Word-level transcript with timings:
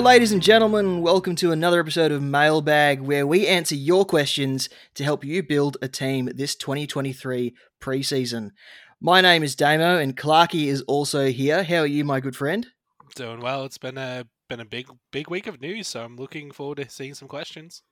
Hello, 0.00 0.12
ladies 0.12 0.32
and 0.32 0.42
gentlemen. 0.42 1.02
Welcome 1.02 1.36
to 1.36 1.52
another 1.52 1.78
episode 1.78 2.10
of 2.10 2.22
Mailbag, 2.22 3.02
where 3.02 3.26
we 3.26 3.46
answer 3.46 3.74
your 3.74 4.06
questions 4.06 4.70
to 4.94 5.04
help 5.04 5.26
you 5.26 5.42
build 5.42 5.76
a 5.82 5.88
team 5.88 6.30
this 6.34 6.54
2023 6.54 7.54
preseason. 7.82 8.52
My 8.98 9.20
name 9.20 9.42
is 9.42 9.54
Damo, 9.54 9.98
and 9.98 10.16
Clarky 10.16 10.68
is 10.68 10.80
also 10.88 11.26
here. 11.26 11.64
How 11.64 11.80
are 11.80 11.86
you, 11.86 12.02
my 12.06 12.18
good 12.18 12.34
friend? 12.34 12.68
Doing 13.14 13.40
well. 13.40 13.66
It's 13.66 13.76
been 13.76 13.98
a 13.98 14.24
been 14.48 14.60
a 14.60 14.64
big 14.64 14.86
big 15.12 15.28
week 15.28 15.46
of 15.46 15.60
news, 15.60 15.88
so 15.88 16.02
I'm 16.02 16.16
looking 16.16 16.50
forward 16.50 16.76
to 16.76 16.88
seeing 16.88 17.12
some 17.12 17.28
questions. 17.28 17.82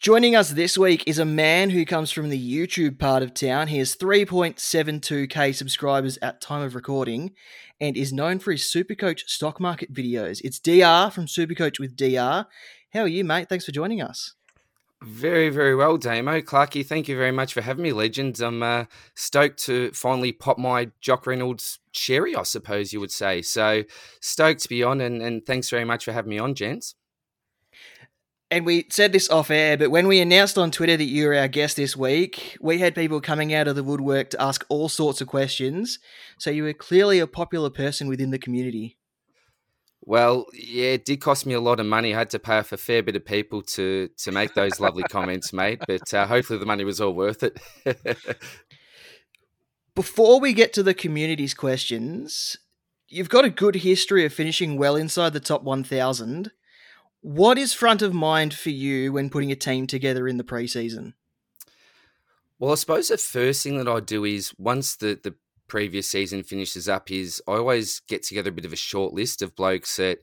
Joining 0.00 0.36
us 0.36 0.50
this 0.50 0.78
week 0.78 1.02
is 1.08 1.18
a 1.18 1.24
man 1.24 1.70
who 1.70 1.84
comes 1.84 2.12
from 2.12 2.28
the 2.28 2.38
YouTube 2.38 3.00
part 3.00 3.22
of 3.24 3.34
town. 3.34 3.68
He 3.68 3.78
has 3.78 3.96
3.72k 3.96 5.54
subscribers 5.54 6.18
at 6.22 6.40
time 6.40 6.62
of 6.62 6.76
recording 6.76 7.32
and 7.80 7.96
is 7.96 8.12
known 8.12 8.38
for 8.38 8.52
his 8.52 8.62
Supercoach 8.62 9.20
stock 9.26 9.60
market 9.60 9.92
videos. 9.92 10.40
It's 10.44 10.58
DR 10.58 11.10
from 11.10 11.26
Supercoach 11.26 11.78
with 11.78 11.96
DR. 11.96 12.46
How 12.92 13.00
are 13.00 13.08
you, 13.08 13.24
mate? 13.24 13.48
Thanks 13.48 13.64
for 13.64 13.72
joining 13.72 14.00
us. 14.00 14.34
Very, 15.02 15.50
very 15.50 15.74
well, 15.74 15.98
Damo. 15.98 16.40
Clarky, 16.40 16.86
thank 16.86 17.08
you 17.08 17.16
very 17.16 17.32
much 17.32 17.52
for 17.52 17.60
having 17.60 17.82
me, 17.82 17.92
legends. 17.92 18.40
I'm 18.40 18.62
uh, 18.62 18.84
stoked 19.14 19.58
to 19.64 19.90
finally 19.90 20.32
pop 20.32 20.56
my 20.56 20.90
Jock 21.00 21.26
Reynolds 21.26 21.78
cherry, 21.92 22.34
I 22.34 22.44
suppose 22.44 22.92
you 22.92 23.00
would 23.00 23.10
say. 23.10 23.42
So 23.42 23.84
stoked 24.20 24.62
to 24.62 24.68
be 24.68 24.82
on, 24.82 25.02
and, 25.02 25.20
and 25.20 25.44
thanks 25.44 25.68
very 25.68 25.84
much 25.84 26.06
for 26.06 26.12
having 26.12 26.30
me 26.30 26.38
on, 26.38 26.54
gents 26.54 26.94
and 28.50 28.66
we 28.66 28.86
said 28.90 29.12
this 29.12 29.28
off 29.30 29.50
air, 29.50 29.76
but 29.76 29.90
when 29.90 30.06
we 30.06 30.20
announced 30.20 30.58
on 30.58 30.70
Twitter 30.70 30.96
that 30.96 31.04
you 31.04 31.26
were 31.26 31.34
our 31.34 31.48
guest 31.48 31.76
this 31.76 31.96
week, 31.96 32.56
we 32.60 32.78
had 32.78 32.94
people 32.94 33.20
coming 33.20 33.52
out 33.54 33.66
of 33.66 33.76
the 33.76 33.82
woodwork 33.82 34.30
to 34.30 34.42
ask 34.42 34.64
all 34.68 34.88
sorts 34.88 35.20
of 35.20 35.28
questions. 35.28 35.98
So 36.38 36.50
you 36.50 36.64
were 36.64 36.72
clearly 36.72 37.18
a 37.18 37.26
popular 37.26 37.70
person 37.70 38.08
within 38.08 38.30
the 38.30 38.38
community. 38.38 38.98
Well, 40.06 40.46
yeah, 40.52 40.90
it 40.90 41.06
did 41.06 41.22
cost 41.22 41.46
me 41.46 41.54
a 41.54 41.60
lot 41.60 41.80
of 41.80 41.86
money. 41.86 42.14
I 42.14 42.18
had 42.18 42.30
to 42.30 42.38
pay 42.38 42.58
off 42.58 42.72
a 42.72 42.76
fair 42.76 43.02
bit 43.02 43.16
of 43.16 43.24
people 43.24 43.62
to 43.62 44.10
to 44.18 44.32
make 44.32 44.52
those 44.52 44.78
lovely 44.78 45.02
comments, 45.10 45.52
mate. 45.52 45.80
But 45.86 46.12
uh, 46.12 46.26
hopefully, 46.26 46.58
the 46.58 46.66
money 46.66 46.84
was 46.84 47.00
all 47.00 47.14
worth 47.14 47.42
it. 47.42 47.58
Before 49.94 50.40
we 50.40 50.52
get 50.52 50.74
to 50.74 50.82
the 50.82 50.92
community's 50.92 51.54
questions, 51.54 52.56
you've 53.08 53.30
got 53.30 53.46
a 53.46 53.50
good 53.50 53.76
history 53.76 54.26
of 54.26 54.34
finishing 54.34 54.76
well 54.76 54.96
inside 54.96 55.32
the 55.32 55.40
top 55.40 55.62
1,000. 55.62 56.50
What 57.24 57.56
is 57.56 57.72
front 57.72 58.02
of 58.02 58.12
mind 58.12 58.52
for 58.52 58.68
you 58.68 59.14
when 59.14 59.30
putting 59.30 59.50
a 59.50 59.56
team 59.56 59.86
together 59.86 60.28
in 60.28 60.36
the 60.36 60.44
preseason? 60.44 61.14
Well, 62.58 62.72
I 62.72 62.74
suppose 62.74 63.08
the 63.08 63.16
first 63.16 63.62
thing 63.62 63.78
that 63.78 63.88
I 63.88 64.00
do 64.00 64.26
is 64.26 64.52
once 64.58 64.96
the, 64.96 65.18
the 65.22 65.34
previous 65.66 66.06
season 66.06 66.42
finishes 66.42 66.86
up, 66.86 67.10
is 67.10 67.40
I 67.48 67.52
always 67.52 68.00
get 68.00 68.24
together 68.24 68.50
a 68.50 68.52
bit 68.52 68.66
of 68.66 68.74
a 68.74 68.76
short 68.76 69.14
list 69.14 69.40
of 69.40 69.56
blokes 69.56 69.96
that 69.96 70.18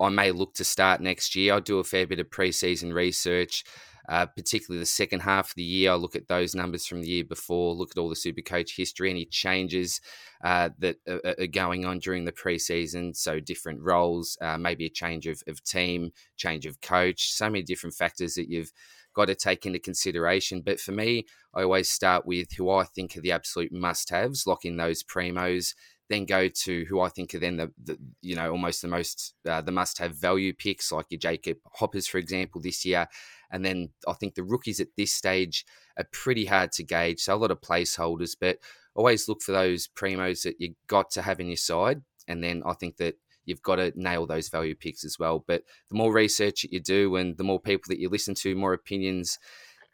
I 0.00 0.08
may 0.08 0.32
look 0.32 0.54
to 0.54 0.64
start 0.64 1.00
next 1.00 1.36
year. 1.36 1.54
I 1.54 1.60
do 1.60 1.78
a 1.78 1.84
fair 1.84 2.04
bit 2.04 2.18
of 2.18 2.30
preseason 2.30 2.92
research 2.92 3.62
uh, 4.08 4.26
particularly 4.26 4.80
the 4.80 4.86
second 4.86 5.20
half 5.20 5.50
of 5.50 5.54
the 5.54 5.62
year. 5.62 5.92
I 5.92 5.94
look 5.94 6.16
at 6.16 6.28
those 6.28 6.54
numbers 6.54 6.86
from 6.86 7.02
the 7.02 7.08
year 7.08 7.24
before, 7.24 7.74
look 7.74 7.90
at 7.90 7.98
all 7.98 8.08
the 8.08 8.16
super 8.16 8.42
coach 8.42 8.76
history, 8.76 9.10
any 9.10 9.24
changes 9.24 10.00
uh, 10.44 10.70
that 10.78 10.96
are, 11.08 11.34
are, 11.38 11.46
going 11.46 11.84
on 11.84 11.98
during 11.98 12.24
the 12.24 12.32
preseason. 12.32 13.14
So, 13.16 13.40
different 13.40 13.80
roles, 13.82 14.38
uh, 14.40 14.58
maybe 14.58 14.86
a 14.86 14.90
change 14.90 15.26
of, 15.26 15.42
of 15.46 15.62
team, 15.62 16.12
change 16.36 16.66
of 16.66 16.80
coach, 16.80 17.32
so 17.32 17.50
many 17.50 17.62
different 17.62 17.94
factors 17.94 18.34
that 18.34 18.48
you've 18.48 18.72
got 19.14 19.26
to 19.26 19.34
take 19.34 19.66
into 19.66 19.78
consideration. 19.78 20.62
But 20.62 20.80
for 20.80 20.92
me, 20.92 21.26
I 21.54 21.62
always 21.62 21.90
start 21.90 22.26
with 22.26 22.52
who 22.52 22.70
I 22.70 22.84
think 22.84 23.16
are 23.16 23.20
the 23.20 23.32
absolute 23.32 23.72
must 23.72 24.10
haves, 24.10 24.46
lock 24.46 24.64
in 24.64 24.76
those 24.76 25.02
primos, 25.02 25.74
then 26.10 26.26
go 26.26 26.48
to 26.48 26.84
who 26.86 27.00
I 27.00 27.08
think 27.08 27.34
are 27.34 27.38
then 27.38 27.56
the, 27.56 27.72
the 27.82 27.96
you 28.20 28.34
know 28.34 28.50
almost 28.50 28.82
the 28.82 28.88
most 28.88 29.34
uh, 29.48 29.60
the 29.60 29.72
must 29.72 29.98
have 29.98 30.16
value 30.16 30.52
picks 30.52 30.92
like 30.92 31.06
your 31.08 31.20
Jacob 31.20 31.58
Hoppers 31.74 32.06
for 32.06 32.18
example 32.18 32.60
this 32.60 32.84
year, 32.84 33.06
and 33.50 33.64
then 33.64 33.90
I 34.06 34.12
think 34.12 34.34
the 34.34 34.42
rookies 34.42 34.80
at 34.80 34.88
this 34.96 35.12
stage 35.12 35.64
are 35.96 36.06
pretty 36.12 36.44
hard 36.44 36.72
to 36.72 36.84
gauge. 36.84 37.20
So 37.20 37.34
a 37.34 37.36
lot 37.36 37.50
of 37.50 37.60
placeholders, 37.60 38.36
but 38.40 38.58
always 38.94 39.28
look 39.28 39.42
for 39.42 39.52
those 39.52 39.88
primos 39.88 40.42
that 40.42 40.60
you 40.60 40.74
got 40.86 41.10
to 41.12 41.22
have 41.22 41.40
in 41.40 41.48
your 41.48 41.56
side. 41.56 42.02
And 42.28 42.42
then 42.42 42.62
I 42.64 42.74
think 42.74 42.96
that 42.98 43.16
you've 43.44 43.62
got 43.62 43.76
to 43.76 43.92
nail 43.96 44.26
those 44.26 44.48
value 44.48 44.74
picks 44.74 45.04
as 45.04 45.18
well. 45.18 45.44
But 45.46 45.64
the 45.88 45.96
more 45.96 46.12
research 46.12 46.62
that 46.62 46.72
you 46.72 46.80
do 46.80 47.16
and 47.16 47.36
the 47.36 47.44
more 47.44 47.60
people 47.60 47.88
that 47.88 47.98
you 47.98 48.08
listen 48.08 48.34
to, 48.36 48.54
more 48.54 48.72
opinions 48.72 49.38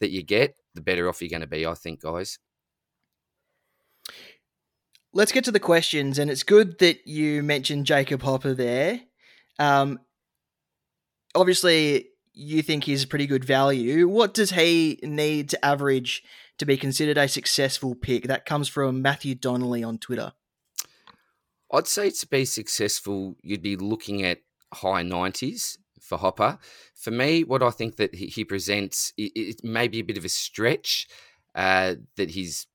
that 0.01 0.11
you 0.11 0.23
get, 0.23 0.57
the 0.75 0.81
better 0.81 1.09
off 1.09 1.23
you're 1.23 1.31
going 1.31 1.41
to 1.41 1.47
be, 1.47 1.67
I 1.67 1.75
think, 1.75 2.03
guys. 2.03 2.39
Let's 5.13 5.33
get 5.33 5.45
to 5.45 5.53
the 5.53 5.61
questions. 5.61 6.19
And 6.19 6.31
it's 6.31 6.43
good 6.43 6.79
that 6.81 7.07
you 7.07 7.43
mentioned 7.43 7.87
Jacob 7.87 8.23
Hopper 8.23 8.53
there. 8.53 9.01
Um, 9.59 10.01
obviously, 11.35 12.09
you 12.37 12.63
think 12.63 12.85
he's 12.85 13.05
a 13.05 13.09
pretty 13.09 13.27
good 13.27 13.45
value. 13.45 14.07
What 14.07 14.35
does 14.35 14.51
he 14.51 15.01
need 15.03 15.49
to 15.49 15.65
average 15.65 16.23
to 16.59 16.67
be 16.67 16.77
considered 16.77 17.17
a 17.17 17.29
successful 17.29 17.95
pick? 17.95 18.29
That 18.29 18.45
comes 18.45 18.69
from 18.69 19.01
Matthew 19.01 19.35
Donnelly 19.35 19.83
on 19.83 19.97
Twitter. 19.97 20.35
I'd 21.73 21.89
say 21.89 22.11
to 22.11 22.27
be 22.29 22.45
successful, 22.45 23.37
you'd 23.43 23.63
be 23.63 23.77
looking 23.77 24.23
at 24.23 24.43
high 24.73 25.03
90s 25.03 25.79
for 26.01 26.19
Hopper. 26.19 26.59
For 26.95 27.11
me, 27.11 27.43
what 27.43 27.63
I 27.63 27.71
think 27.71 27.97
that 27.97 28.15
he 28.15 28.45
presents, 28.45 29.15
it, 29.17 29.65
may 29.65 29.89
be 29.89 30.01
a 30.01 30.05
bit 30.05 30.19
of 30.19 30.25
a 30.25 30.29
stretch 30.29 31.09
uh, 31.55 31.95
that 32.17 32.31
he's 32.31 32.67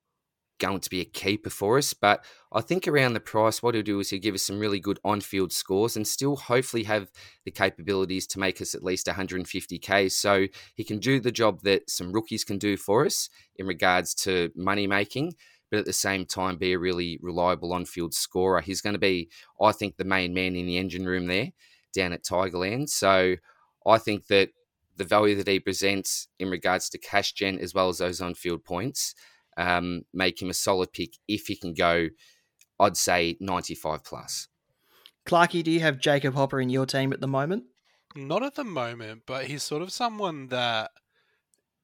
going 0.61 0.79
to 0.79 0.89
be 0.89 1.01
a 1.01 1.05
keeper 1.05 1.49
for 1.49 1.77
us. 1.77 1.93
But 1.93 2.23
I 2.53 2.61
think 2.61 2.87
around 2.87 3.13
the 3.13 3.19
price, 3.19 3.61
what 3.61 3.73
he'll 3.73 3.83
do 3.83 3.99
is 3.99 4.11
he'll 4.11 4.21
give 4.21 4.35
us 4.35 4.43
some 4.43 4.59
really 4.59 4.79
good 4.79 4.99
on 5.03 5.19
field 5.19 5.51
scores 5.51 5.97
and 5.97 6.07
still 6.07 6.35
hopefully 6.35 6.83
have 6.83 7.11
the 7.43 7.51
capabilities 7.51 8.27
to 8.27 8.39
make 8.39 8.61
us 8.61 8.75
at 8.75 8.83
least 8.83 9.07
150k. 9.07 10.11
So 10.11 10.47
he 10.75 10.83
can 10.83 10.99
do 10.99 11.19
the 11.19 11.31
job 11.31 11.61
that 11.63 11.89
some 11.89 12.13
rookies 12.13 12.43
can 12.43 12.59
do 12.59 12.77
for 12.77 13.05
us 13.05 13.29
in 13.55 13.65
regards 13.65 14.13
to 14.15 14.51
money 14.55 14.87
making. 14.87 15.33
But 15.71 15.79
at 15.79 15.85
the 15.85 15.93
same 15.93 16.25
time, 16.25 16.57
be 16.57 16.73
a 16.73 16.79
really 16.79 17.17
reliable 17.21 17.73
on 17.73 17.85
field 17.85 18.13
scorer. 18.13 18.61
He's 18.61 18.81
going 18.81 18.93
to 18.93 18.99
be, 18.99 19.29
I 19.59 19.71
think, 19.71 19.97
the 19.97 20.05
main 20.05 20.33
man 20.33 20.55
in 20.55 20.65
the 20.65 20.77
engine 20.77 21.05
room 21.05 21.27
there 21.27 21.51
down 21.93 22.13
at 22.13 22.23
Tigerland. 22.23 22.89
So 22.89 23.35
I 23.87 23.97
think 23.97 24.27
that 24.27 24.49
the 24.97 25.05
value 25.05 25.35
that 25.35 25.47
he 25.47 25.59
presents 25.59 26.27
in 26.37 26.49
regards 26.49 26.89
to 26.89 26.97
cash 26.97 27.31
gen 27.31 27.57
as 27.57 27.73
well 27.73 27.89
as 27.89 27.97
those 27.97 28.21
on 28.21 28.35
field 28.35 28.63
points 28.63 29.15
um, 29.57 30.03
make 30.13 30.41
him 30.41 30.49
a 30.49 30.53
solid 30.53 30.93
pick 30.93 31.17
if 31.27 31.47
he 31.47 31.55
can 31.55 31.73
go, 31.73 32.09
I'd 32.79 32.97
say 32.97 33.37
95 33.39 34.03
plus. 34.03 34.47
Clarky, 35.25 35.63
do 35.63 35.71
you 35.71 35.81
have 35.81 35.99
Jacob 35.99 36.33
Hopper 36.33 36.59
in 36.59 36.69
your 36.69 36.85
team 36.85 37.13
at 37.13 37.21
the 37.21 37.27
moment? 37.27 37.65
Not 38.15 38.43
at 38.43 38.55
the 38.55 38.63
moment, 38.63 39.23
but 39.25 39.45
he's 39.45 39.63
sort 39.63 39.81
of 39.81 39.91
someone 39.91 40.47
that, 40.47 40.91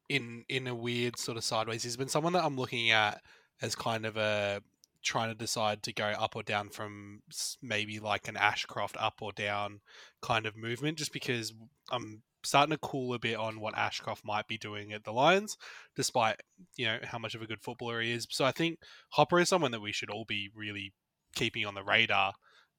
in 0.10 0.44
in 0.50 0.68
a 0.68 0.76
weird 0.76 1.18
sort 1.18 1.38
of 1.38 1.44
sideways, 1.44 1.84
he's 1.84 1.98
been 1.98 2.08
someone 2.08 2.34
that 2.34 2.44
I'm 2.44 2.58
looking 2.58 2.92
at 2.92 3.22
as 3.62 3.76
kind 3.76 4.06
of 4.06 4.18
a 4.18 4.62
trying 5.04 5.30
to 5.30 5.36
decide 5.36 5.84
to 5.84 5.94
go 5.94 6.06
up 6.06 6.36
or 6.36 6.44
down 6.44 6.70
from 6.70 7.22
maybe 7.62 8.00
like 8.00 8.28
an 8.28 8.36
Ashcroft 8.36 8.98
up 9.00 9.22
or 9.22 9.32
down 9.32 9.80
kind 10.22 10.46
of 10.46 10.58
movement, 10.58 10.98
just 10.98 11.14
because 11.14 11.54
I'm 11.92 12.24
starting 12.44 12.72
to 12.72 12.78
cool 12.78 13.14
a 13.14 13.20
bit 13.20 13.38
on 13.38 13.60
what 13.60 13.78
Ashcroft 13.78 14.26
might 14.26 14.48
be 14.48 14.58
doing 14.58 14.94
at 14.94 15.04
the 15.04 15.12
Lions, 15.12 15.58
despite 15.96 16.42
you 16.76 16.86
know 16.86 17.00
how 17.04 17.18
much 17.18 17.36
of 17.36 17.42
a 17.42 17.48
good 17.48 17.62
footballer 17.62 18.02
he 18.02 18.12
is. 18.12 18.28
So 18.30 18.46
I 18.46 18.52
think 18.52 18.80
Hopper 19.10 19.40
is 19.40 19.50
someone 19.50 19.72
that 19.72 19.82
we 19.82 19.92
should 19.92 20.10
all 20.10 20.26
be 20.26 20.50
really 20.56 20.94
keeping 21.36 21.66
on 21.66 21.76
the 21.76 21.84
radar, 21.84 22.34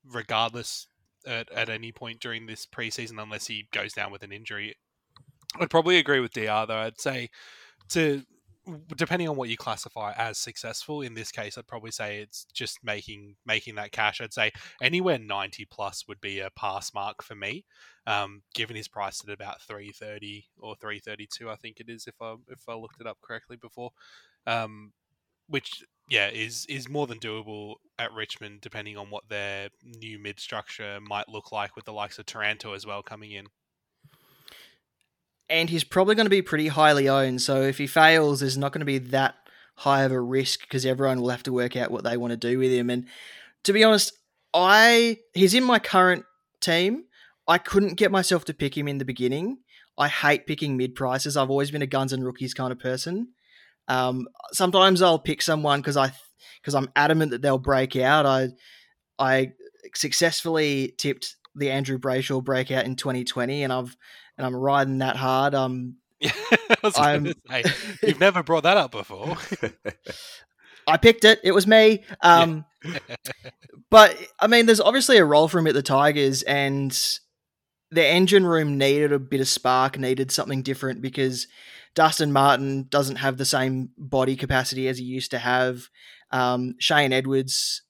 regardless 0.04 0.86
at, 1.26 1.50
at 1.52 1.68
any 1.68 1.92
point 1.92 2.20
during 2.20 2.46
this 2.46 2.66
preseason, 2.66 3.22
unless 3.22 3.46
he 3.46 3.68
goes 3.72 3.92
down 3.92 4.12
with 4.12 4.22
an 4.22 4.32
injury. 4.32 4.76
I'd 5.58 5.70
probably 5.70 5.98
agree 5.98 6.20
with 6.20 6.32
Dr. 6.32 6.66
Though 6.66 6.78
I'd 6.78 7.00
say 7.00 7.30
to 7.90 8.22
depending 8.96 9.28
on 9.28 9.36
what 9.36 9.48
you 9.48 9.56
classify 9.56 10.12
as 10.16 10.38
successful 10.38 11.02
in 11.02 11.14
this 11.14 11.30
case 11.30 11.56
i'd 11.56 11.66
probably 11.66 11.90
say 11.90 12.20
it's 12.20 12.46
just 12.52 12.78
making 12.82 13.36
making 13.46 13.74
that 13.74 13.92
cash. 13.92 14.20
I'd 14.20 14.32
say 14.32 14.52
anywhere 14.82 15.18
90 15.18 15.66
plus 15.66 16.04
would 16.08 16.20
be 16.20 16.40
a 16.40 16.50
pass 16.50 16.92
mark 16.94 17.22
for 17.22 17.34
me 17.34 17.64
um, 18.06 18.42
given 18.54 18.76
his 18.76 18.88
price 18.88 19.22
at 19.26 19.32
about 19.32 19.60
330 19.62 20.46
or 20.58 20.74
332 20.76 21.50
i 21.50 21.56
think 21.56 21.80
it 21.80 21.88
is 21.88 22.06
if 22.06 22.14
i 22.20 22.34
if 22.48 22.68
i 22.68 22.74
looked 22.74 23.00
it 23.00 23.06
up 23.06 23.18
correctly 23.22 23.56
before 23.56 23.90
um, 24.46 24.92
which 25.48 25.84
yeah 26.08 26.28
is 26.28 26.64
is 26.68 26.88
more 26.88 27.06
than 27.06 27.18
doable 27.18 27.74
at 27.98 28.12
richmond 28.12 28.60
depending 28.60 28.96
on 28.96 29.10
what 29.10 29.28
their 29.28 29.68
new 29.84 30.18
mid 30.18 30.40
structure 30.40 30.98
might 31.00 31.28
look 31.28 31.52
like 31.52 31.76
with 31.76 31.84
the 31.84 31.92
likes 31.92 32.18
of 32.18 32.26
taranto 32.26 32.72
as 32.72 32.86
well 32.86 33.02
coming 33.02 33.32
in 33.32 33.46
and 35.50 35.70
he's 35.70 35.84
probably 35.84 36.14
going 36.14 36.26
to 36.26 36.30
be 36.30 36.42
pretty 36.42 36.68
highly 36.68 37.08
owned. 37.08 37.42
So 37.42 37.62
if 37.62 37.78
he 37.78 37.86
fails, 37.86 38.40
there's 38.40 38.58
not 38.58 38.72
going 38.72 38.80
to 38.80 38.86
be 38.86 38.98
that 38.98 39.34
high 39.76 40.02
of 40.02 40.12
a 40.12 40.20
risk 40.20 40.60
because 40.60 40.84
everyone 40.84 41.20
will 41.20 41.30
have 41.30 41.44
to 41.44 41.52
work 41.52 41.76
out 41.76 41.90
what 41.90 42.04
they 42.04 42.16
want 42.16 42.32
to 42.32 42.36
do 42.36 42.58
with 42.58 42.70
him. 42.70 42.90
And 42.90 43.06
to 43.64 43.72
be 43.72 43.84
honest, 43.84 44.12
I 44.52 45.18
he's 45.34 45.54
in 45.54 45.64
my 45.64 45.78
current 45.78 46.24
team. 46.60 47.04
I 47.46 47.58
couldn't 47.58 47.94
get 47.94 48.10
myself 48.10 48.44
to 48.46 48.54
pick 48.54 48.76
him 48.76 48.88
in 48.88 48.98
the 48.98 49.04
beginning. 49.04 49.58
I 49.96 50.08
hate 50.08 50.46
picking 50.46 50.76
mid 50.76 50.94
prices. 50.94 51.36
I've 51.36 51.50
always 51.50 51.70
been 51.70 51.82
a 51.82 51.86
guns 51.86 52.12
and 52.12 52.24
rookies 52.24 52.54
kind 52.54 52.72
of 52.72 52.78
person. 52.78 53.28
Um, 53.88 54.28
sometimes 54.52 55.00
I'll 55.00 55.18
pick 55.18 55.42
someone 55.42 55.80
because 55.80 55.96
I 55.96 56.12
because 56.60 56.74
I'm 56.74 56.90
adamant 56.94 57.30
that 57.30 57.42
they'll 57.42 57.58
break 57.58 57.96
out. 57.96 58.26
I 58.26 58.48
I 59.18 59.52
successfully 59.94 60.94
tipped 60.98 61.36
the 61.54 61.70
Andrew 61.70 61.98
Brayshaw 61.98 62.42
breakout 62.42 62.84
in 62.84 62.96
2020, 62.96 63.62
and 63.62 63.72
I've 63.72 63.96
and 64.36 64.46
I'm 64.46 64.54
riding 64.54 64.98
that 64.98 65.16
hard. 65.16 65.54
Um, 65.54 65.96
Yeah, 66.20 66.32
I 67.48 67.64
you've 68.02 68.20
never 68.20 68.42
brought 68.42 68.64
that 68.64 68.76
up 68.76 68.90
before. 68.90 69.36
I 70.86 70.96
picked 70.96 71.24
it. 71.24 71.40
It 71.44 71.52
was 71.52 71.66
me. 71.66 72.02
Um, 72.22 72.64
but 73.90 74.16
I 74.40 74.46
mean, 74.46 74.66
there's 74.66 74.80
obviously 74.80 75.18
a 75.18 75.24
role 75.24 75.48
for 75.48 75.58
him 75.58 75.66
at 75.66 75.74
the 75.74 75.82
Tigers, 75.82 76.42
and 76.42 76.96
the 77.90 78.04
engine 78.04 78.46
room 78.46 78.78
needed 78.78 79.12
a 79.12 79.18
bit 79.18 79.40
of 79.40 79.48
spark, 79.48 79.98
needed 79.98 80.30
something 80.30 80.62
different 80.62 81.02
because 81.02 81.46
Dustin 81.94 82.32
Martin 82.32 82.86
doesn't 82.88 83.16
have 83.16 83.36
the 83.36 83.44
same 83.44 83.90
body 83.96 84.36
capacity 84.36 84.88
as 84.88 84.98
he 84.98 85.04
used 85.04 85.30
to 85.30 85.38
have. 85.38 85.88
Um, 86.30 86.74
Shane 86.78 87.12
Edwards 87.12 87.82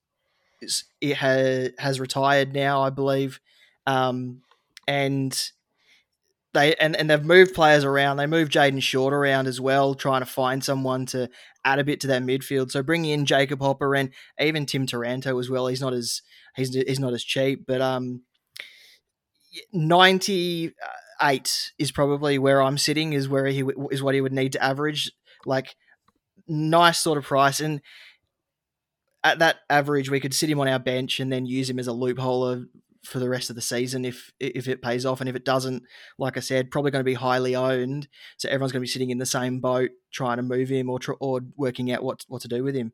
is, 0.60 0.84
it 1.00 1.16
ha, 1.16 1.68
has 1.78 1.98
retired 1.98 2.52
now, 2.52 2.82
I 2.82 2.90
believe, 2.90 3.40
um, 3.88 4.42
and 4.86 5.50
they 6.52 6.74
and, 6.74 6.94
and 6.94 7.08
they've 7.08 7.24
moved 7.24 7.54
players 7.54 7.84
around. 7.84 8.18
They 8.18 8.26
moved 8.26 8.52
Jayden 8.52 8.82
Short 8.82 9.14
around 9.14 9.46
as 9.46 9.60
well, 9.60 9.94
trying 9.94 10.20
to 10.20 10.26
find 10.26 10.62
someone 10.62 11.06
to 11.06 11.30
add 11.64 11.78
a 11.78 11.84
bit 11.84 12.00
to 12.00 12.06
that 12.08 12.22
midfield. 12.22 12.70
So 12.70 12.82
bringing 12.82 13.12
in 13.12 13.24
Jacob 13.24 13.60
Hopper 13.60 13.96
and 13.96 14.10
even 14.38 14.66
Tim 14.66 14.86
Taranto 14.86 15.38
as 15.38 15.48
well. 15.48 15.66
He's 15.68 15.80
not 15.80 15.94
as 15.94 16.20
he's 16.54 16.74
he's 16.74 17.00
not 17.00 17.14
as 17.14 17.24
cheap, 17.24 17.64
but 17.66 17.80
um, 17.80 18.24
ninety 19.72 20.74
eight 21.22 21.72
is 21.78 21.90
probably 21.90 22.38
where 22.38 22.62
I'm 22.62 22.78
sitting. 22.78 23.14
Is 23.14 23.26
where 23.26 23.46
he 23.46 23.64
is 23.90 24.02
what 24.02 24.14
he 24.14 24.20
would 24.20 24.34
need 24.34 24.52
to 24.52 24.62
average. 24.62 25.10
Like 25.46 25.76
nice 26.46 26.98
sort 26.98 27.16
of 27.16 27.24
price 27.24 27.58
and. 27.60 27.80
At 29.24 29.40
that 29.40 29.56
average, 29.68 30.08
we 30.08 30.20
could 30.20 30.32
sit 30.32 30.48
him 30.48 30.60
on 30.60 30.68
our 30.68 30.78
bench 30.78 31.18
and 31.18 31.30
then 31.30 31.44
use 31.44 31.68
him 31.68 31.80
as 31.80 31.88
a 31.88 31.92
loophole 31.92 32.64
for 33.04 33.18
the 33.18 33.28
rest 33.28 33.50
of 33.50 33.56
the 33.56 33.62
season 33.62 34.04
if 34.04 34.32
if 34.40 34.68
it 34.68 34.82
pays 34.82 35.06
off, 35.06 35.20
and 35.20 35.28
if 35.28 35.36
it 35.36 35.44
doesn't, 35.44 35.82
like 36.18 36.36
I 36.36 36.40
said, 36.40 36.70
probably 36.70 36.90
going 36.90 37.00
to 37.00 37.04
be 37.04 37.14
highly 37.14 37.54
owned. 37.54 38.08
So 38.36 38.48
everyone's 38.48 38.72
going 38.72 38.80
to 38.80 38.86
be 38.86 38.88
sitting 38.88 39.10
in 39.10 39.18
the 39.18 39.26
same 39.26 39.60
boat 39.60 39.90
trying 40.12 40.36
to 40.38 40.42
move 40.42 40.68
him 40.68 40.90
or 40.90 40.98
or 41.20 41.40
working 41.56 41.92
out 41.92 42.02
what 42.02 42.24
what 42.28 42.42
to 42.42 42.48
do 42.48 42.62
with 42.62 42.74
him. 42.74 42.92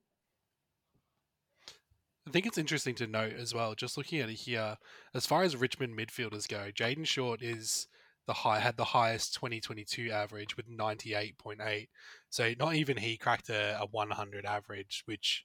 I 2.27 2.31
think 2.31 2.47
it's 2.47 2.59
interesting 2.59 2.95
to 2.97 3.07
note 3.07 3.35
as 3.35 3.53
well, 3.53 3.75
just 3.75 3.99
looking 3.99 4.21
at 4.21 4.31
it 4.31 4.35
here, 4.35 4.79
as 5.13 5.27
far 5.27 5.43
as 5.43 5.57
Richmond 5.57 5.97
midfielders 5.97 6.49
go, 6.49 6.71
Jayden 6.73 7.07
Short 7.07 7.43
is 7.43 7.87
the 8.27 8.33
high 8.33 8.61
had 8.61 8.79
the 8.79 8.85
highest 8.85 9.35
2022 9.35 10.11
average 10.11 10.57
with 10.57 10.67
98.8. 10.71 11.89
So 12.31 12.53
not 12.59 12.75
even 12.75 12.97
he 12.97 13.19
cracked 13.19 13.51
a, 13.51 13.79
a 13.81 13.87
100 13.87 14.47
average, 14.47 15.03
which 15.05 15.45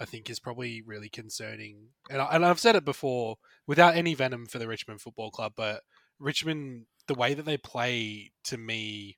I 0.00 0.04
think 0.04 0.28
is 0.28 0.40
probably 0.40 0.82
really 0.84 1.08
concerning. 1.08 1.88
And, 2.10 2.20
I, 2.20 2.26
and 2.32 2.44
I've 2.44 2.60
said 2.60 2.76
it 2.76 2.84
before, 2.84 3.36
without 3.66 3.96
any 3.96 4.14
venom 4.14 4.46
for 4.46 4.58
the 4.58 4.68
Richmond 4.68 5.00
Football 5.00 5.30
Club, 5.30 5.52
but 5.56 5.82
Richmond, 6.18 6.86
the 7.08 7.14
way 7.14 7.34
that 7.34 7.44
they 7.44 7.56
play 7.56 8.32
to 8.44 8.58
me 8.58 9.16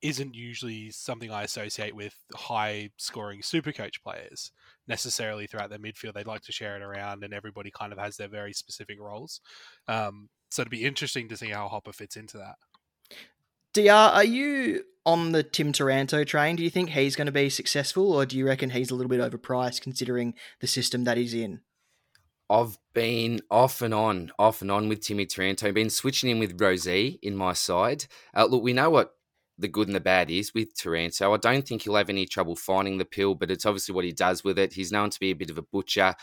isn't 0.00 0.34
usually 0.34 0.90
something 0.90 1.30
I 1.30 1.42
associate 1.42 1.94
with 1.94 2.14
high 2.34 2.90
scoring 2.98 3.42
super 3.42 3.72
coach 3.72 4.02
players 4.02 4.52
necessarily 4.86 5.46
throughout 5.46 5.70
their 5.70 5.78
midfield. 5.78 6.14
They 6.14 6.22
like 6.22 6.42
to 6.42 6.52
share 6.52 6.76
it 6.76 6.82
around 6.82 7.24
and 7.24 7.34
everybody 7.34 7.70
kind 7.70 7.92
of 7.92 7.98
has 7.98 8.16
their 8.16 8.28
very 8.28 8.52
specific 8.52 9.00
roles. 9.00 9.40
Um, 9.88 10.28
so 10.50 10.62
it'd 10.62 10.70
be 10.70 10.86
interesting 10.86 11.28
to 11.28 11.36
see 11.36 11.48
how 11.48 11.68
Hopper 11.68 11.92
fits 11.92 12.16
into 12.16 12.38
that. 12.38 12.54
Dr, 13.74 13.90
are 13.90 14.24
you 14.24 14.84
on 15.04 15.32
the 15.32 15.42
Tim 15.42 15.72
Taranto 15.72 16.24
train? 16.24 16.56
Do 16.56 16.62
you 16.62 16.70
think 16.70 16.90
he's 16.90 17.16
going 17.16 17.26
to 17.26 17.32
be 17.32 17.48
successful, 17.48 18.12
or 18.12 18.26
do 18.26 18.36
you 18.36 18.46
reckon 18.46 18.70
he's 18.70 18.90
a 18.90 18.94
little 18.94 19.10
bit 19.10 19.20
overpriced 19.20 19.80
considering 19.80 20.34
the 20.60 20.66
system 20.66 21.04
that 21.04 21.16
he's 21.16 21.34
in? 21.34 21.60
I've 22.50 22.78
been 22.94 23.40
off 23.50 23.82
and 23.82 23.92
on, 23.92 24.32
off 24.38 24.62
and 24.62 24.70
on 24.70 24.88
with 24.88 25.00
Timmy 25.00 25.26
Taranto. 25.26 25.70
Been 25.72 25.90
switching 25.90 26.30
in 26.30 26.38
with 26.38 26.60
Rosie 26.60 27.18
in 27.22 27.36
my 27.36 27.52
side. 27.52 28.06
Uh, 28.34 28.46
look, 28.46 28.62
we 28.62 28.72
know 28.72 28.88
what 28.88 29.12
the 29.58 29.68
good 29.68 29.88
and 29.88 29.94
the 29.94 30.00
bad 30.00 30.30
is 30.30 30.54
with 30.54 30.74
Taranto. 30.74 31.34
I 31.34 31.36
don't 31.36 31.66
think 31.66 31.82
he'll 31.82 31.96
have 31.96 32.08
any 32.08 32.24
trouble 32.24 32.56
finding 32.56 32.96
the 32.96 33.04
pill, 33.04 33.34
but 33.34 33.50
it's 33.50 33.66
obviously 33.66 33.94
what 33.94 34.04
he 34.04 34.12
does 34.12 34.44
with 34.44 34.58
it. 34.58 34.72
He's 34.72 34.92
known 34.92 35.10
to 35.10 35.20
be 35.20 35.30
a 35.30 35.36
bit 35.36 35.50
of 35.50 35.58
a 35.58 35.62
butcher. 35.62 36.14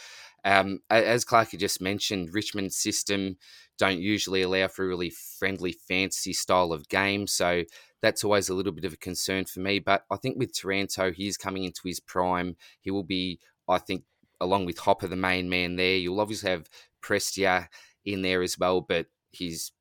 Um, 0.45 0.80
as 0.92 1.25
Clarky 1.25 1.57
just 1.57 1.81
mentioned, 1.81 2.33
Richmond's 2.33 2.77
system 2.77 3.38
don't 3.77 4.00
usually 4.00 4.44
allow 4.44 4.68
for 4.68 4.86
a 4.86 4.88
really 4.88 5.09
friendly, 5.09 5.71
fancy 5.71 6.33
style 6.33 6.71
of 6.71 6.88
game. 6.88 7.27
So 7.27 7.63
that's 8.01 8.24
always 8.24 8.47
a 8.47 8.53
little 8.53 8.71
bit 8.71 8.86
of 8.86 8.94
a 8.94 8.97
concern 8.97 9.45
for 9.45 9.59
me. 9.59 9.80
But 9.80 10.06
I 10.12 10.18
think 10.18 10.38
with 10.38 10.56
Taranto, 10.56 11.12
is 11.18 11.36
coming 11.36 11.63
into 11.63 11.81
his 11.86 12.00
prime. 12.00 12.56
He 12.80 12.92
will 12.92 13.03
be, 13.03 13.39
I 13.68 13.80
think, 13.80 14.03
along 14.39 14.65
with 14.65 14.77
Hopper, 14.77 15.07
the 15.07 15.15
main 15.15 15.50
man 15.50 15.75
there. 15.77 15.97
You'll 15.97 16.21
obviously 16.21 16.51
have 16.51 16.69
Prestia 17.01 17.68
in 18.06 18.21
there 18.21 18.44
as 18.44 18.59
well, 18.59 18.81
but 18.81 19.07
he's 19.31 19.71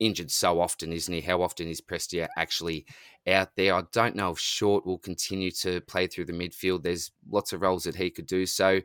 injured 0.00 0.30
so 0.30 0.60
often, 0.60 0.92
isn't 0.92 1.12
he? 1.12 1.20
How 1.20 1.42
often 1.42 1.68
is 1.68 1.82
Prestia 1.82 2.28
actually 2.36 2.86
out 3.26 3.50
there? 3.56 3.74
I 3.74 3.82
don't 3.92 4.16
know 4.16 4.30
if 4.30 4.38
Short 4.38 4.86
will 4.86 4.98
continue 4.98 5.50
to 5.50 5.80
play 5.82 6.06
through 6.06 6.26
the 6.26 6.32
midfield. 6.32 6.82
There's 6.82 7.10
lots 7.30 7.52
of 7.52 7.60
roles 7.60 7.84
that 7.84 7.96
he 7.96 8.10
could 8.10 8.26
do. 8.26 8.46
So 8.46 8.80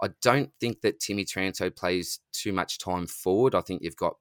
I 0.00 0.08
don't 0.22 0.50
think 0.60 0.80
that 0.82 1.00
Timmy 1.00 1.24
Taranto 1.24 1.70
plays 1.70 2.20
too 2.32 2.52
much 2.52 2.78
time 2.78 3.06
forward. 3.06 3.54
I 3.54 3.60
think 3.60 3.82
you've 3.82 3.96
got 3.96 4.16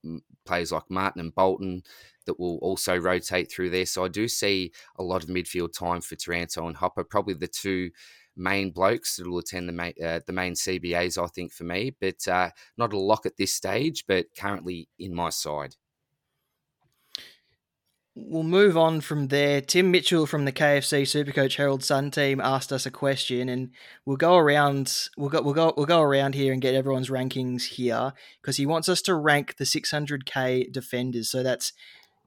players 0.46 0.72
like 0.72 0.90
Martin 0.90 1.22
and 1.22 1.36
Bolton 1.36 1.84
that 2.26 2.40
will 2.40 2.58
also 2.58 2.98
rotate 2.98 3.52
through 3.52 3.70
there. 3.70 3.86
So 3.86 4.04
I 4.04 4.08
do 4.08 4.28
see 4.28 4.72
a 4.98 5.04
lot 5.04 5.24
of 5.24 5.30
midfield 5.30 5.78
time 5.78 6.02
for 6.02 6.16
Taranto 6.16 6.68
and 6.68 6.78
Hopper, 6.78 7.04
probably 7.04 7.36
the 7.36 7.48
two 7.48 7.92
main 8.36 8.72
blokes 8.72 9.18
that 9.18 9.28
will 9.28 9.40
attend 9.40 9.68
the 9.68 9.74
main, 9.74 9.94
uh, 10.04 10.20
the 10.26 10.34
main 10.34 10.54
CBAs, 10.54 11.22
I 11.22 11.28
think, 11.28 11.52
for 11.52 11.64
me. 11.64 11.96
But 12.00 12.28
uh, 12.28 12.50
not 12.78 12.94
a 12.94 13.00
lock 13.00 13.26
at 13.26 13.38
this 13.38 13.54
stage, 13.54 14.06
but 14.08 14.28
currently 14.38 14.90
in 15.00 15.14
my 15.14 15.30
side. 15.30 15.76
We'll 18.20 18.42
move 18.42 18.76
on 18.76 19.02
from 19.02 19.28
there. 19.28 19.62
Tim 19.62 19.92
Mitchell 19.92 20.26
from 20.26 20.46
the 20.46 20.52
KFC 20.52 21.04
Supercoach 21.04 21.58
Herald 21.58 21.84
Sun 21.84 22.10
team 22.10 22.42
asked 22.42 22.74
us 22.74 22.88
a 22.88 22.92
question, 22.92 23.48
and 23.48 23.70
we'll 24.06 24.18
go 24.18 24.36
around. 24.36 25.10
We'll 25.16 25.30
go. 25.30 25.44
We'll 25.44 25.54
go. 25.54 25.72
We'll 25.78 25.86
go 25.86 26.02
around 26.02 26.34
here 26.34 26.52
and 26.52 26.60
get 26.60 26.74
everyone's 26.74 27.12
rankings 27.12 27.64
here 27.66 28.14
because 28.42 28.58
he 28.58 28.66
wants 28.66 28.90
us 28.90 29.04
to 29.04 29.14
rank 29.14 29.58
the 29.58 29.66
600k 29.66 30.72
defenders. 30.72 31.30
So 31.30 31.44
that's 31.44 31.74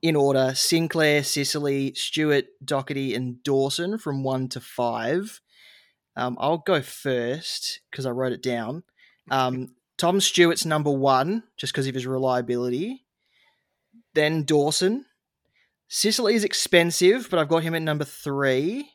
in 0.01 0.15
order: 0.15 0.53
Sinclair, 0.55 1.25
Sicily, 1.25 1.93
Stewart, 1.93 2.45
Docherty, 2.63 3.13
and 3.13 3.43
Dawson 3.43 3.97
from 3.97 4.23
one 4.23 4.47
to 4.49 4.61
five. 4.61 5.41
Um, 6.15 6.37
I'll 6.39 6.59
go 6.59 6.81
first 6.81 7.81
because 7.91 8.05
I 8.05 8.11
wrote 8.11 8.31
it 8.31 8.41
down. 8.41 8.83
Um, 9.29 9.75
Tom 9.97 10.21
Stewart's 10.21 10.65
number 10.65 10.91
one 10.91 11.43
just 11.57 11.73
because 11.73 11.87
of 11.87 11.95
his 11.95 12.07
reliability. 12.07 13.03
Then 14.13 14.43
Dawson. 14.43 15.05
Sicily 15.93 16.35
is 16.35 16.45
expensive, 16.45 17.27
but 17.29 17.37
I've 17.37 17.49
got 17.49 17.63
him 17.63 17.75
at 17.75 17.81
number 17.81 18.05
three. 18.05 18.93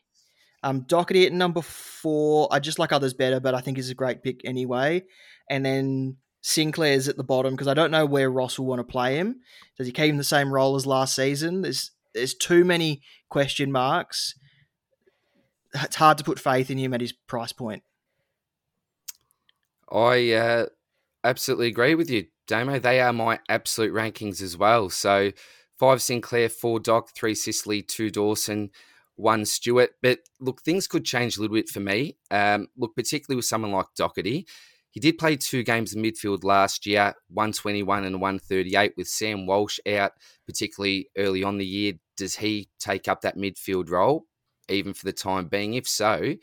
Um, 0.62 0.84
Docherty 0.84 1.26
at 1.26 1.32
number 1.34 1.60
four. 1.60 2.48
I 2.50 2.58
just 2.58 2.78
like 2.78 2.90
others 2.90 3.12
better, 3.12 3.38
but 3.38 3.54
I 3.54 3.60
think 3.60 3.76
he's 3.76 3.90
a 3.90 3.94
great 3.94 4.22
pick 4.22 4.40
anyway. 4.46 5.04
And 5.50 5.62
then 5.62 6.16
Sinclair's 6.40 7.06
at 7.06 7.18
the 7.18 7.22
bottom 7.22 7.52
because 7.52 7.68
I 7.68 7.74
don't 7.74 7.90
know 7.90 8.06
where 8.06 8.30
Ross 8.30 8.58
will 8.58 8.64
want 8.64 8.78
to 8.78 8.84
play 8.84 9.16
him. 9.16 9.40
Does 9.76 9.86
he 9.86 9.92
keep 9.92 10.08
him 10.08 10.16
the 10.16 10.24
same 10.24 10.50
role 10.50 10.74
as 10.74 10.86
last 10.86 11.14
season? 11.14 11.60
There's 11.60 11.90
there's 12.14 12.32
too 12.32 12.64
many 12.64 13.02
question 13.28 13.70
marks. 13.70 14.34
It's 15.74 15.96
hard 15.96 16.16
to 16.16 16.24
put 16.24 16.40
faith 16.40 16.70
in 16.70 16.78
him 16.78 16.94
at 16.94 17.02
his 17.02 17.12
price 17.12 17.52
point. 17.52 17.82
I 19.92 20.32
uh, 20.32 20.66
absolutely 21.22 21.66
agree 21.66 21.94
with 21.94 22.08
you, 22.08 22.28
Damo. 22.46 22.78
They 22.78 23.02
are 23.02 23.12
my 23.12 23.38
absolute 23.50 23.92
rankings 23.92 24.40
as 24.40 24.56
well. 24.56 24.88
So 24.88 25.32
five 25.78 26.02
Sinclair, 26.02 26.48
four 26.48 26.80
Doc, 26.80 27.10
three 27.14 27.34
Sicily, 27.34 27.82
two 27.82 28.10
Dawson, 28.10 28.70
one 29.16 29.44
Stewart. 29.44 29.90
But 30.02 30.20
look, 30.40 30.62
things 30.62 30.86
could 30.86 31.04
change 31.04 31.36
a 31.36 31.40
little 31.40 31.56
bit 31.56 31.68
for 31.68 31.80
me. 31.80 32.16
Um, 32.30 32.68
look, 32.76 32.94
particularly 32.94 33.36
with 33.36 33.44
someone 33.44 33.72
like 33.72 33.86
Docherty. 33.98 34.46
He 34.90 35.00
did 35.00 35.18
play 35.18 35.36
two 35.36 35.62
games 35.62 35.92
in 35.92 36.02
midfield 36.02 36.42
last 36.42 36.86
year, 36.86 37.14
121 37.28 38.04
and 38.04 38.18
138 38.18 38.94
with 38.96 39.06
Sam 39.06 39.46
Walsh 39.46 39.78
out, 39.86 40.12
particularly 40.46 41.10
early 41.18 41.42
on 41.42 41.58
the 41.58 41.66
year. 41.66 41.94
Does 42.16 42.36
he 42.36 42.70
take 42.78 43.06
up 43.06 43.20
that 43.20 43.36
midfield 43.36 43.90
role, 43.90 44.24
even 44.70 44.94
for 44.94 45.04
the 45.04 45.12
time 45.12 45.48
being? 45.48 45.74
If 45.74 45.86
so, 45.86 46.36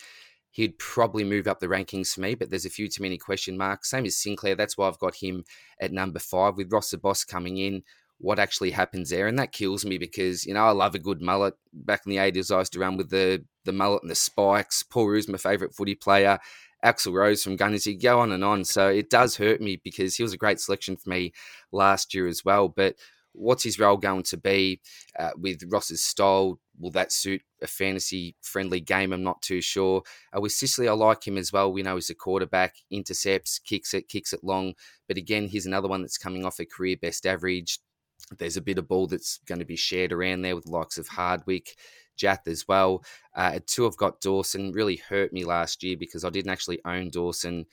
he'd 0.52 0.78
probably 0.78 1.24
move 1.24 1.48
up 1.48 1.62
the 1.62 1.68
rankings 1.68 2.14
for 2.14 2.22
me, 2.22 2.36
but 2.36 2.52
there's 2.52 2.68
a 2.68 2.70
few 2.70 2.88
too 2.88 3.02
many 3.02 3.18
question 3.18 3.58
marks. 3.58 3.90
Same 3.90 4.06
as 4.06 4.18
Sinclair. 4.18 4.54
That's 4.54 4.78
why 4.78 4.88
I've 4.88 5.00
got 5.00 5.16
him 5.16 5.46
at 5.82 5.92
number 5.92 6.20
five 6.20 6.56
with 6.56 6.72
Ross 6.72 6.94
Boss 6.94 7.24
coming 7.24 7.58
in 7.58 7.82
what 8.24 8.40
actually 8.40 8.72
happens 8.72 9.10
there. 9.10 9.28
And 9.28 9.38
that 9.38 9.52
kills 9.52 9.84
me 9.84 9.98
because, 9.98 10.46
you 10.46 10.54
know, 10.54 10.64
I 10.64 10.72
love 10.72 10.96
a 10.96 11.00
good 11.00 11.22
mullet. 11.22 11.56
Back 11.74 12.04
in 12.06 12.10
the 12.10 12.18
80s, 12.18 12.56
I 12.56 12.60
used 12.60 12.72
to 12.72 12.80
run 12.80 12.96
with 12.96 13.10
the, 13.10 13.44
the 13.66 13.74
mullet 13.74 14.02
and 14.02 14.10
the 14.10 14.16
spikes. 14.16 14.82
Paul 14.82 15.08
Roos, 15.10 15.28
my 15.28 15.38
favourite 15.38 15.76
footy 15.76 15.94
player. 15.94 16.40
Axl 16.86 17.14
Rose 17.14 17.44
from 17.44 17.58
Gunners, 17.58 17.86
you 17.86 18.00
go 18.00 18.22
on 18.22 18.32
and 18.32 18.42
on. 18.42 18.64
So 18.64 18.88
it 18.88 19.10
does 19.10 19.36
hurt 19.36 19.60
me 19.60 19.76
because 19.84 20.16
he 20.16 20.24
was 20.24 20.32
a 20.32 20.38
great 20.38 20.62
selection 20.62 20.96
for 20.96 21.10
me 21.10 21.34
last 21.74 22.14
year 22.14 22.26
as 22.28 22.46
well. 22.46 22.70
But 22.70 22.96
what's 23.34 23.66
his 23.66 23.78
role 23.78 23.98
going 23.98 24.24
to 24.24 24.38
be 24.38 24.80
uh, 25.20 25.32
with 25.36 25.62
Ross's 25.70 26.02
style? 26.02 26.62
Will 26.80 26.92
that 26.92 27.12
suit 27.12 27.42
a 27.62 27.68
fantasy 27.68 28.38
friendly 28.42 28.80
game? 28.80 29.12
I'm 29.12 29.24
not 29.24 29.42
too 29.42 29.60
sure. 29.60 30.02
Uh, 30.34 30.40
with 30.40 30.54
Sicily, 30.54 30.88
I 30.88 30.94
like 30.94 31.28
him 31.28 31.38
as 31.38 31.52
well. 31.52 31.74
We 31.74 31.84
know 31.84 31.96
he's 31.96 32.10
a 32.10 32.16
quarterback, 32.16 32.76
intercepts, 32.90 33.60
kicks 33.60 33.94
it, 33.94 34.08
kicks 34.08 34.32
it 34.32 34.46
long. 34.46 34.76
But 35.10 35.18
again, 35.18 35.50
he's 35.50 35.66
another 35.66 35.90
one 35.90 36.02
that's 36.02 36.18
coming 36.18 36.46
off 36.46 36.62
a 36.62 36.66
career 36.66 36.96
best 37.02 37.26
average. 37.26 37.80
There's 38.38 38.58
a 38.58 38.62
bit 38.62 38.78
of 38.78 38.88
ball 38.88 39.08
that's 39.08 39.40
going 39.46 39.60
to 39.60 39.66
be 39.66 39.76
shared 39.76 40.12
around 40.12 40.42
there 40.42 40.56
with 40.56 40.66
the 40.66 40.72
likes 40.72 40.98
of 40.98 41.08
Hardwick, 41.08 41.76
Jath 42.16 42.48
as 42.48 42.68
well. 42.68 43.04
Uh, 43.36 43.60
two, 43.66 43.86
I've 43.86 43.98
got 43.98 44.22
Dawson. 44.22 44.72
Really 44.72 44.98
hurt 44.98 45.34
me 45.34 45.46
last 45.46 45.84
year 45.84 45.98
because 45.98 46.24
I 46.24 46.30
didn't 46.30 46.52
actually 46.52 46.80
own 46.86 47.10
Dawson. 47.10 47.66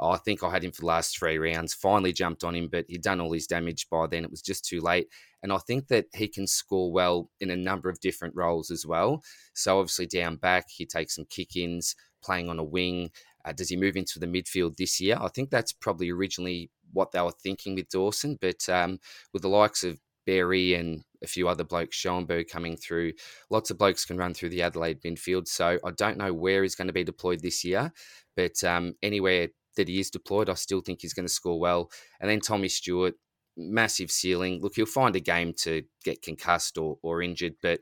I 0.00 0.16
think 0.16 0.42
I 0.42 0.50
had 0.50 0.62
him 0.62 0.70
for 0.70 0.82
the 0.82 0.86
last 0.86 1.18
three 1.18 1.38
rounds. 1.38 1.74
Finally 1.74 2.12
jumped 2.12 2.44
on 2.44 2.54
him, 2.54 2.68
but 2.68 2.84
he'd 2.88 3.02
done 3.02 3.20
all 3.20 3.32
his 3.32 3.48
damage 3.48 3.88
by 3.90 4.06
then. 4.06 4.24
It 4.24 4.30
was 4.30 4.42
just 4.42 4.64
too 4.64 4.80
late. 4.80 5.08
And 5.42 5.52
I 5.52 5.58
think 5.58 5.88
that 5.88 6.06
he 6.14 6.28
can 6.28 6.46
score 6.46 6.92
well 6.92 7.30
in 7.40 7.50
a 7.50 7.56
number 7.56 7.88
of 7.88 8.00
different 8.00 8.36
roles 8.36 8.70
as 8.70 8.86
well. 8.86 9.22
So 9.54 9.78
obviously 9.80 10.06
down 10.06 10.36
back, 10.36 10.66
he 10.68 10.86
takes 10.86 11.16
some 11.16 11.24
kick 11.28 11.56
ins, 11.56 11.96
playing 12.22 12.48
on 12.48 12.58
a 12.58 12.64
wing. 12.64 13.10
Uh, 13.44 13.52
does 13.52 13.68
he 13.68 13.76
move 13.76 13.96
into 13.96 14.18
the 14.18 14.26
midfield 14.26 14.76
this 14.76 15.00
year? 15.00 15.16
I 15.20 15.28
think 15.28 15.50
that's 15.50 15.72
probably 15.72 16.10
originally 16.10 16.70
what 16.92 17.12
they 17.12 17.20
were 17.20 17.32
thinking 17.32 17.74
with 17.74 17.88
Dawson, 17.88 18.38
but 18.40 18.68
um, 18.68 18.98
with 19.32 19.42
the 19.42 19.48
likes 19.48 19.84
of 19.84 20.00
Berry 20.28 20.74
and 20.74 21.02
a 21.22 21.26
few 21.26 21.48
other 21.48 21.64
blokes, 21.64 21.96
Schoenberg 21.96 22.48
coming 22.48 22.76
through. 22.76 23.12
Lots 23.48 23.70
of 23.70 23.78
blokes 23.78 24.04
can 24.04 24.18
run 24.18 24.34
through 24.34 24.50
the 24.50 24.60
Adelaide 24.60 25.00
midfield. 25.00 25.48
So 25.48 25.78
I 25.82 25.90
don't 25.92 26.18
know 26.18 26.34
where 26.34 26.62
he's 26.62 26.74
going 26.74 26.88
to 26.88 26.92
be 26.92 27.02
deployed 27.02 27.40
this 27.40 27.64
year, 27.64 27.92
but 28.36 28.62
um, 28.62 28.94
anywhere 29.02 29.48
that 29.76 29.88
he 29.88 30.00
is 30.00 30.10
deployed, 30.10 30.50
I 30.50 30.54
still 30.54 30.82
think 30.82 31.00
he's 31.00 31.14
going 31.14 31.26
to 31.26 31.32
score 31.32 31.58
well. 31.58 31.90
And 32.20 32.28
then 32.30 32.40
Tommy 32.40 32.68
Stewart, 32.68 33.14
massive 33.56 34.10
ceiling. 34.10 34.60
Look, 34.60 34.74
he'll 34.76 34.84
find 34.84 35.16
a 35.16 35.20
game 35.20 35.54
to 35.60 35.82
get 36.04 36.20
concussed 36.20 36.76
or, 36.76 36.98
or 37.02 37.22
injured, 37.22 37.54
but 37.62 37.80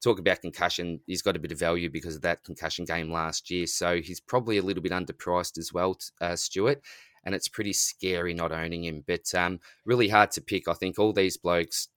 talk 0.00 0.20
about 0.20 0.40
concussion, 0.40 1.00
he's 1.06 1.22
got 1.22 1.34
a 1.34 1.40
bit 1.40 1.50
of 1.50 1.58
value 1.58 1.90
because 1.90 2.14
of 2.14 2.22
that 2.22 2.44
concussion 2.44 2.84
game 2.84 3.10
last 3.10 3.50
year. 3.50 3.66
So 3.66 4.00
he's 4.00 4.20
probably 4.20 4.58
a 4.58 4.62
little 4.62 4.82
bit 4.84 4.92
underpriced 4.92 5.58
as 5.58 5.72
well, 5.72 5.96
uh, 6.20 6.36
Stewart 6.36 6.80
and 7.28 7.34
it's 7.34 7.46
pretty 7.46 7.74
scary 7.74 8.32
not 8.32 8.52
owning 8.52 8.84
him. 8.84 9.04
But 9.06 9.34
um, 9.34 9.60
really 9.84 10.08
hard 10.08 10.30
to 10.30 10.40
pick. 10.40 10.66
I 10.66 10.72
think 10.72 10.98
all 10.98 11.12
these 11.12 11.36
blokes 11.36 11.88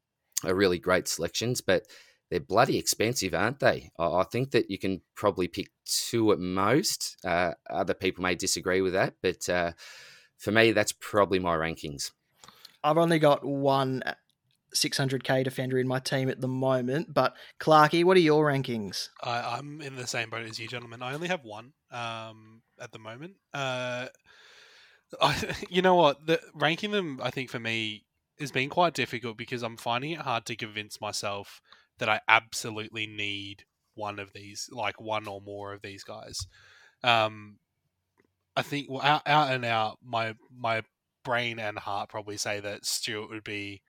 are 0.44 0.54
really 0.54 0.78
great 0.78 1.08
selections, 1.08 1.62
but 1.62 1.84
they're 2.30 2.42
bloody 2.42 2.78
expensive, 2.78 3.34
aren't 3.34 3.62
they? 3.62 3.92
I 3.98 4.26
think 4.26 4.52
that 4.52 4.70
you 4.70 4.78
can 4.78 5.00
probably 5.16 5.48
pick 5.48 5.70
two 5.86 6.34
at 6.34 6.40
most. 6.40 7.16
Uh, 7.24 7.54
other 7.70 7.94
people 7.94 8.24
may 8.24 8.36
disagree 8.36 8.82
with 8.82 8.92
that, 8.92 9.14
but 9.22 9.48
uh, 9.48 9.72
for 10.38 10.52
me, 10.52 10.74
that's 10.74 10.92
probably 10.92 11.40
my 11.40 11.56
rankings. 11.56 12.12
I've 12.84 12.98
only 12.98 13.20
got 13.20 13.46
one 13.46 14.04
600k 14.76 15.46
defender 15.46 15.78
in 15.78 15.88
my 15.88 16.00
team 16.00 16.30
at 16.30 16.42
the 16.42 16.48
moment, 16.50 17.14
but 17.14 17.38
Clarky, 17.58 18.04
what 18.04 18.18
are 18.18 18.22
your 18.22 18.48
rankings? 18.48 19.08
I, 19.24 19.60
am 19.60 19.80
in 19.80 19.96
the 19.96 20.08
same 20.08 20.30
boat 20.30 20.46
as 20.46 20.60
you, 20.60 20.68
gentlemen. 20.68 21.02
I 21.02 21.14
only 21.14 21.30
have 21.30 21.46
one 21.46 21.72
um, 21.90 22.64
at 22.82 22.92
the 22.92 23.00
moment. 23.00 23.36
Uh, 23.54 24.08
I, 25.20 25.56
you 25.70 25.82
know 25.82 25.96
what? 25.96 26.26
The, 26.26 26.40
ranking 26.54 26.92
them, 26.92 27.20
I 27.22 27.32
think 27.32 27.50
for 27.50 27.60
me, 27.60 28.06
has 28.40 28.52
been 28.52 28.70
quite 28.70 28.94
difficult 28.94 29.38
because 29.38 29.64
I'm 29.64 29.78
finding 29.78 30.12
it 30.12 30.22
hard 30.22 30.46
to 30.46 30.56
convince 30.56 31.00
myself 31.00 31.62
that 32.00 32.10
I 32.10 32.22
absolutely 32.28 33.06
need 33.06 33.66
one 33.94 34.20
of 34.20 34.34
these, 34.34 34.70
like 34.72 35.00
one 35.00 35.28
or 35.28 35.42
more 35.42 35.74
of 35.74 35.82
these 35.82 36.04
guys. 36.04 36.40
Um, 37.04 37.58
I 38.56 38.64
think 38.64 38.90
well, 38.90 39.02
out, 39.02 39.22
out 39.26 39.52
and 39.52 39.64
out, 39.64 40.00
my 40.04 40.36
my 40.56 40.84
brain 41.24 41.60
and 41.60 41.78
heart 41.78 42.10
probably 42.10 42.38
say 42.38 42.60
that 42.60 42.86
Stewart 42.86 43.30
would 43.30 43.44
be 43.44 43.82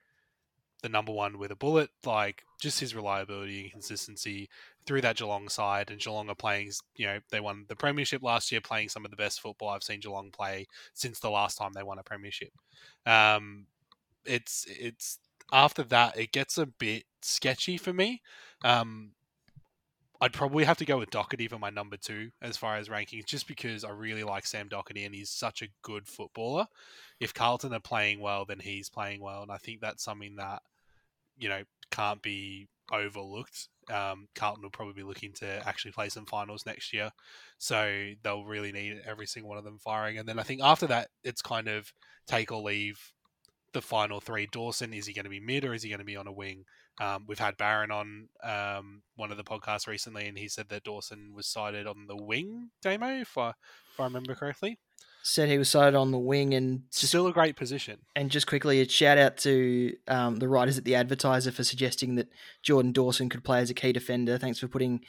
the 0.81 0.89
number 0.89 1.11
one 1.11 1.39
with 1.39 1.51
a 1.51 1.55
bullet. 1.55 1.89
Like 2.05 2.43
just 2.61 2.79
his 2.79 2.95
reliability 2.95 3.61
and 3.61 3.71
consistency 3.71 4.49
through 4.85 5.01
that 5.01 5.17
Geelong 5.17 5.49
side, 5.49 5.91
and 5.91 5.99
Geelong 5.99 6.29
are 6.29 6.35
playing. 6.35 6.71
You 6.95 7.07
know, 7.07 7.19
they 7.31 7.39
won 7.39 7.65
the 7.67 7.75
premiership 7.75 8.23
last 8.23 8.51
year, 8.51 8.61
playing 8.61 8.89
some 8.89 9.05
of 9.05 9.11
the 9.11 9.17
best 9.17 9.41
football 9.41 9.69
I've 9.69 9.83
seen 9.83 9.99
Geelong 9.99 10.31
play 10.31 10.67
since 10.93 11.19
the 11.19 11.29
last 11.29 11.57
time 11.57 11.73
they 11.73 11.83
won 11.83 11.99
a 11.99 12.03
premiership. 12.03 12.51
Um, 13.05 13.67
it's 14.25 14.65
it's 14.69 15.19
after 15.51 15.83
that 15.83 16.17
it 16.17 16.31
gets 16.31 16.57
a 16.57 16.65
bit 16.65 17.03
sketchy 17.21 17.77
for 17.77 17.93
me. 17.93 18.21
Um, 18.63 19.11
I'd 20.21 20.31
probably 20.31 20.63
have 20.63 20.77
to 20.77 20.85
go 20.85 20.97
with 20.97 21.09
Docherty 21.09 21.49
for 21.49 21.59
my 21.59 21.69
number 21.69 21.97
two 21.97 22.31
as 22.41 22.55
far 22.55 22.77
as 22.77 22.87
rankings, 22.87 23.25
just 23.25 23.45
because 23.45 23.83
I 23.83 23.89
really 23.89 24.23
like 24.23 24.45
Sam 24.45 24.69
Docherty 24.69 25.05
and 25.05 25.13
he's 25.13 25.29
such 25.29 25.61
a 25.61 25.67
good 25.81 26.07
footballer. 26.07 26.67
If 27.19 27.33
Carlton 27.33 27.73
are 27.73 27.81
playing 27.81 28.21
well, 28.21 28.45
then 28.45 28.59
he's 28.59 28.89
playing 28.89 29.19
well, 29.21 29.41
and 29.41 29.51
I 29.51 29.57
think 29.57 29.81
that's 29.81 30.03
something 30.03 30.37
that 30.37 30.61
you 31.37 31.49
know 31.49 31.63
can't 31.91 32.21
be 32.21 32.67
overlooked. 32.91 33.67
Um, 33.91 34.27
Carlton 34.35 34.63
will 34.63 34.69
probably 34.69 34.93
be 34.93 35.03
looking 35.03 35.33
to 35.33 35.67
actually 35.67 35.91
play 35.91 36.09
some 36.09 36.25
finals 36.25 36.65
next 36.65 36.93
year, 36.93 37.11
so 37.57 38.11
they'll 38.23 38.45
really 38.45 38.71
need 38.71 39.01
every 39.05 39.25
single 39.25 39.49
one 39.49 39.57
of 39.57 39.63
them 39.63 39.79
firing. 39.79 40.17
And 40.17 40.27
then 40.27 40.39
I 40.39 40.43
think 40.43 40.61
after 40.61 40.87
that, 40.87 41.09
it's 41.23 41.41
kind 41.41 41.67
of 41.67 41.91
take 42.27 42.51
or 42.51 42.61
leave 42.61 42.99
the 43.73 43.81
final 43.81 44.21
three. 44.21 44.47
Dawson, 44.51 44.93
is 44.93 45.07
he 45.07 45.13
going 45.13 45.25
to 45.25 45.29
be 45.29 45.39
mid 45.39 45.65
or 45.65 45.73
is 45.73 45.83
he 45.83 45.89
going 45.89 45.99
to 45.99 46.05
be 46.05 46.15
on 46.15 46.27
a 46.27 46.31
wing? 46.31 46.65
Um, 47.01 47.25
we've 47.27 47.39
had 47.39 47.57
Barron 47.57 47.91
on 47.91 48.29
um, 48.43 49.01
one 49.15 49.31
of 49.31 49.37
the 49.37 49.43
podcasts 49.43 49.87
recently, 49.87 50.27
and 50.27 50.37
he 50.37 50.47
said 50.47 50.69
that 50.69 50.83
Dawson 50.83 51.33
was 51.35 51.47
sighted 51.47 51.87
on 51.87 52.05
the 52.07 52.15
wing, 52.15 52.69
Damo, 52.81 53.21
if 53.21 53.37
I, 53.37 53.49
if 53.49 53.99
I 53.99 54.03
remember 54.03 54.35
correctly. 54.35 54.77
Said 55.25 55.47
he 55.47 55.57
was 55.57 55.69
sighted 55.69 55.95
on 55.95 56.11
the 56.11 56.19
wing, 56.19 56.53
and 56.53 56.83
just, 56.91 57.07
still 57.07 57.27
a 57.27 57.31
great 57.31 57.55
position. 57.55 57.99
And 58.13 58.29
just 58.29 58.45
quickly, 58.45 58.81
a 58.81 58.89
shout 58.89 59.17
out 59.17 59.37
to 59.37 59.95
um, 60.09 60.35
the 60.35 60.49
writers 60.49 60.77
at 60.77 60.83
the 60.83 60.95
Advertiser 60.95 61.49
for 61.49 61.63
suggesting 61.63 62.15
that 62.15 62.27
Jordan 62.61 62.91
Dawson 62.91 63.29
could 63.29 63.41
play 63.41 63.59
as 63.59 63.69
a 63.69 63.73
key 63.73 63.93
defender. 63.93 64.37
Thanks 64.37 64.59
for 64.59 64.67
putting 64.67 65.05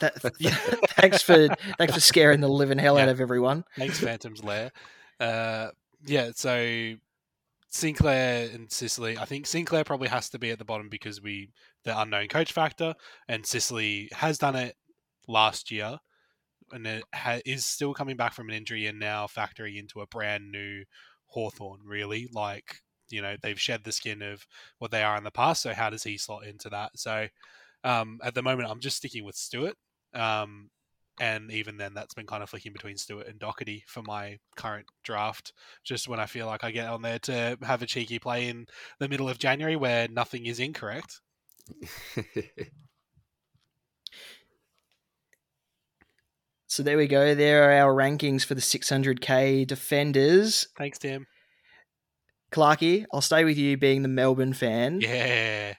that. 0.00 0.14
yeah, 0.40 0.56
thanks 0.96 1.22
for 1.22 1.46
thanks 1.78 1.94
for 1.94 2.00
scaring 2.00 2.40
the 2.40 2.48
living 2.48 2.78
hell 2.78 2.96
yeah. 2.96 3.04
out 3.04 3.08
of 3.08 3.20
everyone. 3.20 3.64
Thanks, 3.76 4.00
Phantom's 4.00 4.42
Lair. 4.42 4.72
Uh, 5.20 5.68
yeah, 6.04 6.32
so 6.34 6.94
Sinclair 7.68 8.50
and 8.52 8.70
Sicily. 8.70 9.16
I 9.16 9.26
think 9.26 9.46
Sinclair 9.46 9.84
probably 9.84 10.08
has 10.08 10.28
to 10.30 10.40
be 10.40 10.50
at 10.50 10.58
the 10.58 10.64
bottom 10.64 10.88
because 10.88 11.22
we 11.22 11.50
the 11.84 11.98
unknown 11.98 12.26
coach 12.26 12.52
factor, 12.52 12.94
and 13.28 13.46
Sicily 13.46 14.08
has 14.12 14.38
done 14.38 14.56
it 14.56 14.76
last 15.28 15.70
year, 15.70 15.98
and 16.72 16.86
it 16.86 17.04
ha- 17.14 17.40
is 17.44 17.66
still 17.66 17.94
coming 17.94 18.16
back 18.16 18.34
from 18.34 18.48
an 18.48 18.54
injury 18.54 18.86
and 18.86 18.98
now 18.98 19.26
factoring 19.26 19.78
into 19.78 20.00
a 20.00 20.06
brand 20.06 20.50
new 20.50 20.84
Hawthorn. 21.26 21.80
Really, 21.84 22.28
like 22.32 22.76
you 23.10 23.22
know 23.22 23.36
they've 23.42 23.60
shed 23.60 23.84
the 23.84 23.92
skin 23.92 24.22
of 24.22 24.46
what 24.78 24.90
they 24.90 25.02
are 25.02 25.16
in 25.16 25.24
the 25.24 25.30
past. 25.30 25.62
So 25.62 25.72
how 25.72 25.90
does 25.90 26.02
he 26.02 26.18
slot 26.18 26.46
into 26.46 26.68
that? 26.70 26.92
So 26.96 27.28
um, 27.84 28.18
at 28.22 28.34
the 28.34 28.42
moment, 28.42 28.70
I'm 28.70 28.80
just 28.80 28.96
sticking 28.96 29.24
with 29.24 29.36
Stewart. 29.36 29.76
Um, 30.14 30.70
and 31.20 31.50
even 31.52 31.76
then 31.76 31.94
that's 31.94 32.14
been 32.14 32.26
kind 32.26 32.42
of 32.42 32.50
flicking 32.50 32.72
between 32.72 32.96
Stewart 32.96 33.28
and 33.28 33.38
Docherty 33.38 33.82
for 33.86 34.02
my 34.02 34.38
current 34.56 34.86
draft. 35.04 35.52
Just 35.84 36.08
when 36.08 36.18
I 36.18 36.26
feel 36.26 36.46
like 36.46 36.64
I 36.64 36.72
get 36.72 36.88
on 36.88 37.02
there 37.02 37.20
to 37.20 37.56
have 37.62 37.82
a 37.82 37.86
cheeky 37.86 38.18
play 38.18 38.48
in 38.48 38.66
the 38.98 39.08
middle 39.08 39.28
of 39.28 39.38
January 39.38 39.76
where 39.76 40.08
nothing 40.08 40.46
is 40.46 40.58
incorrect. 40.58 41.20
so 46.74 46.82
there 46.82 46.96
we 46.96 47.06
go. 47.06 47.36
There 47.36 47.70
are 47.70 47.86
our 47.86 47.94
rankings 47.94 48.44
for 48.44 48.56
the 48.56 48.60
600k 48.60 49.64
defenders. 49.64 50.66
Thanks, 50.76 50.98
Tim. 50.98 51.28
Clarky, 52.50 53.04
I'll 53.12 53.20
stay 53.20 53.44
with 53.44 53.56
you 53.56 53.76
being 53.76 54.02
the 54.02 54.08
Melbourne 54.08 54.54
fan. 54.54 55.00
Yeah. 55.00 55.74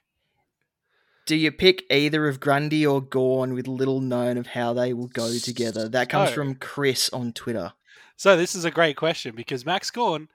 Do 1.26 1.36
you 1.36 1.52
pick 1.52 1.84
either 1.92 2.30
of 2.30 2.40
Grundy 2.40 2.88
or 2.88 3.02
Gawn 3.02 3.54
with 3.54 3.68
little 3.68 4.00
known 4.00 4.38
of 4.38 4.48
how 4.48 4.72
they 4.72 4.94
will 4.94 5.08
go 5.08 5.38
together? 5.38 5.90
That 5.90 6.08
comes 6.08 6.30
so, 6.30 6.36
from 6.36 6.56
Chris 6.56 7.10
on 7.10 7.34
Twitter. 7.34 7.74
So 8.16 8.38
this 8.38 8.56
is 8.56 8.64
a 8.64 8.72
great 8.72 8.96
question 8.96 9.36
because 9.36 9.66
Max 9.66 9.92
Gawn 9.92 10.30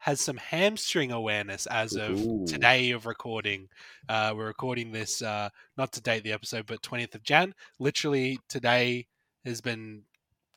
has 0.00 0.20
some 0.20 0.36
hamstring 0.36 1.12
awareness 1.12 1.64
as 1.64 1.94
of 1.94 2.20
Ooh. 2.20 2.44
today 2.46 2.90
of 2.90 3.06
recording. 3.06 3.70
Uh, 4.06 4.34
we're 4.36 4.48
recording 4.48 4.92
this 4.92 5.22
uh, 5.22 5.48
not 5.78 5.92
to 5.92 6.02
date 6.02 6.24
the 6.24 6.32
episode, 6.32 6.66
but 6.66 6.82
20th 6.82 7.14
of 7.14 7.22
Jan. 7.22 7.54
Literally 7.78 8.38
today 8.50 9.06
has 9.44 9.60
been 9.60 10.02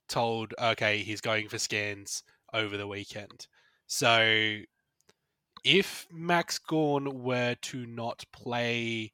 told, 0.08 0.54
okay, 0.60 1.00
he's 1.00 1.22
going 1.22 1.50
for 1.50 1.58
scans 1.58 2.24
over 2.54 2.78
the 2.78 2.88
weekend. 2.88 3.48
So 3.88 4.60
if 5.64 6.08
Max 6.12 6.60
Gawn 6.60 7.24
were 7.24 7.56
to 7.56 7.86
not 7.86 8.24
play 8.32 9.12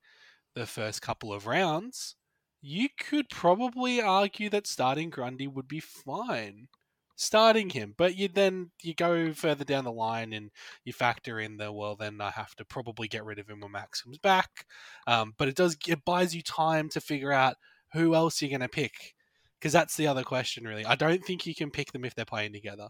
the 0.55 0.65
first 0.65 1.01
couple 1.01 1.33
of 1.33 1.47
rounds, 1.47 2.15
you 2.61 2.89
could 2.97 3.29
probably 3.29 4.01
argue 4.01 4.49
that 4.49 4.67
starting 4.67 5.09
Grundy 5.09 5.47
would 5.47 5.67
be 5.67 5.79
fine. 5.79 6.67
Starting 7.15 7.69
him, 7.69 7.93
but 7.95 8.15
you 8.17 8.27
then 8.27 8.71
you 8.81 8.95
go 8.95 9.33
further 9.33 9.63
down 9.63 9.83
the 9.83 9.91
line 9.91 10.33
and 10.33 10.49
you 10.83 10.91
factor 10.91 11.39
in 11.39 11.57
the 11.57 11.71
well. 11.71 11.95
Then 11.95 12.19
I 12.19 12.31
have 12.31 12.55
to 12.55 12.65
probably 12.65 13.07
get 13.07 13.23
rid 13.23 13.37
of 13.37 13.47
him 13.47 13.59
when 13.59 13.71
Max 13.71 14.01
comes 14.01 14.17
back. 14.17 14.65
Um, 15.05 15.33
but 15.37 15.47
it 15.47 15.55
does 15.55 15.77
it 15.87 16.03
buys 16.05 16.35
you 16.35 16.41
time 16.41 16.89
to 16.89 16.99
figure 16.99 17.31
out 17.31 17.57
who 17.93 18.15
else 18.15 18.41
you're 18.41 18.49
going 18.49 18.61
to 18.61 18.67
pick 18.67 19.13
because 19.63 19.71
that's 19.71 19.95
the 19.95 20.07
other 20.07 20.23
question 20.23 20.65
really. 20.65 20.85
I 20.85 20.95
don't 20.95 21.23
think 21.23 21.45
you 21.45 21.55
can 21.55 21.71
pick 21.71 21.93
them 21.93 22.03
if 22.03 22.13
they're 22.13 22.25
playing 22.25 22.51
together. 22.51 22.89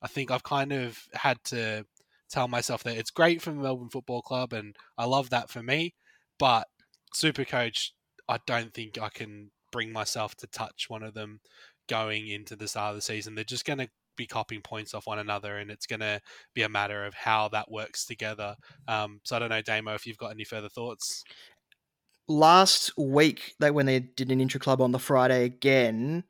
I 0.00 0.06
think 0.06 0.30
I've 0.30 0.44
kind 0.44 0.70
of 0.70 0.96
had 1.14 1.38
to 1.46 1.84
tell 2.30 2.46
myself 2.46 2.84
that 2.84 2.96
it's 2.96 3.10
great 3.10 3.42
for 3.42 3.50
the 3.50 3.56
Melbourne 3.56 3.90
Football 3.90 4.22
Club, 4.22 4.52
and 4.52 4.76
I 4.96 5.04
love 5.04 5.30
that 5.30 5.50
for 5.50 5.64
me. 5.64 5.94
But 6.38 6.68
Super 7.12 7.44
Coach, 7.44 7.92
I 8.28 8.38
don't 8.46 8.72
think 8.72 8.98
I 9.02 9.08
can 9.08 9.50
bring 9.72 9.92
myself 9.92 10.36
to 10.36 10.46
touch 10.46 10.84
one 10.86 11.02
of 11.02 11.14
them 11.14 11.40
going 11.88 12.28
into 12.28 12.54
the 12.54 12.68
start 12.68 12.90
of 12.90 12.96
the 12.96 13.02
season. 13.02 13.34
They're 13.34 13.42
just 13.42 13.64
going 13.64 13.80
to 13.80 13.88
be 14.16 14.26
copying 14.26 14.62
points 14.62 14.94
off 14.94 15.08
one 15.08 15.18
another, 15.18 15.56
and 15.56 15.72
it's 15.72 15.86
going 15.86 16.00
to 16.00 16.20
be 16.54 16.62
a 16.62 16.68
matter 16.68 17.04
of 17.04 17.14
how 17.14 17.48
that 17.48 17.68
works 17.68 18.06
together. 18.06 18.54
Um, 18.86 19.18
so 19.24 19.34
I 19.34 19.38
don't 19.40 19.48
know, 19.48 19.62
Damo, 19.62 19.94
if 19.94 20.06
you've 20.06 20.18
got 20.18 20.30
any 20.30 20.44
further 20.44 20.68
thoughts. 20.68 21.24
Last 22.28 22.96
week, 22.96 23.54
they 23.58 23.70
when 23.70 23.86
they 23.86 24.00
did 24.00 24.30
an 24.30 24.40
intra 24.40 24.60
club 24.60 24.80
on 24.80 24.92
the 24.92 24.98
Friday 24.98 25.44
again, 25.44 26.24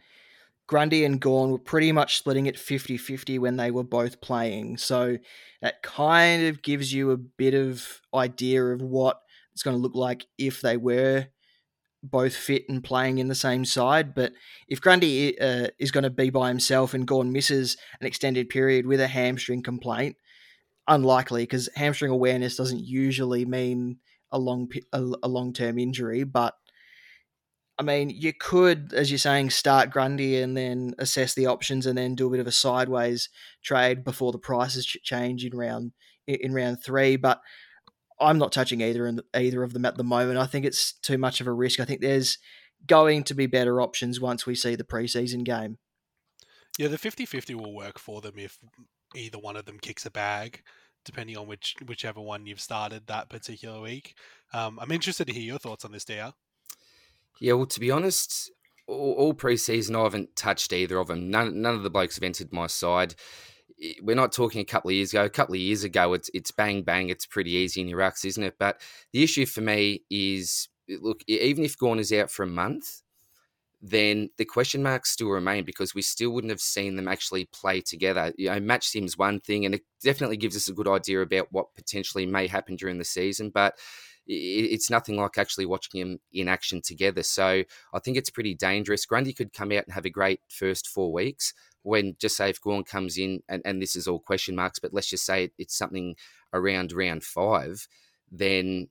Grundy 0.67 1.05
and 1.05 1.21
Gawn 1.21 1.51
were 1.51 1.59
pretty 1.59 1.93
much 1.93 2.17
splitting 2.17 2.47
it 2.47 2.59
50 2.59 2.97
50 2.97 3.39
when 3.39 3.57
they 3.57 3.71
were 3.71 3.85
both 3.85 4.21
playing. 4.21 4.79
So 4.79 5.19
that 5.61 5.83
kind 5.83 6.47
of 6.47 6.63
gives 6.63 6.93
you 6.93 7.11
a 7.11 7.17
bit 7.17 7.55
of 7.55 8.01
idea 8.15 8.65
of 8.65 8.81
what 8.81 9.21
it's 9.53 9.63
going 9.63 9.77
to 9.77 9.83
look 9.83 9.95
like 9.95 10.27
if 10.39 10.61
they 10.61 10.77
were 10.77 11.27
both 12.03 12.35
fit 12.35 12.65
and 12.69 12.83
playing 12.83 13.19
in 13.19 13.29
the 13.29 13.35
same 13.35 13.65
side. 13.65 14.15
But 14.15 14.33
if 14.67 14.81
Grundy 14.81 15.39
uh, 15.39 15.69
is 15.79 15.93
going 15.93 16.05
to 16.05 16.11
be 16.11 16.31
by 16.31 16.49
himself 16.49 16.95
and 16.95 17.07
Gawn 17.07 17.33
misses 17.33 17.77
an 18.01 18.07
extended 18.07 18.49
period 18.49 18.87
with 18.87 19.01
a 19.01 19.07
hamstring 19.07 19.63
complaint, 19.63 20.17
unlikely 20.89 21.45
because 21.45 21.69
hamstring 21.77 22.11
awareness 22.11 22.57
doesn't 22.57 22.85
usually 22.85 23.45
mean 23.45 23.99
a 24.33 24.39
long 24.39 24.69
a, 24.93 25.01
long 25.01 25.53
term 25.53 25.79
injury. 25.79 26.25
But 26.25 26.55
I 27.79 27.83
mean, 27.83 28.11
you 28.11 28.33
could, 28.33 28.93
as 28.95 29.11
you're 29.11 29.19
saying, 29.19 29.51
start 29.51 29.91
Grundy 29.91 30.41
and 30.41 30.57
then 30.57 30.95
assess 30.99 31.35
the 31.35 31.47
options 31.47 31.87
and 31.87 31.97
then 31.97 32.15
do 32.15 32.27
a 32.27 32.31
bit 32.31 32.41
of 32.41 32.47
a 32.47 32.53
sideways 32.53 33.29
trade 33.63 34.05
before 34.05 34.33
the 34.33 34.39
prices 34.39 34.87
change 34.87 35.45
in 35.45 35.57
round 35.57 35.93
in 36.27 36.53
round 36.53 36.83
three. 36.83 37.17
But 37.17 37.41
I'm 38.21 38.39
not 38.39 38.53
touching 38.53 38.81
either 38.81 39.15
either 39.35 39.63
of 39.63 39.73
them 39.73 39.85
at 39.85 39.97
the 39.97 40.05
moment. 40.05 40.39
I 40.39 40.47
think 40.47 40.65
it's 40.65 40.93
too 40.93 41.19
much 41.19 41.41
of 41.41 41.47
a 41.47 41.53
risk. 41.53 41.81
I 41.81 41.85
think 41.85 42.01
there's 42.01 42.39
going 42.87 43.25
to 43.25 43.35
be 43.35 43.47
better 43.47 43.81
options 43.81 44.21
once 44.21 44.47
we 44.47 44.55
see 44.55 44.75
the 44.75 44.85
preseason 44.85 45.45
game. 45.45 45.79
Yeah, 46.79 46.89
the 46.89 46.97
50-50 46.97 47.55
will 47.55 47.75
work 47.75 47.99
for 47.99 48.21
them 48.21 48.35
if 48.39 48.59
either 49.15 49.39
one 49.39 49.57
of 49.57 49.67
them 49.67 49.79
kicks 49.79 50.07
a 50.07 50.11
bag, 50.11 50.63
depending 51.05 51.37
on 51.37 51.47
which 51.47 51.77
whichever 51.87 52.21
one 52.21 52.47
you've 52.47 52.61
started 52.61 53.07
that 53.07 53.29
particular 53.29 53.81
week. 53.81 54.15
Um, 54.53 54.79
I'm 54.81 54.93
interested 54.93 55.27
to 55.27 55.33
hear 55.33 55.43
your 55.43 55.59
thoughts 55.59 55.85
on 55.85 55.93
this, 55.93 56.05
DR. 56.05 56.33
Yeah, 57.41 57.55
well, 57.55 57.67
to 57.67 57.81
be 57.81 57.91
honest, 57.91 58.51
all, 58.87 59.15
all 59.15 59.35
preseason 59.35 59.99
I 59.99 60.03
haven't 60.05 60.37
touched 60.37 60.73
either 60.73 60.99
of 60.99 61.09
them. 61.09 61.31
None, 61.31 61.61
none 61.61 61.75
of 61.75 61.83
the 61.83 61.91
blokes 61.91 62.17
have 62.17 62.25
entered 62.25 62.53
my 62.53 62.67
side 62.67 63.15
we're 64.03 64.17
not 64.17 64.33
talking 64.33 64.61
a 64.61 64.65
couple 64.65 64.91
of 64.91 64.95
years 64.95 65.13
ago. 65.13 65.25
A 65.25 65.31
couple 65.31 65.55
of 65.55 65.61
years 65.61 65.85
ago, 65.85 66.13
it's 66.13 66.31
it's 66.35 66.51
bang 66.51 66.83
bang. 66.83 67.09
It's 67.09 67.27
pretty 67.27 67.53
easy 67.53 67.81
in 67.81 67.89
your 67.89 67.99
rucks, 67.99 68.25
isn't 68.25 68.43
it? 68.43 68.55
But 68.59 68.81
the 69.13 69.23
issue 69.23 69.47
for 69.47 69.61
me 69.61 70.03
is, 70.11 70.69
look, 70.89 71.23
even 71.27 71.65
if 71.65 71.79
Gawn 71.79 71.99
is 71.99 72.13
out 72.13 72.31
for 72.31 72.45
a 72.45 72.49
month, 72.49 73.03
then 73.85 74.31
the 74.39 74.45
question 74.45 74.81
marks 74.81 75.11
still 75.11 75.31
remain 75.31 75.65
because 75.65 75.93
we 75.93 76.03
still 76.03 76.31
wouldn't 76.31 76.53
have 76.53 76.61
seen 76.61 76.95
them 76.95 77.09
actually 77.09 77.47
play 77.47 77.81
together. 77.81 78.33
You 78.39 78.51
know, 78.51 78.61
match 78.61 78.87
sim's 78.87 79.19
one 79.19 79.41
thing, 79.41 79.67
and 79.67 79.75
it 79.75 79.83
definitely 80.03 80.37
gives 80.37 80.57
us 80.57 80.69
a 80.69 80.73
good 80.73 80.87
idea 80.87 81.21
about 81.21 81.49
what 81.51 81.75
potentially 81.75 82.25
may 82.25 82.47
happen 82.47 82.77
during 82.77 82.99
the 82.99 83.05
season, 83.05 83.51
but 83.51 83.75
it's 84.25 84.89
nothing 84.89 85.17
like 85.17 85.37
actually 85.37 85.67
watching 85.67 86.01
him 86.01 86.21
in 86.33 86.47
action 86.47 86.81
together. 86.81 87.25
So 87.25 87.65
I 87.93 87.99
think 87.99 88.17
it's 88.17 88.31
pretty 88.31 88.55
dangerous. 88.55 89.05
Grundy 89.05 89.33
could 89.33 89.53
come 89.53 89.73
out 89.73 89.85
and 89.85 89.93
have 89.93 90.05
a 90.05 90.11
great 90.11 90.39
first 90.49 90.87
four 90.87 91.13
weeks, 91.13 91.53
when 91.83 92.15
just 92.21 92.37
say 92.37 92.51
if 92.51 92.61
Gawn 92.61 92.85
comes 92.85 93.19
in, 93.19 93.43
and, 93.49 93.63
and 93.65 93.83
this 93.83 93.97
is 93.97 94.07
all 94.07 94.21
question 94.21 94.55
marks, 94.55 94.79
but 94.79 94.95
let's 94.95 95.11
just 95.11 95.27
say 95.27 95.51
it's 95.59 95.77
something 95.77 96.15
around 96.53 96.93
round 96.93 97.25
five, 97.25 97.89
then 98.31 98.91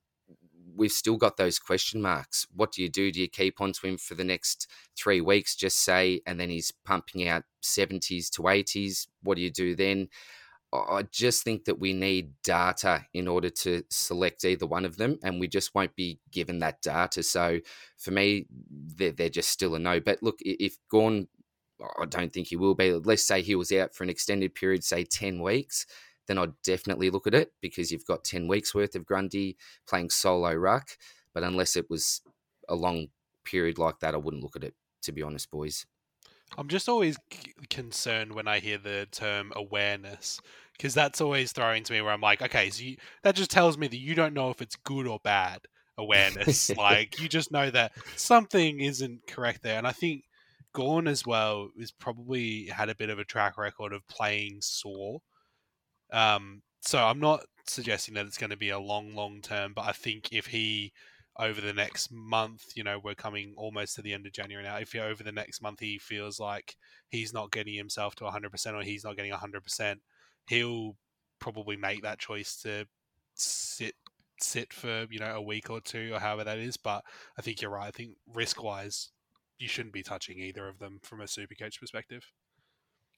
we've 0.75 0.91
still 0.91 1.17
got 1.17 1.37
those 1.37 1.59
question 1.59 2.01
marks. 2.01 2.47
What 2.55 2.71
do 2.71 2.81
you 2.81 2.89
do? 2.89 3.11
Do 3.11 3.21
you 3.21 3.27
keep 3.27 3.61
on 3.61 3.73
to 3.73 3.87
him 3.87 3.97
for 3.97 4.15
the 4.15 4.23
next 4.23 4.67
three 4.97 5.21
weeks, 5.21 5.55
just 5.55 5.79
say, 5.79 6.21
and 6.25 6.39
then 6.39 6.49
he's 6.49 6.71
pumping 6.85 7.27
out 7.27 7.43
70s 7.63 8.29
to 8.31 8.43
80s? 8.43 9.07
What 9.23 9.35
do 9.35 9.41
you 9.41 9.51
do 9.51 9.75
then? 9.75 10.09
I 10.73 11.03
just 11.11 11.43
think 11.43 11.65
that 11.65 11.79
we 11.79 11.91
need 11.91 12.31
data 12.43 13.05
in 13.13 13.27
order 13.27 13.49
to 13.49 13.83
select 13.89 14.45
either 14.45 14.65
one 14.65 14.85
of 14.85 14.95
them, 14.95 15.19
and 15.21 15.37
we 15.37 15.49
just 15.49 15.75
won't 15.75 15.95
be 15.97 16.19
given 16.31 16.59
that 16.59 16.81
data. 16.81 17.23
So 17.23 17.59
for 17.97 18.11
me, 18.11 18.45
they're, 18.95 19.11
they're 19.11 19.27
just 19.27 19.49
still 19.49 19.75
a 19.75 19.79
no. 19.79 19.99
But 19.99 20.23
look, 20.23 20.37
if 20.39 20.77
Gawn 20.89 21.27
I 21.99 22.05
don't 22.05 22.31
think 22.31 22.47
he 22.47 22.55
will 22.55 22.75
be. 22.75 22.93
Let's 22.93 23.23
say 23.23 23.41
he 23.41 23.55
was 23.55 23.71
out 23.71 23.93
for 23.93 24.03
an 24.03 24.09
extended 24.09 24.55
period, 24.55 24.83
say 24.83 25.03
10 25.03 25.41
weeks, 25.41 25.85
then 26.31 26.37
I'd 26.37 26.61
definitely 26.63 27.09
look 27.09 27.27
at 27.27 27.33
it 27.33 27.51
because 27.61 27.91
you've 27.91 28.05
got 28.05 28.23
10 28.23 28.47
weeks 28.47 28.73
worth 28.73 28.95
of 28.95 29.05
Grundy 29.05 29.57
playing 29.85 30.09
solo 30.09 30.53
ruck. 30.53 30.91
But 31.33 31.43
unless 31.43 31.75
it 31.75 31.89
was 31.89 32.21
a 32.69 32.75
long 32.75 33.07
period 33.43 33.77
like 33.77 33.99
that, 33.99 34.13
I 34.13 34.17
wouldn't 34.17 34.41
look 34.41 34.55
at 34.55 34.63
it, 34.63 34.73
to 35.03 35.11
be 35.11 35.21
honest, 35.21 35.51
boys. 35.51 35.85
I'm 36.57 36.69
just 36.69 36.87
always 36.87 37.17
concerned 37.69 38.33
when 38.33 38.47
I 38.47 38.59
hear 38.59 38.77
the 38.77 39.09
term 39.11 39.51
awareness 39.57 40.39
because 40.77 40.93
that's 40.93 41.19
always 41.19 41.51
throwing 41.51 41.83
to 41.83 41.93
me 41.93 42.01
where 42.01 42.13
I'm 42.13 42.21
like, 42.21 42.41
okay, 42.41 42.69
so 42.69 42.83
you, 42.83 42.95
that 43.23 43.35
just 43.35 43.51
tells 43.51 43.77
me 43.77 43.87
that 43.87 43.99
you 43.99 44.15
don't 44.15 44.33
know 44.33 44.51
if 44.51 44.61
it's 44.61 44.77
good 44.77 45.07
or 45.07 45.19
bad 45.23 45.59
awareness. 45.97 46.69
like 46.77 47.19
you 47.19 47.27
just 47.27 47.51
know 47.51 47.69
that 47.71 47.91
something 48.15 48.79
isn't 48.79 49.27
correct 49.27 49.63
there. 49.63 49.77
And 49.77 49.87
I 49.87 49.91
think 49.91 50.23
Gawn 50.73 51.09
as 51.09 51.25
well 51.25 51.71
is 51.77 51.91
probably 51.91 52.67
had 52.67 52.89
a 52.89 52.95
bit 52.95 53.09
of 53.09 53.19
a 53.19 53.25
track 53.25 53.57
record 53.57 53.91
of 53.91 54.07
playing 54.07 54.59
sore. 54.61 55.21
Um, 56.11 56.61
so 56.81 56.99
I'm 56.99 57.19
not 57.19 57.45
suggesting 57.67 58.15
that 58.15 58.25
it's 58.25 58.37
going 58.37 58.49
to 58.49 58.57
be 58.57 58.69
a 58.69 58.79
long, 58.79 59.15
long 59.15 59.41
term, 59.41 59.73
but 59.73 59.85
I 59.85 59.91
think 59.91 60.29
if 60.31 60.47
he 60.47 60.91
over 61.39 61.61
the 61.61 61.73
next 61.73 62.11
month, 62.11 62.73
you 62.75 62.83
know, 62.83 62.99
we're 62.99 63.15
coming 63.15 63.53
almost 63.57 63.95
to 63.95 64.01
the 64.01 64.13
end 64.13 64.25
of 64.25 64.33
January 64.33 64.63
now. 64.63 64.77
If 64.77 64.91
he, 64.91 64.99
over 64.99 65.23
the 65.23 65.31
next 65.31 65.61
month 65.61 65.79
he 65.79 65.97
feels 65.97 66.39
like 66.39 66.75
he's 67.09 67.33
not 67.33 67.51
getting 67.51 67.73
himself 67.73 68.15
to 68.15 68.25
100% 68.25 68.73
or 68.73 68.83
he's 68.83 69.03
not 69.03 69.15
getting 69.15 69.31
100%, 69.31 69.95
he'll 70.47 70.95
probably 71.39 71.77
make 71.77 72.03
that 72.03 72.19
choice 72.19 72.55
to 72.61 72.85
sit 73.35 73.95
sit 74.39 74.73
for 74.73 75.05
you 75.11 75.19
know 75.19 75.35
a 75.35 75.41
week 75.41 75.69
or 75.69 75.79
two 75.79 76.11
or 76.13 76.19
however 76.19 76.43
that 76.43 76.57
is. 76.57 76.77
But 76.77 77.03
I 77.37 77.41
think 77.41 77.61
you're 77.61 77.71
right. 77.71 77.87
I 77.87 77.91
think 77.91 78.17
risk 78.33 78.61
wise, 78.63 79.09
you 79.59 79.67
shouldn't 79.67 79.93
be 79.93 80.03
touching 80.03 80.39
either 80.39 80.67
of 80.67 80.79
them 80.79 80.99
from 81.01 81.21
a 81.21 81.27
super 81.27 81.55
coach 81.55 81.79
perspective. 81.79 82.31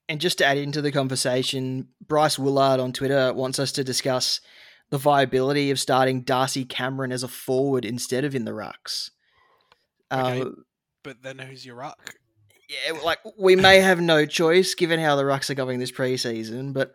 And 0.10 0.20
just 0.20 0.39
to 0.39 0.46
add 0.46 0.58
into 0.58 0.82
the 0.82 0.92
conversation, 0.92 1.88
Bryce 2.06 2.38
Willard 2.38 2.80
on 2.80 2.92
Twitter 2.92 3.34
wants 3.34 3.58
us 3.58 3.72
to 3.74 3.84
discuss 3.84 4.42
the 4.89 4.98
viability 4.98 5.72
of 5.72 5.80
starting 5.80 6.22
Darcy 6.22 6.66
Cameron 6.66 7.12
as 7.12 7.24
a 7.24 7.28
forward 7.28 7.86
instead 7.86 8.26
of 8.26 8.36
in 8.36 8.46
the 8.46 8.52
rucks. 8.52 9.10
Okay, 10.12 10.42
um, 10.42 10.66
but 11.04 11.24
then 11.24 11.39
who's 11.39 11.66
your 11.66 11.76
ruck? 11.76 12.16
Yeah, 12.70 13.00
like 13.00 13.20
we 13.38 13.56
may 13.56 13.80
have 13.80 14.00
no 14.00 14.26
choice 14.26 14.76
given 14.76 15.00
how 15.00 15.16
the 15.16 15.24
rucks 15.24 15.50
are 15.50 15.56
going 15.56 15.80
this 15.80 15.92
preseason, 15.92 16.74
but 16.74 16.94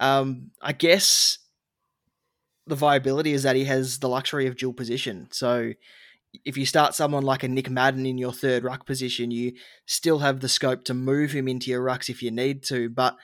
um, 0.00 0.50
I 0.62 0.72
guess 0.72 1.38
the 2.66 2.76
viability 2.76 3.32
is 3.32 3.42
that 3.42 3.56
he 3.56 3.64
has 3.64 3.98
the 3.98 4.08
luxury 4.08 4.46
of 4.46 4.56
dual 4.56 4.72
position. 4.72 5.28
So 5.30 5.72
if 6.44 6.56
you 6.56 6.66
start 6.66 6.94
someone 6.94 7.22
like 7.22 7.42
a 7.42 7.48
Nick 7.48 7.70
Madden 7.70 8.06
in 8.06 8.18
your 8.18 8.32
third 8.32 8.64
ruck 8.64 8.86
position, 8.86 9.30
you 9.30 9.52
still 9.86 10.18
have 10.18 10.40
the 10.40 10.48
scope 10.48 10.84
to 10.84 10.94
move 10.94 11.32
him 11.32 11.48
into 11.48 11.70
your 11.70 11.84
rucks 11.84 12.08
if 12.08 12.22
you 12.22 12.30
need 12.30 12.62
to. 12.64 12.88
But 12.88 13.16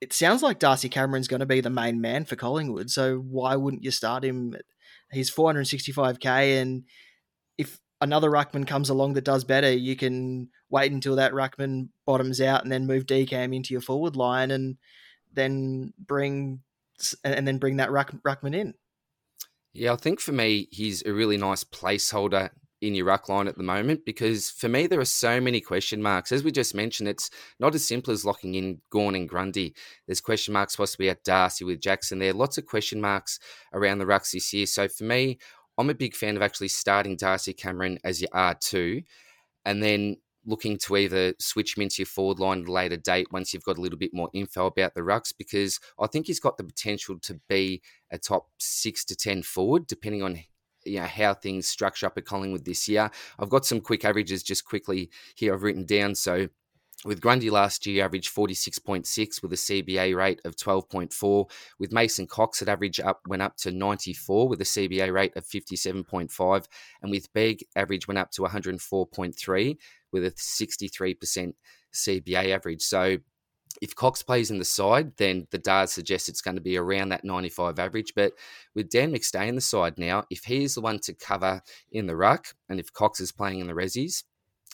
it 0.00 0.12
sounds 0.12 0.42
like 0.42 0.58
Darcy 0.58 0.88
Cameron's 0.88 1.28
going 1.28 1.40
to 1.40 1.46
be 1.46 1.60
the 1.60 1.70
main 1.70 2.00
man 2.00 2.24
for 2.24 2.36
Collingwood. 2.36 2.90
So 2.90 3.18
why 3.18 3.56
wouldn't 3.56 3.84
you 3.84 3.90
start 3.90 4.24
him? 4.24 4.54
He's 5.12 5.30
465k, 5.30 6.60
and 6.60 6.84
if 7.58 7.78
another 8.00 8.30
ruckman 8.30 8.66
comes 8.66 8.88
along 8.88 9.12
that 9.14 9.24
does 9.24 9.44
better, 9.44 9.70
you 9.70 9.94
can 9.94 10.48
wait 10.70 10.90
until 10.90 11.16
that 11.16 11.32
ruckman 11.32 11.88
bottoms 12.06 12.40
out 12.40 12.62
and 12.62 12.72
then 12.72 12.86
move 12.86 13.06
DCAM 13.06 13.54
into 13.54 13.74
your 13.74 13.80
forward 13.80 14.16
line, 14.16 14.50
and 14.50 14.76
then 15.32 15.92
bring 15.98 16.60
and 17.24 17.46
then 17.46 17.58
bring 17.58 17.76
that 17.76 17.90
ruck, 17.90 18.12
ruckman 18.26 18.54
in. 18.54 18.74
Yeah, 19.74 19.92
I 19.94 19.96
think 19.96 20.20
for 20.20 20.32
me, 20.32 20.68
he's 20.70 21.02
a 21.04 21.12
really 21.12 21.36
nice 21.36 21.64
placeholder 21.64 22.50
in 22.82 22.94
your 22.94 23.06
ruck 23.06 23.28
line 23.28 23.46
at 23.46 23.56
the 23.56 23.62
moment 23.62 24.04
because 24.04 24.50
for 24.50 24.68
me, 24.68 24.86
there 24.86 25.00
are 25.00 25.04
so 25.04 25.40
many 25.40 25.60
question 25.60 26.02
marks. 26.02 26.32
As 26.32 26.42
we 26.42 26.50
just 26.50 26.74
mentioned, 26.74 27.08
it's 27.08 27.30
not 27.60 27.74
as 27.74 27.86
simple 27.86 28.12
as 28.12 28.24
locking 28.24 28.56
in 28.56 28.80
Gawn 28.90 29.14
and 29.14 29.28
Grundy. 29.28 29.74
There's 30.06 30.20
question 30.20 30.52
marks 30.52 30.76
possibly 30.76 31.08
at 31.08 31.24
Darcy 31.24 31.64
with 31.64 31.80
Jackson 31.80 32.18
there. 32.18 32.32
Lots 32.32 32.58
of 32.58 32.66
question 32.66 33.00
marks 33.00 33.38
around 33.72 33.98
the 33.98 34.04
rucks 34.04 34.32
this 34.32 34.52
year. 34.52 34.66
So 34.66 34.88
for 34.88 35.04
me, 35.04 35.38
I'm 35.78 35.90
a 35.90 35.94
big 35.94 36.14
fan 36.14 36.36
of 36.36 36.42
actually 36.42 36.68
starting 36.68 37.16
Darcy 37.16 37.52
Cameron 37.52 37.98
as 38.04 38.20
your 38.20 38.30
R2 38.30 39.04
and 39.64 39.82
then 39.82 40.16
looking 40.44 40.76
to 40.76 40.96
either 40.96 41.34
switch 41.38 41.76
him 41.76 41.82
into 41.82 41.96
your 41.98 42.06
forward 42.06 42.38
line 42.38 42.62
at 42.62 42.68
a 42.68 42.72
later 42.72 42.96
date 42.96 43.28
once 43.30 43.52
you've 43.52 43.64
got 43.64 43.78
a 43.78 43.80
little 43.80 43.98
bit 43.98 44.12
more 44.12 44.30
info 44.32 44.66
about 44.66 44.94
the 44.94 45.00
rucks 45.00 45.32
because 45.36 45.78
I 46.00 46.06
think 46.06 46.26
he's 46.26 46.40
got 46.40 46.56
the 46.56 46.64
potential 46.64 47.18
to 47.20 47.40
be 47.48 47.82
a 48.10 48.18
top 48.18 48.48
six 48.58 49.04
to 49.06 49.16
ten 49.16 49.42
forward, 49.42 49.86
depending 49.86 50.22
on 50.22 50.38
you 50.84 50.98
know 50.98 51.06
how 51.06 51.34
things 51.34 51.68
structure 51.68 52.06
up 52.06 52.18
at 52.18 52.24
Collingwood 52.24 52.64
this 52.64 52.88
year. 52.88 53.10
I've 53.38 53.50
got 53.50 53.64
some 53.64 53.80
quick 53.80 54.04
averages 54.04 54.42
just 54.42 54.64
quickly 54.64 55.10
here 55.36 55.54
I've 55.54 55.62
written 55.62 55.86
down. 55.86 56.14
So 56.14 56.48
with 57.04 57.20
Grundy 57.20 57.50
last 57.50 57.86
year, 57.86 58.04
averaged 58.04 58.34
46.6 58.34 59.42
with 59.42 59.52
a 59.52 59.56
CBA 59.56 60.16
rate 60.16 60.40
of 60.44 60.56
12.4. 60.56 61.50
With 61.78 61.92
Mason 61.92 62.26
Cox, 62.26 62.62
it 62.62 62.68
average 62.68 63.00
up 63.00 63.20
went 63.26 63.42
up 63.42 63.56
to 63.58 63.72
94 63.72 64.48
with 64.48 64.60
a 64.60 64.64
CBA 64.64 65.12
rate 65.12 65.36
of 65.36 65.44
57.5. 65.44 66.66
And 67.02 67.10
with 67.10 67.32
Begg, 67.32 67.64
average 67.74 68.06
went 68.06 68.18
up 68.18 68.30
to 68.32 68.42
104.3 68.42 69.76
with 70.12 70.24
a 70.24 70.30
63% 70.30 71.54
CBA 71.92 72.54
average. 72.54 72.82
So 72.82 73.18
if 73.80 73.94
Cox 73.96 74.22
plays 74.22 74.50
in 74.50 74.58
the 74.58 74.64
side, 74.64 75.16
then 75.16 75.46
the 75.50 75.58
data 75.58 75.88
suggests 75.88 76.28
it's 76.28 76.42
going 76.42 76.56
to 76.56 76.62
be 76.62 76.76
around 76.76 77.08
that 77.08 77.24
95 77.24 77.78
average. 77.78 78.12
But 78.14 78.32
with 78.74 78.90
Dan 78.90 79.12
McStay 79.12 79.48
in 79.48 79.54
the 79.54 79.60
side 79.60 79.98
now, 79.98 80.24
if 80.30 80.44
he 80.44 80.62
is 80.62 80.74
the 80.74 80.80
one 80.80 80.98
to 81.00 81.14
cover 81.14 81.62
in 81.90 82.06
the 82.06 82.16
ruck, 82.16 82.48
and 82.68 82.78
if 82.78 82.92
Cox 82.92 83.20
is 83.20 83.32
playing 83.32 83.60
in 83.60 83.66
the 83.66 83.72
resis, 83.72 84.22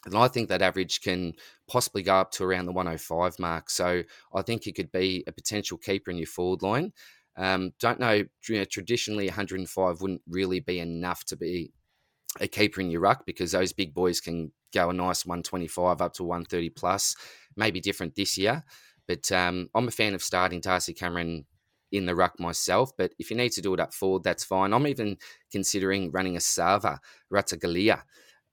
and 0.06 0.16
I 0.16 0.28
think 0.28 0.48
that 0.48 0.62
average 0.62 1.00
can 1.00 1.32
possibly 1.68 2.02
go 2.02 2.14
up 2.16 2.30
to 2.32 2.44
around 2.44 2.66
the 2.66 2.72
105 2.72 3.38
mark. 3.38 3.68
So 3.70 4.02
I 4.34 4.42
think 4.42 4.64
he 4.64 4.72
could 4.72 4.92
be 4.92 5.24
a 5.26 5.32
potential 5.32 5.76
keeper 5.76 6.10
in 6.10 6.16
your 6.16 6.26
forward 6.26 6.62
line. 6.62 6.92
Um, 7.36 7.72
don't 7.80 8.00
know, 8.00 8.24
you 8.48 8.58
know, 8.58 8.64
traditionally 8.64 9.26
105 9.26 10.00
wouldn't 10.00 10.22
really 10.28 10.60
be 10.60 10.80
enough 10.80 11.24
to 11.26 11.36
be 11.36 11.72
a 12.40 12.48
keeper 12.48 12.80
in 12.80 12.90
your 12.90 13.00
ruck 13.00 13.24
because 13.26 13.52
those 13.52 13.72
big 13.72 13.94
boys 13.94 14.20
can 14.20 14.52
go 14.72 14.90
a 14.90 14.92
nice 14.92 15.24
125 15.24 16.00
up 16.00 16.12
to 16.14 16.24
130 16.24 16.70
plus. 16.70 17.16
Maybe 17.56 17.80
different 17.80 18.14
this 18.14 18.38
year, 18.38 18.64
but 19.06 19.30
um, 19.32 19.68
I'm 19.74 19.88
a 19.88 19.92
fan 19.92 20.14
of 20.14 20.22
starting 20.22 20.60
Darcy 20.60 20.94
Cameron 20.94 21.44
in 21.90 22.06
the 22.06 22.14
ruck 22.14 22.38
myself. 22.38 22.92
But 22.96 23.14
if 23.18 23.30
you 23.30 23.36
need 23.36 23.52
to 23.52 23.62
do 23.62 23.74
it 23.74 23.80
up 23.80 23.94
forward, 23.94 24.22
that's 24.22 24.44
fine. 24.44 24.72
I'm 24.72 24.86
even 24.86 25.16
considering 25.50 26.10
running 26.12 26.36
a 26.36 26.40
Sava 26.40 27.00
Ratugolea 27.32 28.02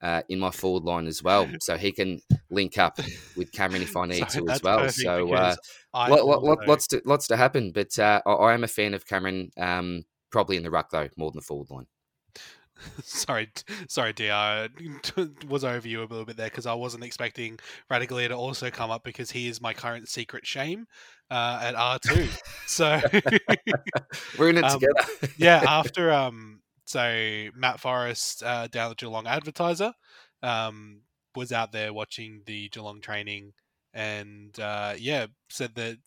uh, 0.01 0.21
in 0.29 0.39
my 0.39 0.51
forward 0.51 0.83
line 0.91 1.07
as 1.07 1.23
well, 1.23 1.47
so 1.59 1.77
he 1.77 1.91
can 1.91 2.21
link 2.49 2.77
up 2.77 2.99
with 3.35 3.51
Cameron 3.51 3.81
if 3.81 3.95
I 3.95 4.05
need 4.07 4.29
to 4.29 4.49
as 4.49 4.61
well. 4.61 4.89
So 4.89 5.33
uh, 5.33 5.55
lot, 5.93 6.25
lot, 6.25 6.43
lot, 6.43 6.67
lots 6.67 6.87
to 6.87 7.01
lots 7.05 7.27
to 7.27 7.37
happen, 7.37 7.71
but 7.71 7.97
uh, 7.99 8.21
I, 8.25 8.31
I, 8.31 8.53
am 8.53 8.63
a 8.63 8.67
fan 8.67 8.93
of 8.93 9.05
Cameron. 9.05 9.51
Um, 9.57 10.03
probably 10.31 10.57
in 10.57 10.63
the 10.63 10.71
ruck 10.71 10.89
though, 10.91 11.07
more 11.17 11.31
than 11.31 11.39
the 11.39 11.45
forward 11.45 11.69
line. 11.69 11.87
sorry, 13.03 13.49
sorry, 13.87 14.13
Dr. 14.13 14.69
was 15.47 15.63
over 15.63 15.87
you 15.87 15.99
a 15.99 16.01
little 16.01 16.25
bit 16.25 16.37
there 16.37 16.47
because 16.47 16.65
I 16.65 16.73
wasn't 16.73 17.03
expecting 17.03 17.59
Ratugolea 17.91 18.29
to 18.29 18.35
also 18.35 18.69
come 18.69 18.91
up 18.91 19.03
because 19.03 19.31
he 19.31 19.47
is 19.47 19.61
my 19.61 19.73
current 19.73 20.09
secret 20.09 20.45
shame 20.45 20.87
uh, 21.31 21.59
at 21.63 21.75
R 21.75 21.99
two. 21.99 22.27
so 22.67 23.01
we're 24.37 24.49
in 24.49 24.57
it 24.57 24.65
um, 24.65 24.79
together. 24.79 25.33
yeah, 25.37 25.63
after 25.65 26.11
um 26.11 26.61
so 26.85 27.47
Matt 27.55 27.79
Forrest 27.79 28.43
uh, 28.43 28.67
down 28.67 28.91
at 28.91 28.97
Geelong 28.97 29.27
Advertiser 29.27 29.93
um, 30.41 31.01
was 31.35 31.51
out 31.51 31.71
there 31.71 31.93
watching 31.93 32.41
the 32.45 32.69
Geelong 32.69 33.01
training, 33.01 33.53
and 33.93 34.57
uh, 34.59 34.93
yeah, 34.97 35.27
said 35.49 35.75
that 35.75 35.97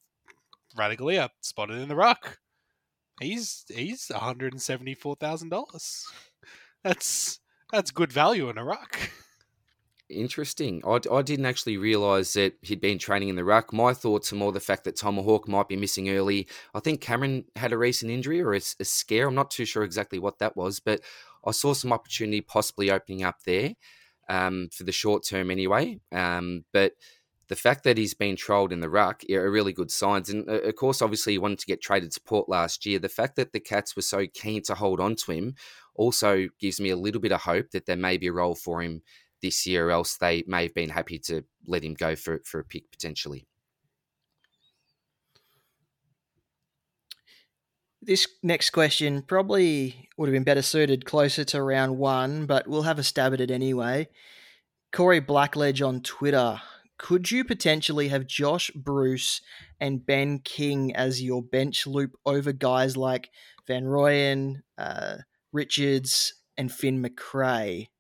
Ratugolea 0.77 1.31
spotted 1.41 1.79
in 1.79 1.88
the 1.88 1.97
ruck. 1.97 2.38
He's 3.21 3.64
he's 3.69 4.09
one 4.11 4.21
hundred 4.21 4.53
and 4.53 4.62
seventy 4.62 4.95
four 4.95 5.17
thousand 5.17 5.49
dollars. 5.51 6.07
That's 6.85 7.41
that's 7.73 7.91
good 7.91 8.12
value 8.12 8.49
in 8.49 8.59
a 8.59 8.64
ruck. 8.64 9.11
Interesting. 10.11 10.81
I, 10.87 11.01
I 11.12 11.21
didn't 11.21 11.44
actually 11.44 11.77
realise 11.77 12.33
that 12.33 12.55
he'd 12.62 12.81
been 12.81 12.99
training 12.99 13.29
in 13.29 13.37
the 13.37 13.44
ruck. 13.44 13.75
My 13.75 13.92
thoughts 13.92 14.33
are 14.33 14.37
more 14.37 14.53
the 14.53 14.61
fact 14.61 14.85
that 14.85 14.97
Tomahawk 14.97 15.47
might 15.47 15.68
be 15.68 15.77
missing 15.77 16.09
early. 16.09 16.49
I 16.75 16.81
think 16.81 17.03
Cameron 17.03 17.44
had 17.57 17.73
a 17.73 17.79
recent 17.79 18.11
injury 18.11 18.40
or 18.40 18.55
a, 18.55 18.61
a 18.81 18.85
scare. 18.87 19.29
I'm 19.29 19.35
not 19.35 19.51
too 19.51 19.66
sure 19.66 19.83
exactly 19.83 20.18
what 20.18 20.38
that 20.38 20.57
was, 20.57 20.81
but 20.81 21.03
I 21.44 21.51
saw 21.51 21.75
some 21.75 21.92
opportunity 21.92 22.40
possibly 22.40 22.90
opening 22.90 23.23
up 23.23 23.42
there 23.44 23.75
um, 24.31 24.71
for 24.73 24.85
the 24.85 24.92
short 24.92 25.27
term 25.27 25.51
anyway. 25.51 26.01
Um, 26.11 26.64
but 26.73 26.92
the 27.49 27.57
fact 27.57 27.85
that 27.85 27.99
he's 27.99 28.14
been 28.14 28.37
trolled 28.37 28.73
in 28.73 28.81
the 28.81 28.88
ruck 28.90 29.23
are 29.31 29.51
really 29.51 29.75
good 29.75 29.90
signs. 29.90 30.31
And 30.31 30.49
uh, 30.49 30.61
of 30.62 30.77
course, 30.77 31.03
obviously, 31.03 31.35
he 31.35 31.38
wanted 31.38 31.59
to 31.59 31.66
get 31.66 31.83
traded 31.83 32.12
to 32.12 32.21
Port 32.23 32.49
last 32.49 32.87
year. 32.87 32.99
The 32.99 33.11
fact 33.11 33.37
that 33.37 33.53
the 33.53 33.61
Cats 33.61 33.94
were 33.94 34.03
so 34.03 34.27
keen 34.33 34.62
to 34.62 34.75
hold 34.75 35.01
on 35.01 35.16
to 35.16 35.33
him 35.33 35.55
also 35.94 36.49
gives 36.59 36.81
me 36.81 36.88
a 36.88 36.97
little 36.97 37.21
bit 37.21 37.33
of 37.33 37.42
hope 37.42 37.73
that 37.73 37.85
there 37.85 37.97
may 37.97 38.16
be 38.16 38.29
a 38.29 38.33
role 38.33 38.55
for 38.55 38.81
him 38.83 39.03
this 39.42 39.66
year, 39.66 39.88
or 39.88 39.90
else 39.90 40.16
they 40.16 40.44
may 40.46 40.64
have 40.64 40.74
been 40.74 40.90
happy 40.90 41.18
to 41.20 41.44
let 41.66 41.85
him 41.85 41.94
go 41.94 42.16
for 42.16 42.40
for 42.44 42.61
a 42.61 42.64
pick 42.64 42.90
potentially. 42.90 43.46
This 48.01 48.29
next 48.42 48.70
question 48.70 49.22
probably 49.22 50.09
would 50.16 50.29
have 50.29 50.33
been 50.33 50.44
better 50.44 50.62
suited 50.62 51.05
closer 51.05 51.44
to 51.44 51.62
round 51.62 51.98
one, 51.98 52.46
but 52.46 52.68
we'll 52.68 52.83
have 52.83 52.98
a 52.98 53.03
stab 53.03 53.35
at 53.35 53.40
it 53.40 53.51
anyway. 53.51 54.09
Corey 54.92 55.20
Blackledge 55.20 55.87
on 55.87 56.01
Twitter. 56.01 56.61
Could 56.96 57.31
you 57.31 57.44
potentially 57.44 58.09
have 58.09 58.27
Josh 58.27 58.70
Bruce 58.74 59.40
and 59.81 60.05
Ben 60.05 60.38
King 60.38 60.94
as 60.96 61.22
your 61.22 61.42
bench 61.42 61.87
loop 61.87 62.16
over 62.24 62.53
guys 62.53 62.96
like 62.96 63.31
Van 63.66 63.85
Rooyen, 63.85 64.62
uh, 64.79 65.18
Richards, 65.53 66.35
and 66.57 66.72
Finn 66.72 67.01
Macrae? 67.01 67.90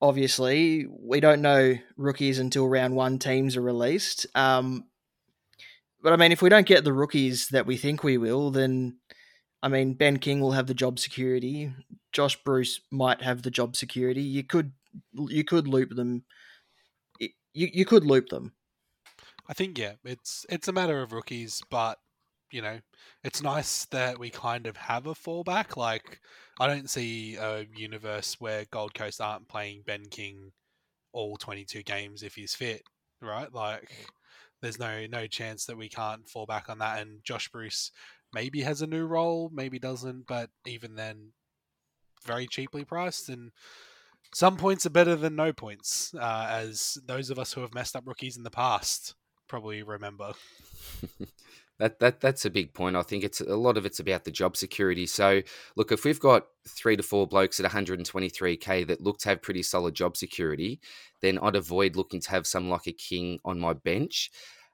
Obviously, 0.00 0.86
we 0.88 1.20
don't 1.20 1.42
know 1.42 1.76
rookies 1.96 2.38
until 2.38 2.68
round 2.68 2.94
one 2.94 3.18
teams 3.18 3.56
are 3.56 3.62
released. 3.62 4.26
Um, 4.34 4.84
but 6.02 6.12
I 6.12 6.16
mean, 6.16 6.32
if 6.32 6.42
we 6.42 6.50
don't 6.50 6.66
get 6.66 6.84
the 6.84 6.92
rookies 6.92 7.48
that 7.48 7.66
we 7.66 7.76
think 7.76 8.04
we 8.04 8.18
will, 8.18 8.50
then 8.50 8.98
I 9.62 9.68
mean, 9.68 9.94
Ben 9.94 10.18
King 10.18 10.40
will 10.40 10.52
have 10.52 10.66
the 10.66 10.74
job 10.74 10.98
security. 10.98 11.72
Josh 12.12 12.36
Bruce 12.44 12.80
might 12.90 13.22
have 13.22 13.42
the 13.42 13.50
job 13.50 13.76
security. 13.76 14.22
You 14.22 14.44
could 14.44 14.72
you 15.14 15.42
could 15.42 15.66
loop 15.66 15.96
them. 15.96 16.24
You 17.18 17.30
you 17.54 17.84
could 17.86 18.04
loop 18.04 18.28
them. 18.28 18.52
I 19.48 19.54
think 19.54 19.78
yeah, 19.78 19.94
it's 20.04 20.44
it's 20.50 20.68
a 20.68 20.72
matter 20.72 21.00
of 21.00 21.12
rookies, 21.12 21.62
but 21.70 21.98
you 22.50 22.60
know, 22.60 22.80
it's 23.24 23.42
nice 23.42 23.86
that 23.86 24.18
we 24.18 24.28
kind 24.28 24.66
of 24.66 24.76
have 24.76 25.06
a 25.06 25.14
fallback. 25.14 25.76
Like 25.76 26.20
I 26.58 26.66
don't 26.66 26.88
see 26.88 27.36
a 27.36 27.66
universe 27.74 28.36
where 28.40 28.64
Gold 28.70 28.94
Coast 28.94 29.20
aren't 29.20 29.48
playing 29.48 29.82
Ben 29.86 30.06
King 30.10 30.52
all 31.12 31.36
22 31.36 31.82
games 31.82 32.22
if 32.22 32.34
he's 32.34 32.54
fit, 32.54 32.82
right? 33.20 33.52
Like, 33.52 34.08
there's 34.62 34.78
no 34.78 35.06
no 35.06 35.26
chance 35.26 35.66
that 35.66 35.76
we 35.76 35.88
can't 35.88 36.28
fall 36.28 36.46
back 36.46 36.68
on 36.68 36.78
that. 36.78 37.00
And 37.00 37.22
Josh 37.24 37.48
Bruce 37.48 37.90
maybe 38.32 38.62
has 38.62 38.82
a 38.82 38.86
new 38.86 39.04
role, 39.04 39.50
maybe 39.52 39.78
doesn't, 39.78 40.26
but 40.26 40.50
even 40.66 40.94
then, 40.94 41.32
very 42.24 42.46
cheaply 42.46 42.84
priced 42.84 43.28
and. 43.28 43.52
Some 44.32 44.56
points 44.56 44.84
are 44.84 44.90
better 44.90 45.14
than 45.14 45.36
no 45.36 45.52
points, 45.52 46.12
uh, 46.18 46.46
as 46.50 46.98
those 47.06 47.30
of 47.30 47.38
us 47.38 47.52
who 47.52 47.60
have 47.60 47.72
messed 47.72 47.94
up 47.94 48.02
rookies 48.04 48.36
in 48.36 48.42
the 48.42 48.50
past 48.50 49.14
probably 49.48 49.82
remember. 49.82 50.32
That, 51.84 51.98
that 51.98 52.20
that's 52.22 52.46
a 52.46 52.50
big 52.50 52.72
point. 52.72 52.96
I 52.96 53.02
think 53.02 53.24
it's 53.24 53.42
a 53.42 53.56
lot 53.56 53.76
of 53.76 53.84
it's 53.84 54.00
about 54.00 54.24
the 54.24 54.30
job 54.30 54.56
security. 54.56 55.04
So 55.04 55.42
look, 55.76 55.92
if 55.92 56.06
we've 56.06 56.18
got 56.18 56.46
three 56.66 56.96
to 56.96 57.02
four 57.02 57.26
blokes 57.26 57.60
at 57.60 57.70
123k 57.70 58.86
that 58.86 59.02
look 59.02 59.18
to 59.18 59.28
have 59.28 59.42
pretty 59.42 59.62
solid 59.62 59.94
job 59.94 60.16
security, 60.16 60.80
then 61.20 61.38
I'd 61.42 61.56
avoid 61.56 61.94
looking 61.94 62.22
to 62.22 62.30
have 62.30 62.46
some 62.46 62.70
like 62.70 62.86
a 62.86 62.92
king 62.92 63.38
on 63.44 63.60
my 63.60 63.74
bench. 63.74 64.30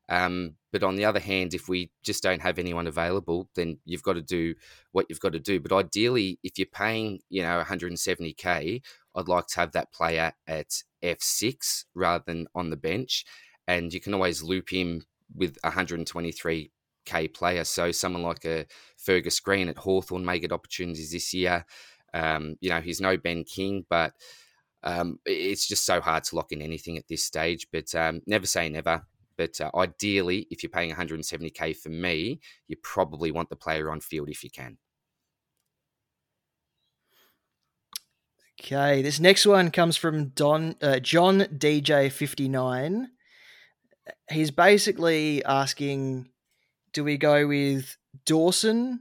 Um, 0.08 0.54
but 0.72 0.84
on 0.84 0.94
the 0.94 1.04
other 1.04 1.18
hand, 1.18 1.52
if 1.52 1.68
we 1.68 1.90
just 2.04 2.22
don't 2.22 2.42
have 2.42 2.60
anyone 2.60 2.86
available, 2.86 3.48
then 3.56 3.78
you've 3.84 4.04
got 4.04 4.12
to 4.12 4.22
do 4.22 4.54
what 4.92 5.06
you've 5.08 5.18
got 5.18 5.32
to 5.32 5.40
do. 5.40 5.58
But 5.58 5.72
ideally, 5.72 6.38
if 6.44 6.58
you're 6.58 6.66
paying, 6.72 7.18
you 7.28 7.42
know, 7.42 7.60
170k, 7.66 8.82
I'd 9.16 9.28
like 9.28 9.48
to 9.48 9.56
have 9.58 9.72
that 9.72 9.92
player 9.92 10.32
at 10.46 10.84
F6 11.02 11.86
rather 11.92 12.22
than 12.24 12.46
on 12.54 12.70
the 12.70 12.76
bench, 12.76 13.24
and 13.66 13.92
you 13.92 13.98
can 13.98 14.14
always 14.14 14.44
loop 14.44 14.72
him 14.72 15.02
with 15.34 15.58
123 15.64 16.70
K 17.04 17.28
player. 17.28 17.64
So 17.64 17.92
someone 17.92 18.22
like 18.22 18.44
a 18.44 18.66
Fergus 18.96 19.40
Green 19.40 19.68
at 19.68 19.78
Hawthorn 19.78 20.24
may 20.24 20.38
get 20.38 20.52
opportunities 20.52 21.12
this 21.12 21.32
year. 21.34 21.64
Um, 22.12 22.56
you 22.60 22.70
know, 22.70 22.80
he's 22.80 23.00
no 23.00 23.16
Ben 23.16 23.44
King, 23.44 23.84
but 23.88 24.14
um, 24.82 25.18
it's 25.24 25.66
just 25.68 25.84
so 25.84 26.00
hard 26.00 26.24
to 26.24 26.36
lock 26.36 26.52
in 26.52 26.62
anything 26.62 26.96
at 26.98 27.08
this 27.08 27.24
stage. 27.24 27.66
But 27.72 27.94
um, 27.94 28.22
never 28.26 28.46
say 28.46 28.68
never. 28.68 29.02
But 29.36 29.60
uh, 29.60 29.70
ideally, 29.74 30.46
if 30.50 30.62
you're 30.62 30.70
paying 30.70 30.92
170k 30.92 31.76
for 31.76 31.88
me, 31.88 32.40
you 32.68 32.76
probably 32.82 33.30
want 33.30 33.48
the 33.48 33.56
player 33.56 33.90
on 33.90 34.00
field 34.00 34.28
if 34.28 34.44
you 34.44 34.50
can. 34.50 34.76
Okay, 38.60 39.00
this 39.00 39.18
next 39.18 39.46
one 39.46 39.70
comes 39.70 39.96
from 39.96 40.28
Don 40.28 40.76
uh, 40.82 40.98
John 40.98 41.40
DJ 41.44 42.12
fifty 42.12 42.46
nine. 42.46 43.08
He's 44.30 44.50
basically 44.50 45.42
asking 45.44 46.29
do 46.92 47.04
we 47.04 47.16
go 47.16 47.46
with 47.46 47.96
Dawson? 48.26 49.00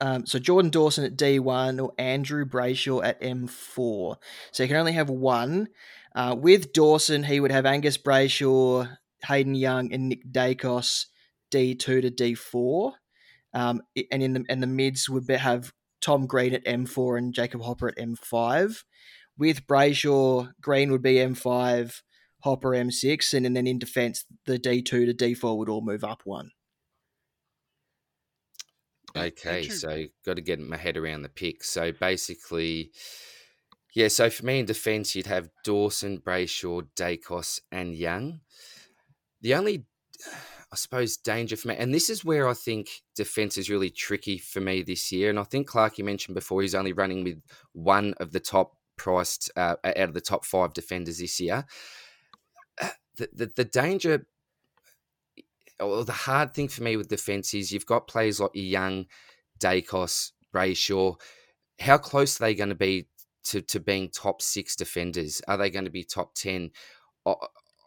Um, 0.00 0.26
so 0.26 0.38
Jordan 0.38 0.70
Dawson 0.70 1.04
at 1.04 1.16
D1 1.16 1.80
or 1.80 1.92
Andrew 1.96 2.44
Brayshaw 2.44 3.04
at 3.04 3.20
M4. 3.20 4.16
So 4.50 4.62
you 4.62 4.68
can 4.68 4.76
only 4.76 4.92
have 4.92 5.08
one. 5.08 5.68
Uh, 6.14 6.34
with 6.36 6.72
Dawson, 6.72 7.22
he 7.22 7.40
would 7.40 7.52
have 7.52 7.66
Angus 7.66 7.96
Brayshaw, 7.96 8.96
Hayden 9.26 9.54
Young, 9.54 9.92
and 9.92 10.08
Nick 10.08 10.26
Daicos 10.30 11.06
D2 11.52 11.78
to 11.78 12.10
D4. 12.10 12.92
Um, 13.54 13.82
and 14.10 14.22
in 14.22 14.32
the 14.32 14.44
and 14.48 14.62
the 14.62 14.66
mids 14.66 15.08
would 15.08 15.28
have 15.30 15.72
Tom 16.00 16.26
Green 16.26 16.54
at 16.54 16.64
M4 16.64 17.18
and 17.18 17.34
Jacob 17.34 17.62
Hopper 17.62 17.88
at 17.88 17.96
M5. 17.96 18.82
With 19.38 19.66
Brayshaw, 19.66 20.52
Green 20.60 20.90
would 20.90 21.02
be 21.02 21.14
M5, 21.14 22.02
Hopper 22.40 22.70
M6, 22.70 23.32
and, 23.34 23.46
and 23.46 23.56
then 23.56 23.66
in 23.66 23.78
defence, 23.78 24.24
the 24.46 24.58
D2 24.58 24.84
to 24.84 25.14
D4 25.14 25.56
would 25.56 25.68
all 25.68 25.80
move 25.80 26.04
up 26.04 26.22
one. 26.24 26.50
Okay, 29.16 29.68
so 29.68 30.04
got 30.24 30.36
to 30.36 30.42
get 30.42 30.60
my 30.60 30.76
head 30.76 30.96
around 30.96 31.22
the 31.22 31.28
pick. 31.28 31.64
So 31.64 31.92
basically, 31.92 32.92
yeah. 33.94 34.08
So 34.08 34.30
for 34.30 34.44
me 34.44 34.60
in 34.60 34.66
defence, 34.66 35.14
you'd 35.14 35.26
have 35.26 35.50
Dawson, 35.64 36.18
Brayshaw, 36.18 36.86
Daicos, 36.96 37.60
and 37.70 37.94
Young. 37.94 38.40
The 39.40 39.54
only, 39.54 39.86
I 40.72 40.76
suppose, 40.76 41.16
danger 41.18 41.56
for 41.56 41.68
me, 41.68 41.76
and 41.76 41.92
this 41.92 42.08
is 42.08 42.24
where 42.24 42.48
I 42.48 42.54
think 42.54 42.88
defence 43.14 43.58
is 43.58 43.68
really 43.68 43.90
tricky 43.90 44.38
for 44.38 44.60
me 44.60 44.82
this 44.82 45.12
year. 45.12 45.28
And 45.28 45.38
I 45.38 45.44
think 45.44 45.66
Clark, 45.66 45.98
you 45.98 46.04
mentioned 46.04 46.34
before, 46.34 46.62
he's 46.62 46.74
only 46.74 46.94
running 46.94 47.24
with 47.24 47.42
one 47.72 48.14
of 48.18 48.32
the 48.32 48.40
top 48.40 48.72
priced 48.96 49.50
uh, 49.56 49.76
out 49.84 49.96
of 49.96 50.14
the 50.14 50.20
top 50.20 50.44
five 50.44 50.72
defenders 50.72 51.18
this 51.18 51.40
year. 51.40 51.66
The, 53.18 53.28
the, 53.34 53.52
the 53.56 53.64
danger 53.66 54.26
Oh, 55.82 55.98
or 55.98 56.04
the 56.04 56.12
hard 56.12 56.54
thing 56.54 56.68
for 56.68 56.82
me 56.82 56.96
with 56.96 57.08
defence 57.08 57.52
is 57.54 57.72
you've 57.72 57.86
got 57.86 58.06
players 58.06 58.38
like 58.38 58.52
Young, 58.54 59.06
Daicos, 59.58 60.30
Brayshaw. 60.54 61.16
How 61.80 61.98
close 61.98 62.40
are 62.40 62.44
they 62.44 62.54
going 62.54 62.68
to 62.68 62.76
be 62.76 63.08
to, 63.46 63.60
to 63.62 63.80
being 63.80 64.08
top 64.08 64.40
six 64.40 64.76
defenders? 64.76 65.42
Are 65.48 65.56
they 65.56 65.70
going 65.70 65.84
to 65.84 65.90
be 65.90 66.04
top 66.04 66.34
10? 66.34 66.70
I, 67.26 67.34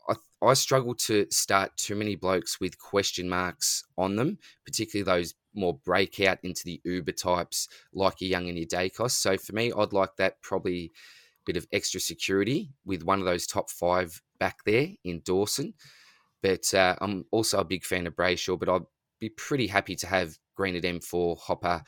I, 0.09 0.15
I 0.41 0.53
struggle 0.55 0.93
to 0.95 1.25
start 1.31 1.77
too 1.77 1.95
many 1.95 2.15
blokes 2.15 2.59
with 2.59 2.77
question 2.77 3.29
marks 3.29 3.85
on 3.97 4.17
them, 4.17 4.39
particularly 4.65 5.05
those 5.05 5.33
more 5.53 5.79
breakout 5.85 6.39
into 6.43 6.63
the 6.65 6.81
Uber 6.83 7.13
types 7.13 7.69
like 7.93 8.19
your 8.19 8.29
Young 8.29 8.49
and 8.49 8.57
your 8.57 8.67
Daicos. 8.67 9.11
So 9.11 9.37
for 9.37 9.53
me, 9.53 9.71
I'd 9.71 9.93
like 9.93 10.17
that 10.17 10.41
probably 10.41 10.91
bit 11.45 11.55
of 11.55 11.67
extra 11.71 12.01
security 12.01 12.71
with 12.85 13.03
one 13.03 13.19
of 13.19 13.25
those 13.25 13.47
top 13.47 13.69
five 13.69 14.21
back 14.39 14.57
there 14.65 14.89
in 15.03 15.21
Dawson. 15.21 15.73
But 16.45 16.71
uh, 16.75 16.95
I'm 17.01 17.25
also 17.31 17.57
a 17.57 17.65
big 17.65 17.83
fan 17.83 18.05
of 18.05 18.15
Brayshaw, 18.15 18.59
but 18.59 18.69
I'd 18.69 18.83
be 19.19 19.29
pretty 19.29 19.65
happy 19.65 19.95
to 19.95 20.05
have 20.05 20.37
Green 20.55 20.75
at 20.75 20.83
M4, 20.83 21.39
Hopper 21.39 21.81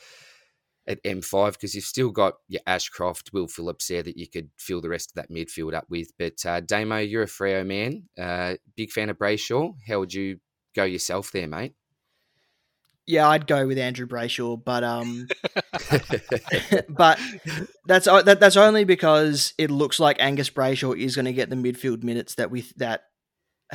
at 0.88 1.04
M5 1.04 1.52
because 1.52 1.76
you've 1.76 1.84
still 1.84 2.10
got 2.10 2.34
your 2.48 2.62
Ashcroft, 2.66 3.30
Will 3.34 3.48
Phillips 3.48 3.88
there 3.88 4.02
that 4.02 4.18
you 4.18 4.28
could 4.28 4.50
fill 4.58 4.82
the 4.82 4.90
rest 4.90 5.12
of 5.12 5.16
that 5.16 5.30
midfield 5.30 5.76
up 5.76 5.86
with. 5.92 6.08
But 6.18 6.44
uh, 6.44 6.62
Damo, 6.62 6.98
you're 6.98 7.22
a 7.22 7.28
Freo 7.28 7.64
man, 7.68 8.10
uh, 8.20 8.56
big 8.76 8.90
fan 8.90 9.12
of 9.12 9.20
Brayshaw. 9.20 9.76
How 9.88 10.00
would 10.00 10.12
you 10.12 10.40
go 10.76 10.86
yourself 10.86 11.32
there, 11.32 11.48
mate? 11.48 11.76
Yeah, 13.06 13.30
I'd 13.30 13.46
go 13.46 13.68
with 13.68 13.78
Andrew 13.78 14.08
Brayshaw, 14.08 14.66
but 14.66 14.84
um, 14.84 15.28
but 16.90 17.20
that's 17.86 18.06
that, 18.06 18.40
that's 18.40 18.58
only 18.58 18.86
because 18.86 19.54
it 19.60 19.70
looks 19.70 20.00
like 20.00 20.18
Angus 20.20 20.50
Brayshaw 20.50 21.00
is 21.00 21.16
going 21.16 21.26
to 21.26 21.34
get 21.34 21.52
the 21.52 21.56
midfield 21.56 22.02
minutes 22.04 22.34
that 22.36 22.50
we 22.50 22.66
that 22.78 23.04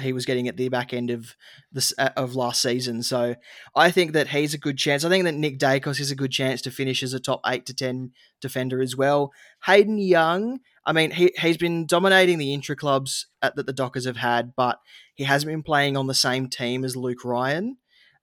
he 0.01 0.13
was 0.13 0.25
getting 0.25 0.49
at 0.49 0.57
the 0.57 0.69
back 0.69 0.93
end 0.93 1.11
of 1.11 1.37
this 1.71 1.93
uh, 1.99 2.11
of 2.17 2.35
last 2.35 2.63
season. 2.63 3.03
So 3.03 3.35
I 3.75 3.91
think 3.91 4.13
that 4.13 4.29
he's 4.29 4.55
a 4.55 4.59
good 4.59 4.79
chance. 4.79 5.05
I 5.05 5.09
think 5.09 5.25
that 5.25 5.35
Nick 5.35 5.59
Daicos 5.59 6.01
is 6.01 6.11
a 6.11 6.17
good 6.17 6.33
chance 6.33 6.63
to 6.63 6.71
finish 6.71 7.03
as 7.03 7.13
a 7.13 7.21
top 7.21 7.41
eight 7.47 7.67
to 7.67 7.75
ten 7.75 8.13
defender 8.41 8.81
as 8.81 8.97
well. 8.97 9.33
Hayden 9.67 9.99
Young, 9.99 10.61
I 10.87 10.93
mean, 10.93 11.11
he 11.11 11.33
he's 11.39 11.59
been 11.59 11.87
dominating 11.87 12.39
the 12.39 12.55
intra 12.55 12.75
clubs 12.75 13.27
at, 13.43 13.57
that 13.57 13.67
the 13.67 13.73
Dockers 13.73 14.07
have 14.07 14.17
had, 14.17 14.55
but 14.57 14.79
he 15.15 15.25
hasn't 15.25 15.53
been 15.53 15.63
playing 15.63 15.97
on 15.97 16.07
the 16.07 16.15
same 16.15 16.49
team 16.49 16.85
as 16.85 16.97
Luke 16.97 17.25
Ryan, 17.25 17.77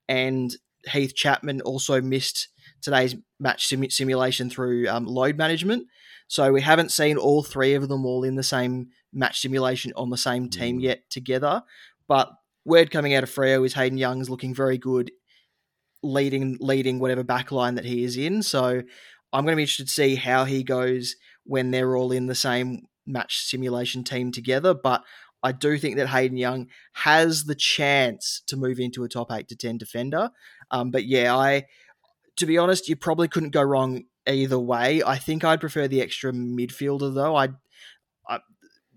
and 0.07 0.55
Heath 0.91 1.13
Chapman 1.15 1.61
also 1.61 2.01
missed 2.01 2.47
today's 2.81 3.15
match 3.39 3.67
sim- 3.67 3.89
simulation 3.89 4.49
through 4.49 4.87
um, 4.87 5.05
load 5.05 5.37
management. 5.37 5.87
So 6.29 6.53
we 6.53 6.61
haven't 6.61 6.91
seen 6.91 7.17
all 7.17 7.41
three 7.41 7.73
of 7.73 7.89
them 7.89 8.05
all 8.05 8.23
in 8.23 8.35
the 8.35 8.43
same 8.43 8.89
match 9.11 9.41
simulation 9.41 9.91
on 9.95 10.11
the 10.11 10.17
same 10.17 10.47
team 10.47 10.77
mm. 10.77 10.83
yet 10.83 11.09
together. 11.09 11.63
But 12.07 12.31
word 12.65 12.91
coming 12.91 13.15
out 13.15 13.23
of 13.23 13.31
Freo 13.31 13.65
is 13.65 13.73
Hayden 13.73 13.97
Young's 13.97 14.29
looking 14.29 14.53
very 14.53 14.77
good, 14.77 15.11
leading 16.03 16.55
leading 16.61 16.99
whatever 16.99 17.23
backline 17.23 17.75
that 17.75 17.85
he 17.85 18.03
is 18.03 18.15
in. 18.15 18.43
So 18.43 18.83
I'm 19.33 19.43
going 19.43 19.53
to 19.53 19.55
be 19.55 19.63
interested 19.63 19.87
to 19.87 19.93
see 19.93 20.15
how 20.15 20.45
he 20.45 20.63
goes 20.63 21.15
when 21.45 21.71
they're 21.71 21.97
all 21.97 22.11
in 22.11 22.27
the 22.27 22.35
same 22.35 22.83
match 23.07 23.39
simulation 23.45 24.03
team 24.03 24.31
together. 24.31 24.75
But 24.75 25.03
I 25.41 25.51
do 25.51 25.79
think 25.79 25.97
that 25.97 26.09
Hayden 26.09 26.37
Young 26.37 26.67
has 26.93 27.45
the 27.45 27.55
chance 27.55 28.43
to 28.45 28.55
move 28.55 28.79
into 28.79 29.03
a 29.03 29.09
top 29.09 29.31
eight 29.31 29.47
to 29.47 29.55
ten 29.55 29.79
defender. 29.79 30.29
Um, 30.69 30.91
but 30.91 31.05
yeah, 31.05 31.35
I 31.35 31.65
to 32.35 32.45
be 32.45 32.59
honest, 32.59 32.87
you 32.87 32.95
probably 32.95 33.27
couldn't 33.27 33.49
go 33.49 33.63
wrong 33.63 34.03
either 34.29 34.59
way. 34.59 35.01
I 35.03 35.17
think 35.17 35.43
I'd 35.43 35.59
prefer 35.59 35.87
the 35.87 36.01
extra 36.01 36.31
midfielder 36.31 37.13
though. 37.13 37.35
I 37.35 37.49
I 38.27 38.39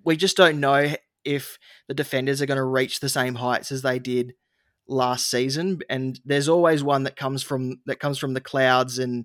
we 0.04 0.16
just 0.16 0.36
don't 0.36 0.60
know 0.60 0.94
if 1.24 1.58
the 1.88 1.94
defenders 1.94 2.42
are 2.42 2.46
going 2.46 2.56
to 2.56 2.64
reach 2.64 3.00
the 3.00 3.08
same 3.08 3.36
heights 3.36 3.72
as 3.72 3.82
they 3.82 3.98
did 3.98 4.34
last 4.88 5.30
season 5.30 5.80
and 5.88 6.20
there's 6.24 6.48
always 6.48 6.82
one 6.82 7.04
that 7.04 7.16
comes 7.16 7.42
from 7.42 7.80
that 7.86 8.00
comes 8.00 8.18
from 8.18 8.34
the 8.34 8.40
clouds 8.40 8.98
and 8.98 9.24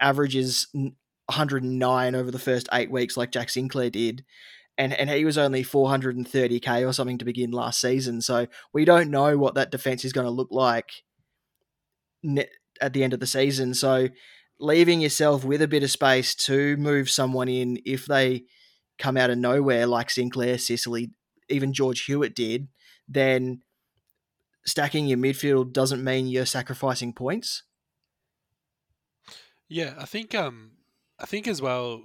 averages 0.00 0.66
109 0.72 2.14
over 2.16 2.30
the 2.30 2.38
first 2.38 2.68
8 2.72 2.90
weeks 2.90 3.16
like 3.16 3.30
Jack 3.30 3.48
Sinclair 3.48 3.90
did 3.90 4.24
and 4.76 4.92
and 4.92 5.08
he 5.08 5.24
was 5.24 5.38
only 5.38 5.62
430k 5.62 6.86
or 6.86 6.92
something 6.92 7.18
to 7.18 7.24
begin 7.24 7.52
last 7.52 7.80
season 7.80 8.20
so 8.20 8.48
we 8.72 8.84
don't 8.84 9.10
know 9.10 9.38
what 9.38 9.54
that 9.54 9.70
defense 9.70 10.04
is 10.04 10.12
going 10.12 10.26
to 10.26 10.30
look 10.30 10.48
like 10.50 10.90
at 12.80 12.92
the 12.92 13.04
end 13.04 13.14
of 13.14 13.20
the 13.20 13.26
season 13.26 13.72
so 13.72 14.08
leaving 14.58 15.00
yourself 15.00 15.44
with 15.44 15.62
a 15.62 15.68
bit 15.68 15.82
of 15.82 15.90
space 15.90 16.34
to 16.34 16.76
move 16.76 17.10
someone 17.10 17.48
in 17.48 17.78
if 17.84 18.06
they 18.06 18.44
come 18.98 19.16
out 19.16 19.30
of 19.30 19.38
nowhere 19.38 19.86
like 19.86 20.10
Sinclair, 20.10 20.58
Sicily, 20.58 21.10
even 21.48 21.72
George 21.72 22.04
Hewett 22.04 22.34
did, 22.34 22.68
then 23.08 23.62
stacking 24.64 25.06
your 25.06 25.18
midfield 25.18 25.72
doesn't 25.72 26.04
mean 26.04 26.28
you're 26.28 26.46
sacrificing 26.46 27.12
points. 27.12 27.64
Yeah, 29.68 29.94
I 29.98 30.04
think 30.04 30.34
um 30.34 30.72
I 31.18 31.26
think 31.26 31.48
as 31.48 31.62
well 31.62 32.02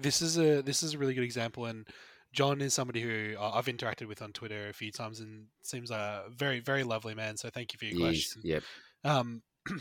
this 0.00 0.22
is 0.22 0.38
a 0.38 0.62
this 0.62 0.82
is 0.82 0.94
a 0.94 0.98
really 0.98 1.14
good 1.14 1.24
example 1.24 1.66
and 1.66 1.86
John 2.32 2.60
is 2.60 2.74
somebody 2.74 3.00
who 3.00 3.36
I've 3.38 3.66
interacted 3.66 4.08
with 4.08 4.20
on 4.20 4.32
Twitter 4.32 4.68
a 4.68 4.72
few 4.72 4.90
times 4.90 5.20
and 5.20 5.46
seems 5.62 5.90
a 5.90 6.24
very 6.30 6.60
very 6.60 6.82
lovely 6.82 7.14
man 7.14 7.36
so 7.36 7.50
thank 7.50 7.72
you 7.72 7.78
for 7.78 7.84
your 7.84 8.00
question. 8.00 8.42
Yep. 8.44 8.62
Um 9.04 9.42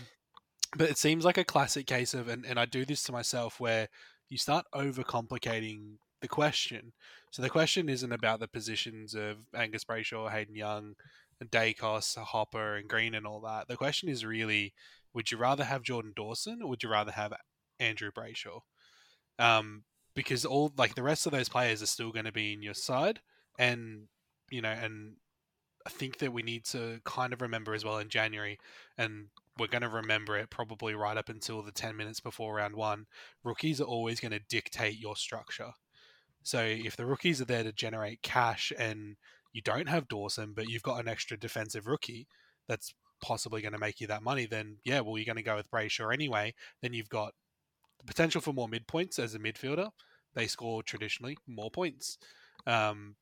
but 0.76 0.90
it 0.90 0.98
seems 0.98 1.26
like 1.26 1.38
a 1.38 1.44
classic 1.44 1.88
case 1.88 2.14
of 2.14 2.28
and, 2.28 2.46
and 2.46 2.60
I 2.60 2.66
do 2.66 2.86
this 2.86 3.04
to 3.04 3.12
myself 3.12 3.60
where 3.60 3.88
you 4.30 4.38
start 4.38 4.66
overcomplicating 4.74 5.98
the 6.22 6.28
question. 6.28 6.94
So 7.32 7.42
the 7.42 7.50
question 7.50 7.90
isn't 7.90 8.12
about 8.12 8.40
the 8.40 8.48
positions 8.48 9.14
of 9.14 9.38
Angus 9.56 9.84
Brayshaw, 9.84 10.32
Hayden 10.32 10.56
Young, 10.56 10.94
and 11.40 11.52
Daicos, 11.52 12.18
Hopper, 12.18 12.76
and 12.76 12.88
Green, 12.88 13.14
and 13.14 13.28
all 13.28 13.42
that. 13.42 13.68
The 13.68 13.76
question 13.76 14.10
is 14.10 14.26
really, 14.26 14.74
would 15.14 15.32
you 15.32 15.38
rather 15.38 15.66
have 15.66 15.84
Jordan 15.84 16.14
Dawson 16.16 16.62
or 16.62 16.70
would 16.70 16.82
you 16.82 16.90
rather 16.90 17.12
have 17.12 17.34
Andrew 17.80 18.12
Brayshaw? 18.12 18.62
Um, 19.38 19.84
because 20.16 20.46
all 20.46 20.72
like 20.78 20.96
the 20.96 21.04
rest 21.04 21.26
of 21.26 21.32
those 21.32 21.50
players 21.50 21.82
are 21.82 21.88
still 21.88 22.12
going 22.12 22.26
to 22.26 22.32
be 22.32 22.54
in 22.54 22.62
your 22.62 22.74
side, 22.74 23.20
and 23.58 24.08
you 24.50 24.62
know, 24.62 24.70
and 24.70 25.16
I 25.86 25.90
think 25.90 26.20
that 26.20 26.32
we 26.32 26.44
need 26.44 26.66
to 26.66 27.02
kind 27.04 27.34
of 27.34 27.42
remember 27.42 27.74
as 27.74 27.84
well 27.84 27.98
in 27.98 28.10
January, 28.10 28.60
and 28.98 29.28
we're 29.58 29.68
going 29.68 29.84
to 29.84 29.90
remember 29.90 30.38
it 30.38 30.50
probably 30.50 30.96
right 30.96 31.18
up 31.18 31.30
until 31.30 31.62
the 31.62 31.72
10 31.72 31.96
minutes 31.96 32.20
before 32.20 32.56
round 32.56 32.76
one. 32.76 33.06
Rookies 33.44 33.80
are 33.80 33.86
always 33.86 34.20
going 34.20 34.32
to 34.32 34.40
dictate 34.50 35.00
your 35.00 35.16
structure. 35.16 35.72
So 36.42 36.62
if 36.62 36.96
the 36.96 37.06
rookies 37.06 37.42
are 37.42 37.46
there 37.46 37.64
to 37.64 37.72
generate 37.72 38.22
cash 38.22 38.74
and 38.78 39.16
you 39.54 39.62
don't 39.62 39.88
have 39.88 40.08
Dawson, 40.08 40.54
but 40.54 40.70
you've 40.70 40.84
got 40.84 41.00
an 41.00 41.08
extra 41.08 41.38
defensive 41.38 41.88
rookie 41.88 42.28
that's 42.68 42.94
possibly 43.22 43.62
going 43.62 43.74
to 43.74 43.80
make 43.80 44.02
you 44.02 44.08
that 44.08 44.24
money, 44.24 44.46
then 44.46 44.78
yeah, 44.84 45.00
well, 45.00 45.18
you're 45.18 45.26
going 45.26 45.38
to 45.38 45.44
go 45.44 45.56
with 45.56 45.72
Brayshaw 45.72 46.14
anyway. 46.14 46.54
Then 46.82 46.94
you've 46.94 47.10
got 47.10 47.34
the 48.00 48.06
potential 48.06 48.42
for 48.42 48.54
more 48.54 48.68
mid 48.68 48.88
points 48.88 49.20
as 49.20 49.36
a 49.36 49.40
midfielder. 49.40 49.92
They 50.34 50.48
score 50.48 50.82
traditionally 50.82 51.38
more 51.48 51.70
points. 51.70 52.18
Um, 52.66 53.16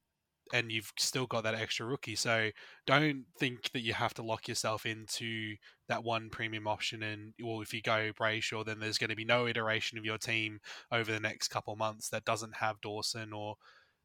and 0.53 0.71
you've 0.71 0.91
still 0.97 1.25
got 1.25 1.43
that 1.43 1.55
extra 1.55 1.85
rookie. 1.85 2.15
So 2.15 2.49
don't 2.85 3.25
think 3.37 3.71
that 3.71 3.81
you 3.81 3.93
have 3.93 4.13
to 4.15 4.23
lock 4.23 4.47
yourself 4.47 4.85
into 4.85 5.55
that 5.87 6.03
one 6.03 6.29
premium 6.29 6.67
option. 6.67 7.03
And 7.03 7.33
well, 7.41 7.61
if 7.61 7.73
you 7.73 7.81
go 7.81 8.11
Brayshaw, 8.19 8.65
then 8.65 8.79
there's 8.79 8.97
going 8.97 9.09
to 9.09 9.15
be 9.15 9.25
no 9.25 9.47
iteration 9.47 9.97
of 9.97 10.05
your 10.05 10.17
team 10.17 10.59
over 10.91 11.11
the 11.11 11.19
next 11.19 11.49
couple 11.49 11.75
months 11.75 12.09
that 12.09 12.25
doesn't 12.25 12.55
have 12.57 12.81
Dawson. 12.81 13.33
Or 13.33 13.55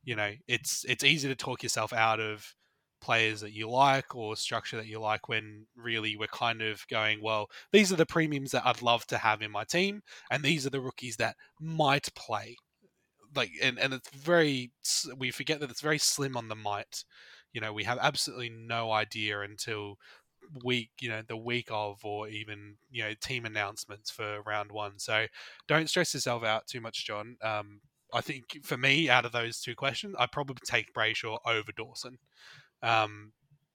you 0.04 0.16
know, 0.16 0.32
it's 0.46 0.84
it's 0.88 1.04
easy 1.04 1.28
to 1.28 1.36
talk 1.36 1.62
yourself 1.62 1.92
out 1.92 2.20
of 2.20 2.54
players 3.00 3.40
that 3.40 3.52
you 3.52 3.68
like 3.68 4.14
or 4.14 4.36
structure 4.36 4.76
that 4.76 4.86
you 4.86 4.98
like 4.98 5.28
when 5.28 5.66
really 5.76 6.16
we're 6.16 6.26
kind 6.26 6.62
of 6.62 6.86
going 6.88 7.20
well 7.22 7.46
these 7.70 7.92
are 7.92 7.96
the 7.96 8.06
premiums 8.06 8.52
that 8.52 8.64
I'd 8.64 8.82
love 8.82 9.06
to 9.08 9.18
have 9.18 9.42
in 9.42 9.50
my 9.50 9.64
team 9.64 10.00
and 10.30 10.42
these 10.42 10.66
are 10.66 10.70
the 10.70 10.80
rookies 10.80 11.16
that 11.18 11.36
might 11.60 12.08
play 12.14 12.56
like 13.36 13.52
and, 13.62 13.78
and 13.78 13.94
it's 13.94 14.10
very 14.10 14.70
we 15.16 15.30
forget 15.30 15.60
that 15.60 15.70
it's 15.70 15.80
very 15.80 15.98
slim 15.98 16.36
on 16.36 16.48
the 16.48 16.54
might 16.54 17.04
you 17.52 17.60
know 17.60 17.72
we 17.72 17.84
have 17.84 17.98
absolutely 18.00 18.50
no 18.50 18.90
idea 18.92 19.40
until 19.40 19.96
week 20.64 20.90
you 21.00 21.08
know 21.08 21.22
the 21.26 21.36
week 21.36 21.68
of 21.70 22.04
or 22.04 22.28
even 22.28 22.76
you 22.90 23.02
know 23.02 23.12
team 23.20 23.44
announcements 23.44 24.10
for 24.10 24.42
round 24.42 24.70
one. 24.70 24.98
So 24.98 25.26
don't 25.66 25.88
stress 25.88 26.14
yourself 26.14 26.44
out 26.44 26.66
too 26.66 26.80
much 26.80 27.06
john. 27.06 27.36
Um 27.42 27.80
I 28.12 28.20
think 28.20 28.64
for 28.64 28.76
me, 28.76 29.08
out 29.08 29.24
of 29.24 29.32
those 29.32 29.60
two 29.60 29.74
questions, 29.74 30.14
I'd 30.18 30.32
probably 30.32 30.56
take 30.64 30.94
Brayshaw 30.94 31.38
over 31.44 31.72
Dawson, 31.76 32.18
um, 32.82 33.32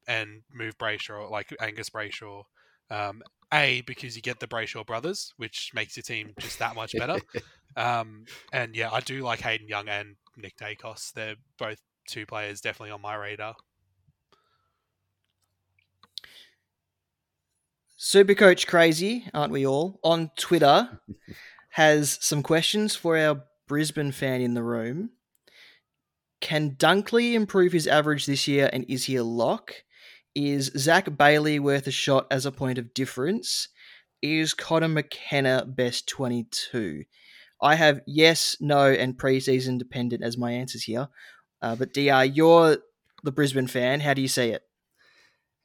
and 0.08 0.43
move 0.54 0.78
Brayshaw 0.78 1.30
like 1.30 1.54
Angus 1.60 1.89
Brayshaw. 1.89 2.43
Um, 2.89 3.21
a 3.54 3.82
because 3.82 4.16
you 4.16 4.22
get 4.22 4.40
the 4.40 4.48
Brayshaw 4.48 4.86
brothers, 4.86 5.34
which 5.38 5.72
makes 5.74 5.96
your 5.96 6.04
team 6.04 6.34
just 6.40 6.60
that 6.60 6.76
much 6.76 6.94
better. 6.98 7.20
um, 7.76 8.26
and 8.54 8.76
yeah, 8.76 8.90
I 8.92 9.02
do 9.02 9.22
like 9.22 9.42
Hayden 9.42 9.68
Young 9.68 9.88
and 9.88 10.16
Nick 10.38 10.58
Daicos. 10.58 11.12
They're 11.14 11.36
both 11.58 11.80
two 12.08 12.26
players 12.26 12.62
definitely 12.62 12.92
on 12.92 13.02
my 13.02 13.16
radar. 13.16 13.56
Supercoach 18.00 18.66
Crazy, 18.66 19.26
aren't 19.34 19.54
we 19.54 19.66
all? 19.66 20.00
On 20.04 20.32
Twitter 20.36 21.02
has 21.70 22.18
some 22.22 22.42
questions 22.42 22.96
for 22.96 23.18
our 23.18 23.44
Brisbane 23.68 24.12
fan 24.12 24.42
in 24.42 24.56
the 24.56 24.64
room. 24.64 25.12
Can 26.42 26.72
Dunkley 26.72 27.34
improve 27.34 27.72
his 27.72 27.86
average 27.86 28.26
this 28.26 28.48
year 28.48 28.70
and 28.74 28.86
is 28.90 29.06
he 29.06 29.16
a 29.16 29.24
lock? 29.24 29.76
Is 30.34 30.72
Zac 30.78 31.17
Bailey 31.17 31.60
worth 31.60 31.88
a 31.88 31.91
shot 31.91 32.28
as 32.32 32.46
a 32.46 32.52
point 32.52 32.78
of 32.78 32.94
difference? 32.94 33.67
Is 34.22 34.54
Conor 34.54 34.88
McKenna 34.88 35.65
best 35.67 36.08
22? 36.08 37.04
I 37.62 37.76
have 37.76 38.02
yes, 38.08 38.56
no, 38.60 38.91
and 38.91 39.17
preseason 39.17 39.78
dependent 39.78 40.24
as 40.24 40.38
my 40.38 40.52
answers 40.52 40.84
here. 40.84 41.10
Uh, 41.62 41.76
but 41.76 41.94
DR, 41.94 42.26
you're 42.26 42.78
the 43.24 43.32
Brisbane 43.32 43.67
fan. 43.67 44.00
How 44.00 44.13
do 44.13 44.22
you 44.22 44.28
see 44.28 44.50
it? 44.50 44.63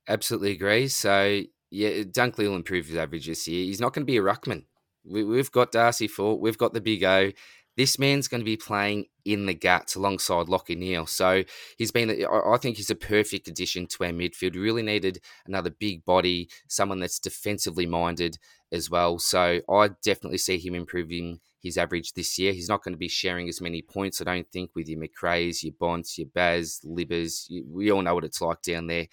Absolutely 0.09 0.52
agree. 0.52 0.88
So 0.88 1.42
yeah, 1.70 2.02
Dunkley 2.02 2.48
will 2.48 2.57
improve 2.57 2.87
his 2.87 2.96
average 2.96 3.26
this 3.26 3.48
year. 3.48 3.64
He's 3.64 3.81
not 3.81 3.92
going 3.92 4.07
to 4.07 4.11
be 4.11 4.18
a 4.18 4.22
ruckman. 4.22 4.64
We, 5.05 5.37
have 5.37 5.52
got 5.52 5.72
Darcy 5.72 6.09
Fort, 6.09 6.40
we've 6.40 6.59
got 6.59 6.74
the 6.74 6.81
Big 6.81 7.05
O. 7.05 7.31
This 7.76 7.98
man's 7.98 8.28
going 8.28 8.40
to 8.40 8.44
be 8.44 8.56
playing 8.56 9.06
in 9.24 9.46
the 9.46 9.54
guts 9.54 9.96
alongside 9.96 10.46
Lachie 10.46 10.76
Neale. 10.76 11.06
So 11.06 11.44
he's 11.76 11.90
been, 11.90 12.24
I 12.24 12.56
think 12.56 12.76
he's 12.76 12.90
a 12.90 12.94
perfect 12.94 13.48
addition 13.48 13.86
to 13.88 14.04
our 14.04 14.10
midfield. 14.10 14.54
We 14.54 14.60
really 14.60 14.82
needed 14.82 15.20
another 15.46 15.70
big 15.70 16.04
body, 16.04 16.48
someone 16.68 17.00
that's 17.00 17.18
defensively 17.18 17.86
minded 17.86 18.38
as 18.72 18.88
well. 18.88 19.18
So 19.18 19.60
I 19.68 19.88
definitely 20.02 20.38
see 20.38 20.58
him 20.58 20.74
improving 20.74 21.40
his 21.60 21.76
average 21.76 22.12
this 22.12 22.38
year. 22.38 22.52
He's 22.52 22.68
not 22.68 22.82
going 22.82 22.94
to 22.94 22.98
be 22.98 23.08
sharing 23.08 23.48
as 23.48 23.60
many 23.60 23.82
points, 23.82 24.20
I 24.20 24.24
don't 24.24 24.50
think, 24.50 24.70
with 24.74 24.88
your 24.88 25.00
McRae's, 25.00 25.64
your 25.64 25.74
Bonts, 25.78 26.16
your 26.16 26.28
Baz, 26.28 26.80
Libbers. 26.84 27.50
We 27.68 27.90
all 27.90 28.02
know 28.02 28.14
what 28.14 28.24
it's 28.24 28.40
like 28.40 28.62
down 28.62 28.86
there 28.86 29.08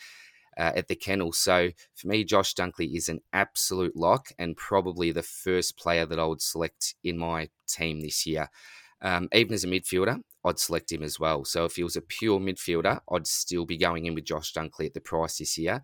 uh, 0.57 0.71
at 0.75 0.87
the 0.87 0.95
kennel. 0.95 1.31
So 1.31 1.69
for 1.95 2.07
me, 2.07 2.23
Josh 2.23 2.53
Dunkley 2.53 2.95
is 2.95 3.09
an 3.09 3.19
absolute 3.31 3.95
lock 3.95 4.29
and 4.37 4.57
probably 4.57 5.11
the 5.11 5.23
first 5.23 5.77
player 5.77 6.05
that 6.05 6.19
I 6.19 6.25
would 6.25 6.41
select 6.41 6.95
in 7.03 7.17
my 7.17 7.49
team 7.67 8.01
this 8.01 8.25
year. 8.25 8.49
Um, 9.01 9.27
even 9.33 9.53
as 9.53 9.63
a 9.65 9.67
midfielder, 9.67 10.21
I'd 10.45 10.59
select 10.59 10.91
him 10.91 11.03
as 11.03 11.19
well. 11.19 11.43
So 11.45 11.65
if 11.65 11.75
he 11.75 11.83
was 11.83 11.95
a 11.95 12.01
pure 12.01 12.39
midfielder, 12.39 12.99
I'd 13.11 13.27
still 13.27 13.65
be 13.65 13.77
going 13.77 14.05
in 14.05 14.15
with 14.15 14.25
Josh 14.25 14.53
Dunkley 14.53 14.85
at 14.85 14.93
the 14.93 15.01
price 15.01 15.37
this 15.37 15.57
year. 15.57 15.81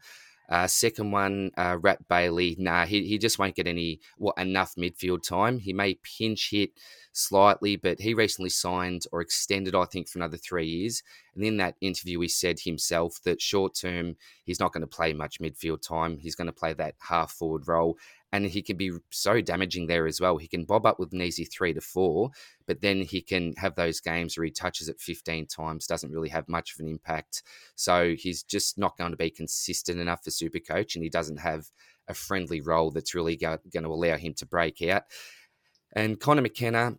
Uh, 0.49 0.67
second 0.67 1.11
one, 1.11 1.51
uh, 1.57 1.77
Rat 1.79 2.07
Bailey. 2.07 2.55
Nah, 2.57 2.85
he, 2.85 3.05
he 3.05 3.17
just 3.17 3.37
won't 3.37 3.55
get 3.55 3.67
any 3.67 3.99
well, 4.17 4.33
enough 4.37 4.73
midfield 4.75 5.21
time. 5.21 5.59
He 5.59 5.73
may 5.73 5.95
pinch 5.95 6.49
hit 6.51 6.71
slightly, 7.11 7.75
but 7.75 7.99
he 7.99 8.13
recently 8.13 8.49
signed 8.49 9.05
or 9.11 9.21
extended, 9.21 9.75
I 9.75 9.85
think, 9.85 10.09
for 10.09 10.19
another 10.19 10.37
three 10.37 10.67
years. 10.67 11.03
And 11.35 11.43
in 11.43 11.57
that 11.57 11.75
interview, 11.81 12.19
he 12.21 12.27
said 12.27 12.59
himself 12.59 13.19
that 13.25 13.41
short 13.41 13.75
term, 13.75 14.15
he's 14.43 14.59
not 14.59 14.73
going 14.73 14.81
to 14.81 14.87
play 14.87 15.13
much 15.13 15.39
midfield 15.39 15.81
time. 15.81 16.17
He's 16.17 16.35
going 16.35 16.47
to 16.47 16.53
play 16.53 16.73
that 16.73 16.95
half 16.99 17.31
forward 17.31 17.67
role 17.67 17.97
and 18.31 18.45
he 18.45 18.61
can 18.61 18.77
be 18.77 18.91
so 19.09 19.41
damaging 19.41 19.87
there 19.87 20.05
as 20.05 20.21
well. 20.21 20.37
He 20.37 20.47
can 20.47 20.65
bob 20.65 20.85
up 20.85 20.99
with 20.99 21.13
an 21.13 21.21
easy 21.21 21.45
three 21.45 21.73
to 21.73 21.81
four, 21.81 22.31
but 22.69 22.81
then 22.81 23.01
he 23.01 23.19
can 23.19 23.55
have 23.57 23.73
those 23.73 23.99
games 23.99 24.37
where 24.37 24.45
he 24.45 24.51
touches 24.51 24.89
it 24.89 25.01
15 25.01 25.47
times, 25.47 25.87
doesn't 25.87 26.11
really 26.11 26.29
have 26.29 26.47
much 26.47 26.75
of 26.75 26.79
an 26.79 26.87
impact. 26.87 27.41
So 27.73 28.13
he's 28.15 28.43
just 28.43 28.77
not 28.77 28.95
going 28.95 29.09
to 29.09 29.17
be 29.17 29.31
consistent 29.31 29.99
enough 29.99 30.23
for 30.23 30.29
Super 30.29 30.59
Coach, 30.59 30.93
and 30.93 31.03
he 31.03 31.09
doesn't 31.09 31.39
have 31.39 31.71
a 32.07 32.13
friendly 32.13 32.61
role 32.61 32.91
that's 32.91 33.15
really 33.15 33.35
going 33.35 33.59
to 33.73 33.87
allow 33.87 34.17
him 34.17 34.35
to 34.35 34.45
break 34.45 34.83
out. 34.83 35.05
And 35.93 36.19
Conor 36.19 36.43
McKenna, 36.43 36.93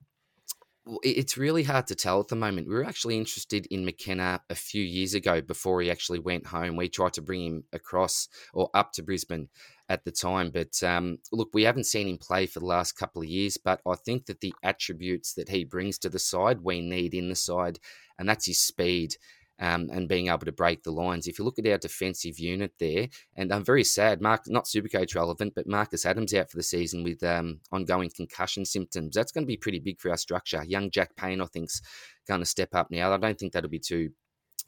it's 1.05 1.37
really 1.39 1.63
hard 1.63 1.87
to 1.87 1.95
tell 1.95 2.19
at 2.19 2.27
the 2.27 2.35
moment. 2.35 2.67
We 2.67 2.75
were 2.75 2.85
actually 2.85 3.17
interested 3.17 3.67
in 3.67 3.85
McKenna 3.85 4.41
a 4.51 4.57
few 4.57 4.83
years 4.83 5.15
ago 5.15 5.41
before 5.41 5.81
he 5.83 5.89
actually 5.89 6.19
went 6.19 6.49
home. 6.49 6.75
We 6.75 6.89
tried 6.89 7.13
to 7.13 7.23
bring 7.23 7.47
him 7.47 7.65
across 7.73 8.27
or 8.53 8.71
up 8.75 8.93
to 8.95 9.05
Brisbane 9.05 9.51
at 9.91 10.05
the 10.05 10.13
time. 10.13 10.51
But 10.51 10.83
um, 10.85 11.19
look, 11.33 11.51
we 11.53 11.65
haven't 11.65 11.85
seen 11.85 12.09
him 12.09 12.17
play 12.17 12.47
for 12.47 12.61
the 12.61 12.67
last 12.67 12.93
couple 12.93 13.21
of 13.21 13.29
years, 13.29 13.59
but 13.59 13.81
I 13.87 13.97
think 13.97 14.27
that 14.27 14.41
the 14.41 14.55
attributes 14.63 15.35
that 15.35 15.49
he 15.51 15.65
brings 15.65 15.99
to 15.99 16.09
the 16.09 16.19
side, 16.19 16.61
we 16.63 16.81
need 16.81 17.13
in 17.13 17.29
the 17.29 17.35
side, 17.35 17.81
and 18.19 18.27
that's 18.27 18.47
his 18.47 18.59
speed. 18.59 19.17
Um, 19.63 19.91
and 19.93 20.09
being 20.09 20.29
able 20.29 20.47
to 20.47 20.53
break 20.53 20.85
the 20.85 20.91
lines. 20.91 21.29
If 21.29 21.39
you 21.39 21.45
look 21.45 21.59
at 21.59 21.67
our 21.67 21.77
defensive 21.77 22.39
unit 22.39 22.73
there, 22.81 23.09
and 23.37 23.53
I'm 23.53 23.63
very 23.63 23.85
sad, 23.85 24.23
Mark, 24.23 24.45
not 24.47 24.65
Supercoach 24.65 25.15
relevant, 25.15 25.55
but 25.55 25.67
Marcus 25.67 26.07
Adams 26.07 26.33
out 26.33 26.51
for 26.51 26.57
the 26.57 26.63
season 26.63 27.05
with 27.05 27.23
um, 27.23 27.61
ongoing 27.71 28.09
concussion 28.09 28.65
symptoms. 28.65 29.15
That's 29.15 29.33
going 29.33 29.45
to 29.45 29.47
be 29.47 29.59
pretty 29.59 29.79
big 29.79 30.01
for 30.01 30.11
our 30.11 30.17
structure. 30.17 30.65
Young 30.65 30.91
Jack 30.91 31.15
Payne, 31.15 31.43
I 31.43 31.45
think, 31.45 31.67
is 31.67 31.83
going 32.27 32.41
to 32.41 32.47
step 32.47 32.75
up 32.75 32.91
now. 32.91 33.13
I 33.13 33.19
don't 33.19 33.39
think 33.39 33.53
that'll 33.53 33.69
be 33.69 33.79
too 33.79 34.13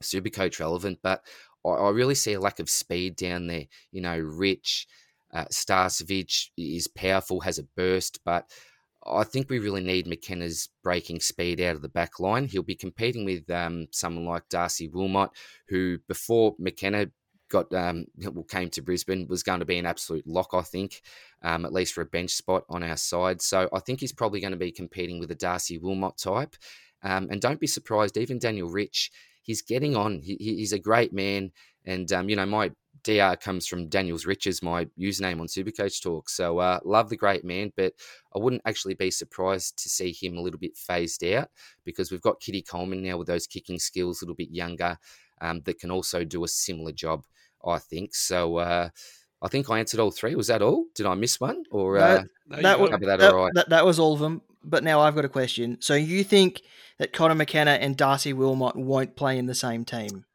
Supercoach 0.02 0.60
relevant, 0.60 0.98
but 1.02 1.24
I, 1.64 1.70
I 1.70 1.90
really 1.90 2.14
see 2.14 2.34
a 2.34 2.40
lack 2.40 2.60
of 2.60 2.68
speed 2.68 3.16
down 3.16 3.46
there. 3.46 3.64
You 3.92 4.02
know, 4.02 4.18
Rich, 4.18 4.86
uh, 5.32 5.46
Starcevic 5.46 6.48
is 6.56 6.88
powerful, 6.88 7.40
has 7.40 7.58
a 7.58 7.64
burst, 7.76 8.20
but 8.24 8.50
I 9.04 9.24
think 9.24 9.50
we 9.50 9.58
really 9.58 9.82
need 9.82 10.06
McKenna's 10.06 10.68
breaking 10.82 11.20
speed 11.20 11.60
out 11.60 11.74
of 11.74 11.82
the 11.82 11.88
back 11.88 12.20
line. 12.20 12.46
He'll 12.46 12.62
be 12.62 12.76
competing 12.76 13.24
with 13.24 13.50
um, 13.50 13.88
someone 13.90 14.26
like 14.26 14.48
Darcy 14.48 14.88
Wilmot, 14.88 15.30
who 15.68 15.98
before 16.06 16.54
McKenna 16.58 17.08
got 17.52 17.72
um, 17.74 18.06
came 18.48 18.70
to 18.70 18.82
Brisbane 18.82 19.26
was 19.28 19.42
going 19.42 19.60
to 19.60 19.66
be 19.66 19.78
an 19.78 19.86
absolute 19.86 20.26
lock, 20.26 20.50
I 20.54 20.62
think, 20.62 21.02
um, 21.42 21.64
at 21.64 21.72
least 21.72 21.94
for 21.94 22.00
a 22.00 22.06
bench 22.06 22.30
spot 22.30 22.64
on 22.68 22.82
our 22.82 22.96
side. 22.96 23.42
So 23.42 23.68
I 23.72 23.80
think 23.80 24.00
he's 24.00 24.12
probably 24.12 24.40
going 24.40 24.52
to 24.52 24.56
be 24.56 24.72
competing 24.72 25.20
with 25.20 25.30
a 25.30 25.36
Darcy 25.36 25.78
Wilmot 25.78 26.16
type. 26.16 26.56
Um, 27.02 27.28
and 27.30 27.40
don't 27.40 27.60
be 27.60 27.66
surprised, 27.66 28.16
even 28.16 28.38
Daniel 28.38 28.68
Rich, 28.68 29.10
he's 29.42 29.62
getting 29.62 29.96
on. 29.96 30.20
He, 30.22 30.36
he's 30.38 30.72
a 30.72 30.78
great 30.78 31.12
man. 31.12 31.50
And, 31.84 32.10
um, 32.12 32.28
you 32.28 32.36
know, 32.36 32.46
my 32.46 32.70
DR 33.04 33.36
comes 33.36 33.66
from 33.66 33.88
Daniels 33.88 34.26
Riches, 34.26 34.62
my 34.62 34.84
username 34.98 35.40
on 35.40 35.46
Supercoach 35.46 36.02
Talk. 36.02 36.28
So 36.28 36.58
uh, 36.58 36.78
love 36.84 37.08
the 37.08 37.16
great 37.16 37.44
man, 37.44 37.72
but 37.76 37.94
I 38.34 38.38
wouldn't 38.38 38.62
actually 38.64 38.94
be 38.94 39.10
surprised 39.10 39.82
to 39.82 39.88
see 39.88 40.12
him 40.12 40.36
a 40.36 40.40
little 40.40 40.60
bit 40.60 40.76
phased 40.76 41.24
out 41.24 41.48
because 41.84 42.10
we've 42.10 42.22
got 42.22 42.40
Kitty 42.40 42.62
Coleman 42.62 43.02
now 43.02 43.16
with 43.16 43.26
those 43.26 43.46
kicking 43.46 43.78
skills, 43.78 44.22
a 44.22 44.24
little 44.24 44.36
bit 44.36 44.50
younger, 44.50 44.98
um, 45.40 45.60
that 45.62 45.80
can 45.80 45.90
also 45.90 46.24
do 46.24 46.44
a 46.44 46.48
similar 46.48 46.92
job, 46.92 47.24
I 47.64 47.78
think. 47.78 48.14
So 48.14 48.58
uh, 48.58 48.90
I 49.40 49.48
think 49.48 49.68
I 49.68 49.80
answered 49.80 50.00
all 50.00 50.12
three. 50.12 50.36
Was 50.36 50.46
that 50.46 50.62
all? 50.62 50.84
Did 50.94 51.06
I 51.06 51.14
miss 51.14 51.40
one? 51.40 51.64
Or 51.72 51.98
uh, 51.98 52.24
no, 52.46 52.62
that, 52.62 52.78
was, 52.78 52.90
that, 52.90 53.18
that, 53.18 53.34
right? 53.34 53.52
that, 53.54 53.68
that 53.70 53.84
was 53.84 53.98
all 53.98 54.14
of 54.14 54.20
them. 54.20 54.42
But 54.64 54.84
now 54.84 55.00
I've 55.00 55.16
got 55.16 55.24
a 55.24 55.28
question. 55.28 55.78
So 55.80 55.94
you 55.94 56.22
think 56.22 56.62
that 56.98 57.12
Conor 57.12 57.34
McKenna 57.34 57.72
and 57.72 57.96
Darcy 57.96 58.32
Wilmot 58.32 58.76
won't 58.76 59.16
play 59.16 59.38
in 59.38 59.46
the 59.46 59.56
same 59.56 59.84
team? 59.84 60.24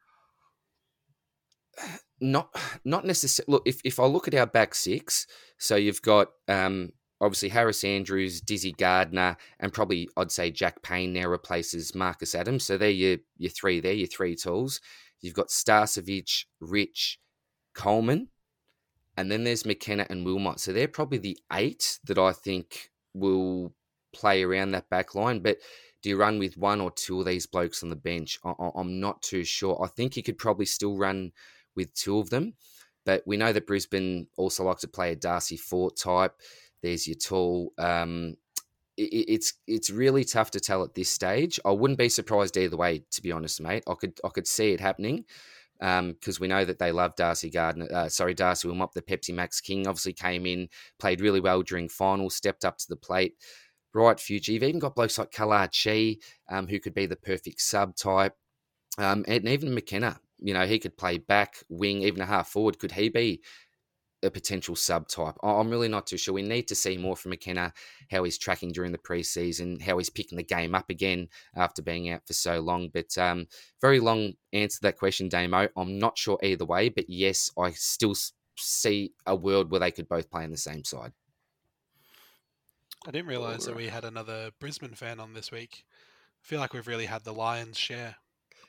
not 2.19 2.49
not 2.83 3.05
necessarily. 3.05 3.51
Look, 3.51 3.63
if, 3.65 3.81
if 3.83 3.99
I 3.99 4.05
look 4.05 4.27
at 4.27 4.35
our 4.35 4.45
back 4.45 4.75
six, 4.75 5.27
so 5.57 5.75
you've 5.75 6.01
got 6.01 6.29
um, 6.47 6.91
obviously 7.21 7.49
Harris 7.49 7.83
Andrews, 7.83 8.41
Dizzy 8.41 8.73
Gardiner, 8.73 9.37
and 9.59 9.73
probably 9.73 10.09
I'd 10.17 10.31
say 10.31 10.51
Jack 10.51 10.81
Payne 10.81 11.13
now 11.13 11.27
replaces 11.27 11.95
Marcus 11.95 12.35
Adams. 12.35 12.63
So 12.63 12.77
they're 12.77 12.89
your 12.89 13.17
your 13.37 13.51
three 13.51 13.79
there, 13.79 13.93
your 13.93 14.07
three 14.07 14.35
tools. 14.35 14.81
You've 15.21 15.33
got 15.33 15.47
Starcevic, 15.47 16.45
Rich, 16.59 17.19
Coleman, 17.73 18.29
and 19.15 19.31
then 19.31 19.43
there's 19.43 19.65
McKenna 19.65 20.05
and 20.09 20.25
Wilmot. 20.25 20.59
So 20.59 20.73
they're 20.73 20.87
probably 20.87 21.17
the 21.17 21.39
eight 21.53 21.99
that 22.05 22.19
I 22.19 22.33
think 22.33 22.91
will 23.13 23.73
play 24.13 24.43
around 24.43 24.71
that 24.71 24.89
back 24.89 25.15
line. 25.15 25.39
But 25.39 25.57
do 26.01 26.09
you 26.09 26.17
run 26.17 26.37
with 26.37 26.57
one 26.57 26.81
or 26.81 26.91
two 26.91 27.19
of 27.19 27.25
these 27.25 27.47
blokes 27.47 27.81
on 27.81 27.89
the 27.89 27.95
bench? 27.95 28.39
I, 28.43 28.53
am 28.75 28.99
not 28.99 29.21
too 29.21 29.43
sure. 29.43 29.81
I 29.83 29.87
think 29.87 30.15
you 30.15 30.23
could 30.23 30.37
probably 30.37 30.65
still 30.65 30.95
run 30.95 31.31
with 31.77 31.93
two 31.93 32.19
of 32.19 32.29
them. 32.29 32.55
But 33.05 33.23
we 33.25 33.37
know 33.37 33.53
that 33.53 33.67
Brisbane 33.67 34.27
also 34.35 34.65
like 34.65 34.79
to 34.79 34.87
play 34.89 35.13
a 35.13 35.15
Darcy 35.15 35.55
Fort 35.55 35.95
type. 35.95 36.33
There's 36.81 37.07
your 37.07 37.15
tall. 37.15 37.71
Um, 37.77 38.35
it, 38.97 39.03
it's 39.29 39.53
it's 39.65 39.89
really 39.89 40.25
tough 40.25 40.51
to 40.51 40.59
tell 40.59 40.83
at 40.83 40.93
this 40.93 41.07
stage. 41.09 41.57
I 41.63 41.71
wouldn't 41.71 41.99
be 41.99 42.09
surprised 42.09 42.57
either 42.57 42.75
way, 42.75 43.05
to 43.11 43.21
be 43.21 43.31
honest, 43.31 43.61
mate. 43.61 43.83
I 43.87 43.93
could 43.93 44.19
I 44.25 44.29
could 44.29 44.45
see 44.45 44.73
it 44.73 44.81
happening 44.81 45.23
because 45.79 46.37
um, 46.37 46.41
we 46.41 46.47
know 46.47 46.65
that 46.65 46.79
they 46.79 46.91
love 46.91 47.15
Darcy 47.15 47.49
Gardiner. 47.49 47.87
Uh, 47.93 48.09
sorry, 48.09 48.33
Darcy 48.33 48.67
Wilmot, 48.67 48.91
the 48.93 49.01
Pepsi 49.01 49.33
Max 49.33 49.61
King. 49.61 49.87
Obviously 49.87 50.13
came 50.13 50.45
in, 50.45 50.67
played 50.99 51.21
really 51.21 51.39
well 51.39 51.61
during 51.61 51.87
finals, 51.87 52.35
stepped 52.35 52.65
up 52.65 52.77
to 52.79 52.89
the 52.89 52.95
plate. 52.95 53.35
Bright 53.93 54.19
future. 54.19 54.51
You've 54.51 54.63
even 54.63 54.79
got 54.79 54.95
blokes 54.95 55.17
like 55.17 55.31
Khalad 55.31 55.71
Chi, 55.71 56.17
um, 56.53 56.67
who 56.67 56.79
could 56.79 56.93
be 56.93 57.05
the 57.05 57.15
perfect 57.15 57.61
sub 57.61 57.95
type. 57.95 58.35
Um, 58.97 59.23
and 59.27 59.47
even 59.47 59.73
McKenna, 59.73 60.19
you 60.39 60.53
know, 60.53 60.65
he 60.65 60.79
could 60.79 60.97
play 60.97 61.17
back, 61.17 61.55
wing, 61.69 62.01
even 62.03 62.21
a 62.21 62.25
half 62.25 62.49
forward. 62.49 62.79
Could 62.79 62.91
he 62.91 63.09
be 63.09 63.41
a 64.23 64.31
potential 64.31 64.75
subtype. 64.75 65.35
I'm 65.43 65.69
really 65.69 65.87
not 65.87 66.07
too 66.07 66.17
sure. 66.17 66.33
We 66.33 66.41
need 66.41 66.67
to 66.69 66.75
see 66.75 66.97
more 66.97 67.15
from 67.15 67.29
McKenna, 67.29 67.73
how 68.09 68.23
he's 68.23 68.37
tracking 68.37 68.71
during 68.71 68.91
the 68.91 68.97
preseason, 68.97 69.81
how 69.81 69.97
he's 69.97 70.09
picking 70.09 70.37
the 70.37 70.43
game 70.43 70.73
up 70.73 70.89
again 70.89 71.27
after 71.55 71.81
being 71.81 72.09
out 72.09 72.25
for 72.25 72.33
so 72.33 72.59
long. 72.59 72.89
But 72.93 73.17
um, 73.17 73.47
very 73.79 73.99
long 73.99 74.33
answer 74.53 74.77
to 74.77 74.81
that 74.83 74.97
question, 74.97 75.29
Damo. 75.29 75.69
I'm 75.77 75.99
not 75.99 76.17
sure 76.17 76.39
either 76.41 76.65
way, 76.65 76.89
but 76.89 77.09
yes, 77.09 77.51
I 77.57 77.71
still 77.71 78.15
see 78.57 79.13
a 79.25 79.35
world 79.35 79.69
where 79.69 79.79
they 79.79 79.91
could 79.91 80.09
both 80.09 80.31
play 80.31 80.43
in 80.43 80.51
the 80.51 80.57
same 80.57 80.83
side. 80.83 81.13
I 83.05 83.11
didn't 83.11 83.27
realise 83.27 83.65
that 83.65 83.75
we 83.75 83.87
had 83.87 84.03
another 84.03 84.51
Brisbane 84.59 84.95
fan 84.95 85.19
on 85.19 85.33
this 85.33 85.51
week. 85.51 85.85
I 86.43 86.47
feel 86.47 86.59
like 86.59 86.73
we've 86.73 86.87
really 86.87 87.05
had 87.05 87.23
the 87.23 87.33
Lions 87.33 87.77
share. 87.77 88.15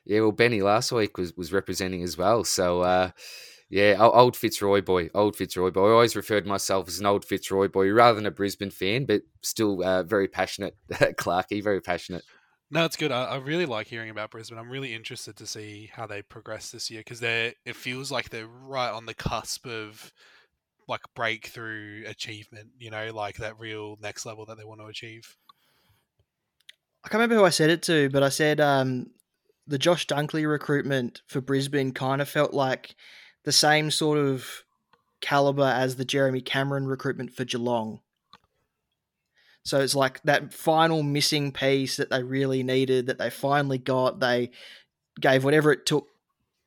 Yeah, 0.09 0.21
well, 0.21 0.33
Benny 0.33 0.63
last 0.63 0.91
week 0.91 1.19
was, 1.19 1.37
was 1.37 1.53
representing 1.53 2.03
as 2.03 2.17
well. 2.17 2.43
So, 2.43 2.81
uh, 2.81 3.11
yeah, 3.69 3.97
old 4.01 4.37
Fitzroy 4.37 4.81
boy, 4.81 5.11
old 5.15 5.37
Fitzroy 5.37 5.71
boy. 5.71 5.89
I 5.89 5.93
always 5.93 6.17
referred 6.17 6.45
to 6.45 6.49
myself 6.49 6.89
as 6.89 6.99
an 6.99 7.05
old 7.05 7.27
Fitzroy 7.27 7.69
boy 7.69 7.91
rather 7.91 8.17
than 8.17 8.25
a 8.25 8.31
Brisbane 8.31 8.71
fan, 8.71 9.05
but 9.05 9.21
still 9.43 9.85
uh, 9.85 10.03
very 10.05 10.27
passionate, 10.27 10.75
Clarky, 10.93 11.63
very 11.63 11.83
passionate. 11.83 12.25
No, 12.71 12.87
it's 12.87 12.97
good. 12.97 13.13
I, 13.13 13.25
I, 13.25 13.37
really 13.37 13.67
like 13.67 13.87
hearing 13.87 14.09
about 14.09 14.31
Brisbane. 14.31 14.59
I'm 14.59 14.71
really 14.71 14.95
interested 14.95 15.37
to 15.37 15.47
see 15.47 15.91
how 15.93 16.07
they 16.07 16.23
progress 16.23 16.71
this 16.71 16.91
year 16.91 17.01
because 17.01 17.21
they're. 17.21 17.55
It 17.65 17.77
feels 17.77 18.11
like 18.11 18.29
they're 18.29 18.47
right 18.47 18.91
on 18.91 19.07
the 19.07 19.15
cusp 19.15 19.67
of 19.67 20.13
like 20.87 21.01
breakthrough 21.15 22.05
achievement. 22.07 22.69
You 22.79 22.91
know, 22.91 23.11
like 23.15 23.37
that 23.37 23.59
real 23.59 23.97
next 24.03 24.27
level 24.27 24.45
that 24.47 24.59
they 24.59 24.65
want 24.65 24.81
to 24.81 24.87
achieve. 24.87 25.37
I 27.05 27.09
can't 27.09 27.21
remember 27.21 27.37
who 27.37 27.45
I 27.45 27.51
said 27.51 27.71
it 27.71 27.83
to, 27.85 28.11
but 28.11 28.23
I 28.23 28.29
said 28.29 28.61
um, 28.61 29.07
the 29.69 29.79
Josh 29.79 30.07
Dunkley 30.07 30.49
recruitment 30.51 31.21
for 31.27 31.41
Brisbane 31.41 31.93
kind 31.93 32.23
of 32.23 32.29
felt 32.29 32.55
like 32.55 32.97
the 33.45 33.53
same 33.53 33.91
sort 33.91 34.19
of 34.19 34.65
caliber 35.21 35.63
as 35.63 35.97
the 35.97 36.05
Jeremy 36.05 36.41
Cameron 36.41 36.87
recruitment 36.87 37.33
for 37.33 37.45
Geelong. 37.45 38.01
So 39.65 39.81
it's 39.81 39.95
like 39.95 40.23
that 40.23 40.55
final 40.55 41.03
missing 41.03 41.53
piece 41.53 41.99
that 41.99 42.09
they 42.09 42.23
really 42.23 42.63
needed 42.63 43.07
that 43.07 43.19
they 43.19 43.29
finally 43.29 43.77
got. 43.77 44.21
They 44.21 44.51
gave 45.21 45.45
whatever 45.45 45.71
it 45.73 45.85
took 45.85 46.07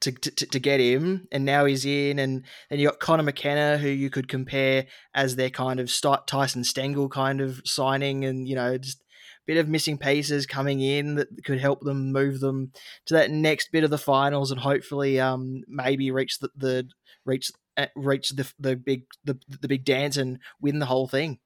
to, 0.02 0.12
to, 0.12 0.46
to 0.46 0.60
get 0.60 0.80
him, 0.80 1.28
and 1.32 1.44
now 1.44 1.66
he's 1.66 1.86
in. 1.86 2.20
And 2.20 2.44
then 2.70 2.80
you 2.80 2.88
got 2.88 3.00
Conor 3.00 3.24
McKenna, 3.24 3.80
who 3.80 3.90
you 3.90 4.12
could 4.12 4.28
compare 4.28 4.86
as 5.16 5.36
their 5.36 5.50
kind 5.50 5.80
of 5.80 5.92
Tyson 6.28 6.62
Stengle 6.62 7.10
kind 7.10 7.42
of 7.42 7.62
signing, 7.66 8.24
and 8.26 8.48
you 8.48 8.56
know 8.56 8.78
just 8.78 9.02
bit 9.52 9.58
of 9.58 9.68
missing 9.68 9.98
pieces 9.98 10.46
coming 10.46 10.80
in 10.80 11.16
that 11.16 11.28
could 11.44 11.60
help 11.60 11.82
them 11.82 12.14
move 12.14 12.40
them 12.40 12.72
to 13.06 13.14
that 13.14 13.30
next 13.30 13.70
bit 13.70 13.84
of 13.84 13.90
the 13.90 13.98
finals 13.98 14.50
and 14.50 14.62
hopefully 14.62 15.20
um, 15.20 15.62
maybe 15.68 16.10
reach 16.10 16.40
the, 16.40 16.50
the 16.56 16.88
reach 17.26 17.52
uh, 17.76 17.88
reach 17.98 18.30
the 18.30 18.50
the 18.58 18.78
big 18.78 19.04
the, 19.26 19.38
the 19.60 19.68
big 19.68 19.84
dance 19.84 20.16
and 20.16 20.40
win 20.62 20.80
the 20.80 20.86
whole 20.86 21.06
thing. 21.06 21.38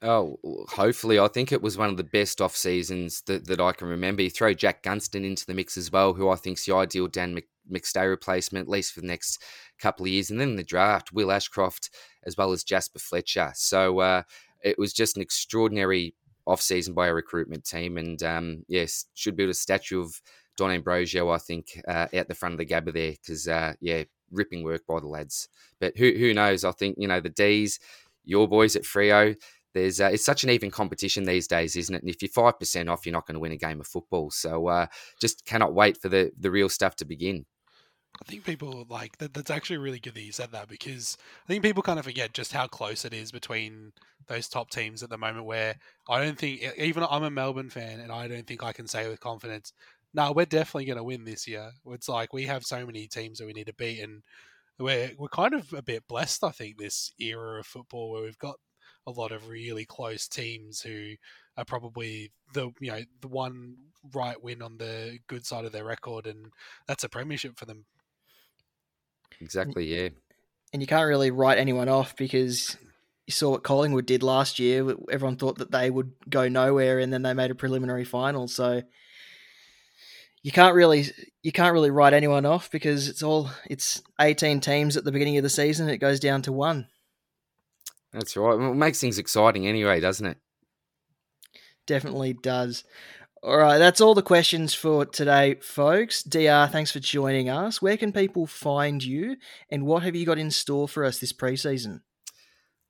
Oh, 0.00 0.38
hopefully. 0.70 1.18
I 1.18 1.28
think 1.28 1.52
it 1.52 1.60
was 1.60 1.76
one 1.76 1.90
of 1.90 1.98
the 1.98 2.04
best 2.04 2.40
off 2.40 2.56
seasons 2.56 3.20
that, 3.26 3.46
that 3.48 3.60
I 3.60 3.72
can 3.72 3.88
remember. 3.88 4.22
You 4.22 4.30
throw 4.30 4.54
Jack 4.54 4.82
Gunston 4.82 5.22
into 5.22 5.44
the 5.44 5.52
mix 5.52 5.76
as 5.76 5.92
well, 5.92 6.14
who 6.14 6.30
I 6.30 6.36
think's 6.36 6.64
the 6.64 6.74
ideal 6.76 7.08
Dan 7.08 7.34
Mc, 7.34 7.46
McStay 7.70 8.08
replacement, 8.08 8.68
at 8.68 8.70
least 8.70 8.94
for 8.94 9.02
the 9.02 9.06
next 9.06 9.42
couple 9.78 10.06
of 10.06 10.10
years. 10.10 10.30
And 10.30 10.40
then 10.40 10.50
in 10.50 10.56
the 10.56 10.64
draft, 10.64 11.12
Will 11.12 11.30
Ashcroft 11.30 11.90
as 12.24 12.38
well 12.38 12.52
as 12.52 12.64
Jasper 12.64 13.00
Fletcher. 13.00 13.52
So 13.54 13.98
uh, 13.98 14.22
it 14.64 14.78
was 14.78 14.94
just 14.94 15.16
an 15.16 15.22
extraordinary 15.22 16.14
off 16.48 16.60
season 16.62 16.94
by 16.94 17.06
a 17.06 17.14
recruitment 17.14 17.64
team. 17.64 17.98
And 17.98 18.20
um, 18.22 18.64
yes, 18.66 19.04
should 19.14 19.36
build 19.36 19.50
a 19.50 19.54
statue 19.54 20.00
of 20.00 20.20
Dom 20.56 20.70
Ambrogio, 20.70 21.32
I 21.32 21.38
think, 21.38 21.80
uh, 21.86 22.08
out 22.16 22.26
the 22.26 22.34
front 22.34 22.54
of 22.54 22.58
the 22.58 22.66
Gabba 22.66 22.92
there 22.92 23.12
because, 23.12 23.46
uh, 23.46 23.74
yeah, 23.80 24.04
ripping 24.32 24.64
work 24.64 24.86
by 24.86 24.98
the 24.98 25.06
lads. 25.06 25.48
But 25.78 25.96
who 25.96 26.10
who 26.12 26.34
knows? 26.34 26.64
I 26.64 26.72
think, 26.72 26.96
you 26.98 27.06
know, 27.06 27.20
the 27.20 27.28
D's, 27.28 27.78
your 28.24 28.48
boys 28.48 28.74
at 28.74 28.84
Frio. 28.84 29.34
there's 29.74 30.00
uh, 30.00 30.10
it's 30.12 30.24
such 30.24 30.44
an 30.44 30.50
even 30.50 30.70
competition 30.70 31.24
these 31.24 31.46
days, 31.46 31.76
isn't 31.76 31.94
it? 31.94 32.02
And 32.02 32.10
if 32.10 32.22
you're 32.22 32.28
five 32.30 32.58
percent 32.58 32.88
off, 32.88 33.06
you're 33.06 33.12
not 33.12 33.26
going 33.26 33.34
to 33.34 33.40
win 33.40 33.52
a 33.52 33.56
game 33.56 33.80
of 33.80 33.86
football. 33.86 34.30
So 34.30 34.66
uh, 34.68 34.86
just 35.20 35.44
cannot 35.44 35.74
wait 35.74 36.00
for 36.00 36.08
the 36.08 36.32
the 36.38 36.50
real 36.50 36.68
stuff 36.68 36.96
to 36.96 37.04
begin. 37.04 37.46
I 38.20 38.24
think 38.24 38.44
people 38.44 38.84
like 38.88 39.18
that. 39.18 39.32
That's 39.32 39.50
actually 39.50 39.78
really 39.78 40.00
good 40.00 40.14
that 40.14 40.22
you 40.22 40.32
said 40.32 40.50
that 40.52 40.68
because 40.68 41.16
I 41.44 41.46
think 41.46 41.62
people 41.62 41.82
kind 41.82 41.98
of 41.98 42.04
forget 42.04 42.34
just 42.34 42.52
how 42.52 42.66
close 42.66 43.04
it 43.04 43.14
is 43.14 43.30
between 43.30 43.92
those 44.26 44.48
top 44.48 44.70
teams 44.70 45.02
at 45.02 45.10
the 45.10 45.18
moment. 45.18 45.46
Where 45.46 45.76
I 46.08 46.24
don't 46.24 46.38
think 46.38 46.62
even 46.76 47.06
I'm 47.08 47.22
a 47.22 47.30
Melbourne 47.30 47.70
fan, 47.70 48.00
and 48.00 48.10
I 48.10 48.26
don't 48.26 48.46
think 48.46 48.62
I 48.64 48.72
can 48.72 48.88
say 48.88 49.08
with 49.08 49.20
confidence, 49.20 49.72
"No, 50.14 50.32
we're 50.32 50.46
definitely 50.46 50.86
going 50.86 50.98
to 50.98 51.04
win 51.04 51.24
this 51.24 51.46
year." 51.46 51.70
It's 51.86 52.08
like 52.08 52.32
we 52.32 52.44
have 52.46 52.64
so 52.64 52.84
many 52.84 53.06
teams 53.06 53.38
that 53.38 53.46
we 53.46 53.52
need 53.52 53.68
to 53.68 53.74
beat, 53.74 54.00
and 54.00 54.22
we're 54.78 55.12
we're 55.18 55.28
kind 55.28 55.54
of 55.54 55.72
a 55.72 55.82
bit 55.82 56.08
blessed. 56.08 56.44
I 56.44 56.50
think 56.50 56.78
this 56.78 57.12
era 57.20 57.60
of 57.60 57.66
football 57.66 58.10
where 58.10 58.22
we've 58.22 58.38
got 58.38 58.56
a 59.06 59.10
lot 59.12 59.32
of 59.32 59.48
really 59.48 59.84
close 59.84 60.28
teams 60.28 60.80
who 60.82 61.14
are 61.56 61.64
probably 61.64 62.32
the 62.52 62.70
you 62.80 62.90
know 62.90 63.02
the 63.20 63.28
one 63.28 63.76
right 64.14 64.42
win 64.42 64.62
on 64.62 64.78
the 64.78 65.18
good 65.28 65.46
side 65.46 65.64
of 65.64 65.72
their 65.72 65.84
record, 65.84 66.26
and 66.26 66.46
that's 66.86 67.04
a 67.04 67.08
premiership 67.08 67.58
for 67.58 67.64
them 67.66 67.84
Exactly, 69.40 69.86
yeah. 69.86 70.08
And 70.72 70.82
you 70.82 70.86
can't 70.86 71.08
really 71.08 71.30
write 71.30 71.58
anyone 71.58 71.88
off 71.88 72.16
because 72.16 72.76
you 73.26 73.32
saw 73.32 73.50
what 73.50 73.62
Collingwood 73.62 74.06
did 74.06 74.22
last 74.22 74.58
year. 74.58 74.94
Everyone 75.10 75.36
thought 75.36 75.58
that 75.58 75.70
they 75.70 75.90
would 75.90 76.12
go 76.28 76.48
nowhere, 76.48 76.98
and 76.98 77.12
then 77.12 77.22
they 77.22 77.34
made 77.34 77.50
a 77.50 77.54
preliminary 77.54 78.04
final. 78.04 78.48
So 78.48 78.82
you 80.42 80.52
can't 80.52 80.74
really 80.74 81.06
you 81.42 81.52
can't 81.52 81.72
really 81.72 81.90
write 81.90 82.12
anyone 82.12 82.46
off 82.46 82.70
because 82.70 83.08
it's 83.08 83.22
all 83.22 83.50
it's 83.68 84.02
eighteen 84.20 84.60
teams 84.60 84.96
at 84.96 85.04
the 85.04 85.12
beginning 85.12 85.36
of 85.36 85.42
the 85.42 85.50
season. 85.50 85.88
It 85.88 85.98
goes 85.98 86.20
down 86.20 86.42
to 86.42 86.52
one. 86.52 86.88
That's 88.12 88.36
right. 88.36 88.58
Well, 88.58 88.72
it 88.72 88.76
makes 88.76 89.00
things 89.00 89.18
exciting 89.18 89.66
anyway, 89.66 90.00
doesn't 90.00 90.26
it? 90.26 90.38
Definitely 91.86 92.34
does. 92.34 92.84
All 93.40 93.56
right, 93.56 93.78
that's 93.78 94.00
all 94.00 94.14
the 94.14 94.22
questions 94.22 94.74
for 94.74 95.06
today, 95.06 95.54
folks. 95.60 96.24
DR, 96.24 96.68
thanks 96.72 96.90
for 96.90 96.98
joining 96.98 97.48
us. 97.48 97.80
Where 97.80 97.96
can 97.96 98.10
people 98.10 98.48
find 98.48 99.02
you, 99.02 99.36
and 99.70 99.86
what 99.86 100.02
have 100.02 100.16
you 100.16 100.26
got 100.26 100.38
in 100.38 100.50
store 100.50 100.88
for 100.88 101.04
us 101.04 101.20
this 101.20 101.32
preseason? 101.32 102.00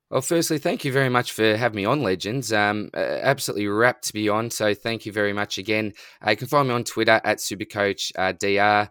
Well, 0.09 0.21
firstly, 0.21 0.57
thank 0.57 0.83
you 0.83 0.91
very 0.91 1.09
much 1.09 1.33
for 1.33 1.55
having 1.55 1.75
me 1.75 1.85
on, 1.85 2.01
Legends. 2.01 2.51
Um, 2.51 2.89
absolutely 2.95 3.67
wrapped 3.67 4.05
to 4.05 4.13
be 4.13 4.27
on, 4.27 4.49
so 4.49 4.73
thank 4.73 5.05
you 5.05 5.11
very 5.11 5.33
much 5.33 5.59
again. 5.59 5.93
Uh, 6.25 6.31
you 6.31 6.37
can 6.37 6.47
find 6.47 6.67
me 6.67 6.73
on 6.73 6.83
Twitter 6.83 7.21
at 7.23 7.37
Supercoach 7.37 8.11
uh, 8.17 8.31
DR. 8.31 8.89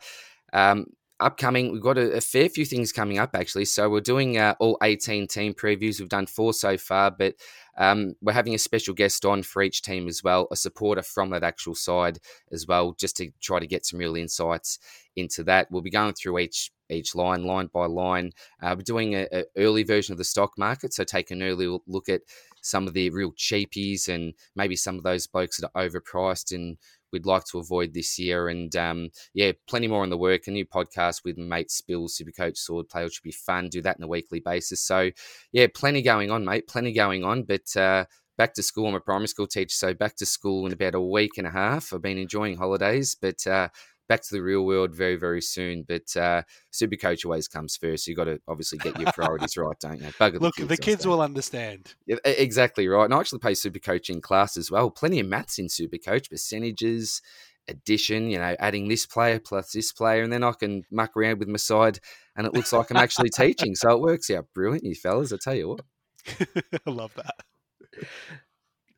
Um, 0.52 0.86
upcoming, 1.18 1.72
we've 1.72 1.82
got 1.82 1.98
a, 1.98 2.12
a, 2.12 2.20
fair 2.20 2.48
few 2.48 2.64
things 2.64 2.92
coming 2.92 3.18
up 3.18 3.30
actually. 3.34 3.64
So 3.64 3.90
we're 3.90 4.00
doing 4.00 4.38
uh, 4.38 4.54
all 4.61 4.78
18 4.82 5.26
team 5.26 5.54
previews. 5.54 5.98
We've 5.98 6.09
done 6.09 6.26
four 6.26 6.54
so 6.54 6.76
far, 6.76 7.11
but 7.11 7.34
um, 7.78 8.14
we're 8.20 8.32
having 8.32 8.54
a 8.54 8.58
special 8.58 8.92
guest 8.92 9.24
on 9.24 9.42
for 9.42 9.62
each 9.62 9.82
team 9.82 10.08
as 10.08 10.22
well, 10.22 10.48
a 10.50 10.56
supporter 10.56 11.02
from 11.02 11.30
that 11.30 11.44
actual 11.44 11.74
side 11.74 12.18
as 12.52 12.66
well, 12.66 12.92
just 12.98 13.16
to 13.18 13.30
try 13.40 13.60
to 13.60 13.66
get 13.66 13.86
some 13.86 14.00
real 14.00 14.16
insights 14.16 14.78
into 15.16 15.44
that. 15.44 15.70
We'll 15.70 15.82
be 15.82 15.90
going 15.90 16.14
through 16.14 16.38
each 16.40 16.70
each 16.90 17.14
line, 17.14 17.44
line 17.44 17.68
by 17.72 17.84
line. 17.84 18.32
Uh, 18.62 18.74
we're 18.76 18.82
doing 18.82 19.14
an 19.14 19.44
early 19.58 19.82
version 19.82 20.12
of 20.12 20.18
the 20.18 20.24
stock 20.24 20.52
market, 20.56 20.94
so 20.94 21.04
take 21.04 21.30
an 21.30 21.42
early 21.42 21.78
look 21.86 22.08
at 22.08 22.22
some 22.62 22.86
of 22.86 22.94
the 22.94 23.10
real 23.10 23.32
cheapies 23.32 24.08
and 24.08 24.34
maybe 24.56 24.74
some 24.74 24.96
of 24.96 25.02
those 25.02 25.26
blokes 25.26 25.60
that 25.60 25.70
are 25.74 25.86
overpriced 25.86 26.54
and 26.54 26.78
we'd 27.12 27.26
like 27.26 27.44
to 27.46 27.59
avoid 27.59 27.94
this 27.94 28.18
year. 28.18 28.48
And 28.48 28.74
um, 28.76 29.11
yeah, 29.34 29.52
plenty 29.68 29.88
more 29.88 30.02
on 30.02 30.11
the 30.11 30.16
work. 30.16 30.46
A 30.46 30.50
new 30.50 30.66
podcast 30.66 31.24
with 31.24 31.38
mate 31.38 31.70
Spills, 31.70 32.16
Super 32.16 32.32
Coach 32.32 32.59
Sword 32.59 32.88
Play, 32.88 33.04
which 33.04 33.14
should 33.14 33.22
be 33.22 33.32
fun. 33.32 33.68
Do 33.68 33.82
that 33.82 33.96
on 33.96 34.02
a 34.02 34.09
weekly 34.09 34.40
basis. 34.40 34.80
So 34.80 35.11
yeah, 35.52 35.66
plenty 35.74 36.02
going 36.02 36.30
on, 36.30 36.44
mate. 36.44 36.68
Plenty 36.68 36.92
going 36.92 37.24
on. 37.24 37.42
But 37.42 37.76
uh, 37.76 38.04
back 38.36 38.54
to 38.54 38.62
school. 38.62 38.86
I'm 38.86 38.94
a 38.94 39.00
primary 39.00 39.28
school 39.28 39.46
teacher, 39.46 39.74
so 39.74 39.92
back 39.92 40.16
to 40.16 40.26
school 40.26 40.66
in 40.66 40.72
about 40.72 40.94
a 40.94 41.00
week 41.00 41.36
and 41.36 41.46
a 41.46 41.50
half. 41.50 41.92
I've 41.92 42.00
been 42.00 42.18
enjoying 42.18 42.56
holidays, 42.56 43.16
but 43.20 43.46
uh, 43.46 43.68
back 44.09 44.22
to 44.22 44.34
the 44.34 44.42
real 44.42 44.64
world 44.64 44.94
very, 44.94 45.16
very 45.16 45.42
soon. 45.42 45.84
But 45.86 46.16
uh, 46.16 46.42
Super 46.70 46.96
Coach 46.96 47.24
always 47.24 47.48
comes 47.48 47.76
first. 47.76 48.06
You've 48.06 48.16
got 48.16 48.24
to 48.24 48.40
obviously 48.48 48.78
get 48.78 48.98
your 48.98 49.12
priorities 49.12 49.56
right, 49.56 49.78
don't 49.80 50.00
you? 50.00 50.09
Bugger 50.09 50.40
Look, 50.40 50.56
the 50.56 50.62
kids, 50.62 50.68
the 50.68 50.76
kids 50.76 51.06
will 51.06 51.20
understand. 51.20 51.94
Yeah, 52.06 52.16
exactly 52.24 52.88
right. 52.88 53.04
And 53.04 53.14
I 53.14 53.20
actually 53.20 53.40
play 53.40 53.54
Super 53.54 53.78
Coach 53.78 54.11
in 54.11 54.20
class 54.20 54.56
as 54.56 54.70
well. 54.70 54.90
Plenty 54.90 55.20
of 55.20 55.26
maths 55.26 55.59
in 55.59 55.68
Super 55.68 55.98
Coach, 55.98 56.30
percentages, 56.30 57.22
addition, 57.68 58.30
you 58.30 58.38
know, 58.38 58.56
adding 58.59 58.88
this 58.88 59.06
player 59.06 59.38
plus 59.38 59.72
this 59.72 59.92
player, 59.92 60.22
and 60.22 60.32
then 60.32 60.42
I 60.42 60.52
can 60.52 60.84
muck 60.90 61.16
around 61.16 61.38
with 61.38 61.48
my 61.48 61.59
side, 61.59 62.00
and 62.36 62.46
it 62.46 62.54
looks 62.54 62.72
like 62.72 62.90
I'm 62.90 62.96
actually 62.96 63.30
teaching. 63.34 63.74
So 63.74 63.90
it 63.90 64.00
works 64.00 64.30
out 64.30 64.46
brilliant, 64.54 64.84
you 64.84 64.94
fellas. 64.94 65.32
I 65.32 65.36
tell 65.40 65.54
you 65.54 65.68
what. 65.68 65.80
I 66.86 66.90
love 66.90 67.14
that. 67.14 67.34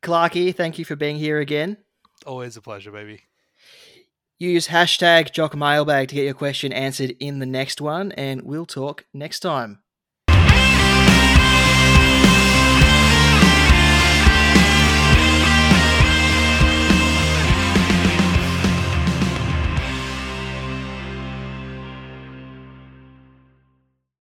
Clarky, 0.01 0.55
thank 0.55 0.79
you 0.79 0.85
for 0.85 0.95
being 0.95 1.17
here 1.17 1.39
again. 1.39 1.77
Always 2.25 2.57
a 2.57 2.61
pleasure, 2.61 2.91
baby. 2.91 3.21
Use 4.41 4.69
hashtag 4.69 5.31
JockMailbag 5.31 6.07
to 6.07 6.15
get 6.15 6.25
your 6.25 6.33
question 6.33 6.73
answered 6.73 7.15
in 7.19 7.37
the 7.37 7.45
next 7.45 7.79
one, 7.79 8.11
and 8.13 8.41
we'll 8.41 8.65
talk 8.65 9.05
next 9.13 9.41
time. 9.41 9.80